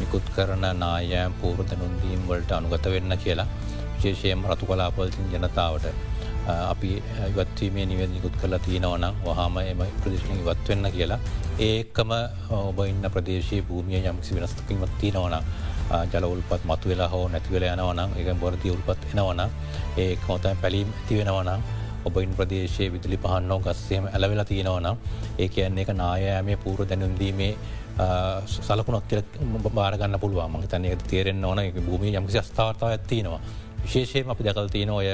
නිකුත් 0.00 0.28
කරන 0.36 0.66
නායෑම් 0.78 1.32
පූර්ත 1.40 1.72
නොන්දීම් 1.80 2.28
වලට 2.28 2.52
අනුගත 2.52 2.86
වෙන්න 2.94 3.18
කියලා 3.24 3.48
විශේෂයෙන් 3.94 4.44
රතු 4.50 4.66
කලාපොලිසින් 4.66 5.32
ජනතාවට 5.32 5.86
අපි 6.46 6.90
ඉවත්වීමේ 7.28 7.86
නිවද 7.86 8.10
නිකුත් 8.10 8.36
කරලා 8.40 8.58
තියෙනවනම් 8.58 9.22
වහම 9.24 9.56
එම 9.62 9.80
ප්‍රදේශන 10.02 10.42
ඉවත් 10.42 10.68
වෙන්න 10.68 10.90
කියලා. 10.92 11.18
ඒකම 11.60 12.12
ඔබ 12.58 12.78
ඉන්න 12.86 13.10
ප්‍රදේශයේ 13.14 13.62
භූමිය 13.62 14.02
යම්කිසි 14.02 14.36
වෙනස්තකිමත් 14.36 14.98
තියෙනවනම් 15.00 15.44
ජල 16.12 16.24
උල්පත් 16.26 16.62
මතු 16.64 16.88
වෙලා 16.88 17.08
හෝ 17.08 17.24
නැතිවෙල 17.28 17.64
යනවනම් 17.64 18.14
එක 18.20 18.28
බොරති 18.36 18.70
උල්පත් 18.70 19.08
එනවනම් 19.08 19.50
ඒ 19.96 20.12
කොතයි 20.26 20.54
පැලීම් 20.62 20.92
ඇති 20.92 21.18
වෙනවනම් 21.20 21.66
ඔබයින් 22.04 22.32
ප්‍රදේශයේ 22.32 22.92
විදුලි 22.92 23.18
පහන්නෝ 23.18 23.58
ගස්සේම 23.60 24.06
ඇලවෙලා 24.08 24.44
තියෙනවනම් 24.44 24.96
ඒ 25.38 25.48
කියන්නේ 25.48 25.82
එක 25.82 25.92
නායෑමේ 25.94 26.56
පූර 26.58 26.86
දැනුන්දීමේ 26.88 27.52
සලකුණොත් 28.46 29.04
බාරගන්න 29.74 30.20
පුළුවන්. 30.20 30.50
මගේ 30.50 30.68
තනක 30.68 31.02
තේරෙන් 31.04 31.44
ඕන. 31.44 31.58
එක 31.60 31.78
භූමි 31.80 32.12
යම්කිසි 32.12 32.42
ස්ථාවර්තාව 32.42 32.90
ඇත්තිනවා 32.90 33.40
විශේෂයෙන් 33.86 34.34
අපි 34.34 34.46
දැකල් 34.46 34.68
තියෙන 34.68 34.90
ඔය 34.90 35.08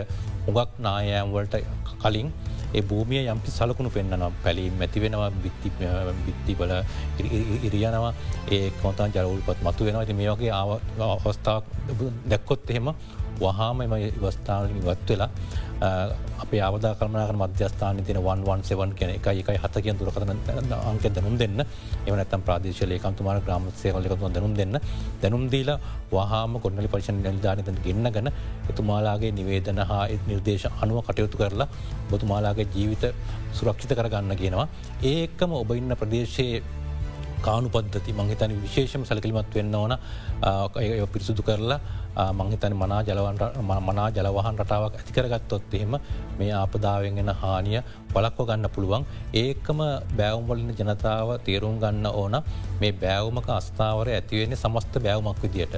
උගක් 0.49 0.81
නායෑම්වලට 0.81 1.57
කලින් 2.03 2.29
ඒ 2.75 2.83
භූමිය 2.83 3.23
යම්පි 3.27 3.51
සලකුණු 3.51 3.91
පෙන්න්නනවා 3.91 4.31
පැලීම් 4.45 4.81
ඇති 4.81 5.01
වෙනවා 5.01 5.31
බිත්ති 5.43 5.73
බිත්තිබල 6.27 6.73
ඉරියනවා 7.63 8.13
ඒ 8.51 8.71
කොතන් 8.83 9.13
ජරවල්පත් 9.15 9.59
මතු 9.63 9.85
වෙනවා. 9.85 10.03
ඇති 10.03 10.15
මේ 10.15 10.31
වගේ 10.31 10.53
අවස්ථාවක් 11.09 11.65
දැක්කොත් 12.31 12.71
එහෙම 12.71 12.89
වහාම 13.41 13.83
එම 13.83 13.95
ඉවස්ථාවලින් 13.99 14.81
ඉවත් 14.83 15.09
වෙලා 15.09 15.31
අප 15.83 16.53
අවද 16.61 16.85
කමන 16.95 17.35
මධ්‍යස්ථාන 17.35 17.99
තින 18.01 18.19
117 18.19 18.95
කෙන 18.95 19.11
එක 19.11 19.27
එකයි 19.27 19.57
හත 19.57 19.75
කිය 19.77 19.95
දුරකතන 19.95 20.31
අංක 20.81 21.05
දැනුම් 21.07 21.37
දෙන්න. 21.39 21.65
එවනත්තම් 22.07 22.43
ප්‍රදේශලයකන්තුමාර 22.43 23.41
ග්‍රමසයකලකතු 23.41 24.29
දැනුම් 24.29 24.55
දෙන්න. 24.55 24.79
දැනුම් 25.23 25.49
දීලා 25.49 25.79
වහාම 26.13 26.61
කොන්නලි 26.61 26.89
පරිෂණ 26.89 27.23
නිල්ධානත 27.23 27.71
ගෙන්න්න 27.87 28.11
ගැන 28.11 28.31
එතුමාලාගේ 28.69 29.33
නිවේදන 29.33 29.83
හා 29.83 30.05
නිර්දේශ 30.29 30.67
අනුව 30.79 31.03
කටයුතු 31.03 31.37
කරලා 31.37 31.69
බොතුමාලාගේ 32.11 32.69
ජීවිත 32.75 33.05
සුරක්ෂිත 33.53 33.93
කරගන්න 33.93 34.37
කියනවා. 34.37 34.69
ඒකම 35.05 35.51
ඔබ 35.55 35.71
ඉන්න 35.73 35.97
ප්‍රදේශයේ 35.97 36.63
කානු 37.41 37.69
පද්ධති 37.69 38.13
මංහිතන 38.13 38.55
විශේෂම 38.63 39.03
සැලකිලිමත් 39.03 39.55
වෙන්න 39.55 39.75
ඕන. 39.75 39.97
පිරිසුදු 41.13 41.43
කරලා 41.43 41.81
මංහිතන 42.33 42.77
මනා 42.77 43.03
ජලවන් 43.03 43.39
මනා 43.83 44.09
ජලවහන් 44.11 44.59
රටාවක් 44.59 44.97
ඇතිකරගත්තොත් 44.99 45.75
එහෙම 45.75 45.97
මේ 46.39 46.53
ආපදාවෙන්ගෙන 46.53 47.33
හානිය 47.43 47.81
බලක්ව 48.15 48.47
ගන්න 48.49 48.71
පුළුවන් 48.75 49.07
ඒකම 49.35 49.81
බෑවම්වලින් 50.19 50.75
ජනතාව 50.79 51.29
තේරුම් 51.47 51.81
ගන්න 51.83 52.07
ඕන 52.13 52.37
මේ 52.81 52.93
බෑවමක 53.03 53.49
අස්ථාවර 53.51 54.09
ඇතිවෙන්නේ 54.11 54.63
සමස්ත 54.63 54.95
බෑවමක් 55.05 55.43
විදියට. 55.43 55.77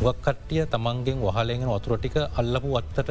ගක් 0.00 0.16
කට්ටිය 0.24 0.66
තමන්ගෙන් 0.66 1.18
වහලෙන් 1.20 1.66
වතුරටික 1.68 2.16
අල්ලපු 2.40 2.68
වත්තට 2.76 3.10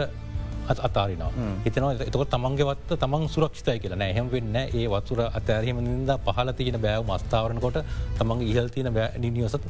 අතාරිනවා. 0.79 1.31
හිතන 1.65 1.85
එතක 1.99 2.23
තමන්ගේවත්ත 2.27 2.91
තමන් 2.95 3.27
සුරක්ෂිතය 3.29 3.79
කියලා. 3.79 3.97
නෑහෙම 3.97 4.27
වෙන්න 4.31 4.55
ඒ 4.55 4.85
වතුර 4.87 5.19
අතෑරීම 5.29 5.79
නිද 5.81 6.11
පහල 6.25 6.51
තියෙන 6.53 6.79
බෑව 6.79 7.03
මස්ථාවරනකොට 7.05 7.79
තමන් 8.17 8.41
ඉහල් 8.43 8.67
තියෙන 8.69 8.93
නිනියසත් 9.17 9.65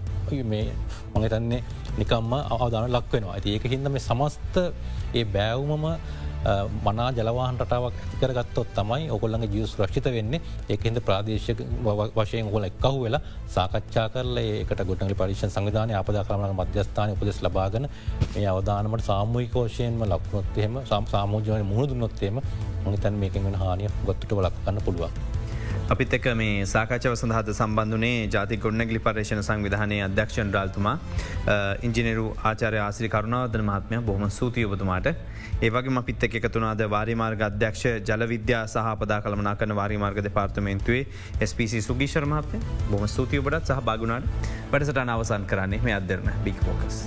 මේ 0.45 0.65
මඟතන්නේ 1.13 1.61
නිකම්ම 1.97 2.33
අවදාන 2.33 2.91
ලක්වෙනවා 2.91 3.33
ඇති 3.33 3.55
ඒක 3.55 3.65
හිදම 3.65 3.97
සමස්ත 3.99 4.55
ඒ 5.13 5.25
බෑවුමම 5.27 5.85
මනා 6.85 7.09
ජලවාහන් 7.13 7.57
රටාවක් 7.57 7.99
ඇතිකරගත්තොත් 7.99 8.73
තමයි 8.75 9.09
ඔකොල්ලඟ 9.09 9.45
ජියස් 9.53 9.75
රක්ෂිත 9.79 10.07
වෙන්නේ 10.15 10.41
ඒකහිද 10.69 10.99
ප්‍රාදේශක 11.07 11.63
වශයෙන් 12.15 12.51
ගොල 12.53 12.67
එක්කහු 12.69 13.03
වෙලා 13.03 13.21
සාකච්ඡා 13.55 14.07
කරල 14.09 14.37
ඒකට 14.39 14.83
ගොටනි 14.83 15.15
පරිශන් 15.15 15.53
සංවිධානය 15.55 15.95
අපද 16.01 16.19
කරමන 16.23 16.55
මධ්‍යස්ථාන 16.59 17.15
උපදෙස් 17.15 17.41
ලබාගන 17.45 17.87
මේ 18.33 18.47
අවධානමට 18.47 19.05
සාමූයිකෝෂයෙන්ම 19.09 20.03
ලක්නොත්තේම 20.05 20.81
සම් 20.83 21.05
සාමෝජනය 21.07 21.63
මුහුණ 21.65 21.89
දුන්නොත්තේම 21.89 22.41
මහිතන් 22.85 23.21
මේකෙන් 23.21 23.45
වෙන 23.45 23.55
හානිය 23.55 23.93
ගොත්තට 24.05 24.35
ලක්කන්න 24.37 24.83
පුළුවන්. 24.85 25.23
අපිත් 25.85 26.13
එක 26.15 26.27
මේ 26.33 26.65
සාකච්ඡව 26.65 27.13
සඳහද 27.13 27.49
සම්බන්ධනේ 27.53 28.19
ජාති 28.33 28.57
ගොඩනැගලි 28.57 28.99
පර්ේෂණ 28.99 29.41
සංවිධානය 29.43 29.97
අධ්‍යක්ෂන් 30.05 30.53
රාල්තුමා 30.55 30.95
ඉංජිනරු 31.87 32.27
ආචාරය 32.43 32.79
ආසිරි 32.79 33.09
කරුණාවදන 33.09 33.65
මහත්මය 33.69 33.99
බොහම 34.07 34.23
සූතිය 34.31 34.65
ඔබතුමාට 34.67 35.09
ඒවගේ 35.63 35.97
අපිත් 35.97 36.23
එක 36.27 36.33
එකතුනාද 36.39 36.81
වාරිමාර්ග 36.89 37.43
අධ්‍යක්ෂ 37.43 37.83
ජලවිද්‍යා 38.01 38.63
සහපදා 38.67 39.19
කළමනා 39.21 39.55
කන 39.55 39.75
වාරිමාර්ග 39.75 40.19
දෙපාර්තමේන්තුවේ 40.21 41.05
ස්පC 41.41 41.81
සුගීශර 41.81 42.27
මහත්ය 42.27 42.59
බොම 42.91 43.07
ස්තුතිය 43.07 43.39
ඔබටත් 43.39 43.63
සහ 43.65 43.79
භාගුණාට 43.81 44.51
වැඩසට 44.71 45.03
අවසන් 45.07 45.47
කරන්නේ 45.47 45.81
මේ 45.81 45.95
අධරන 45.95 46.31
බික් 46.43 46.59
ෝකස්. 46.67 46.99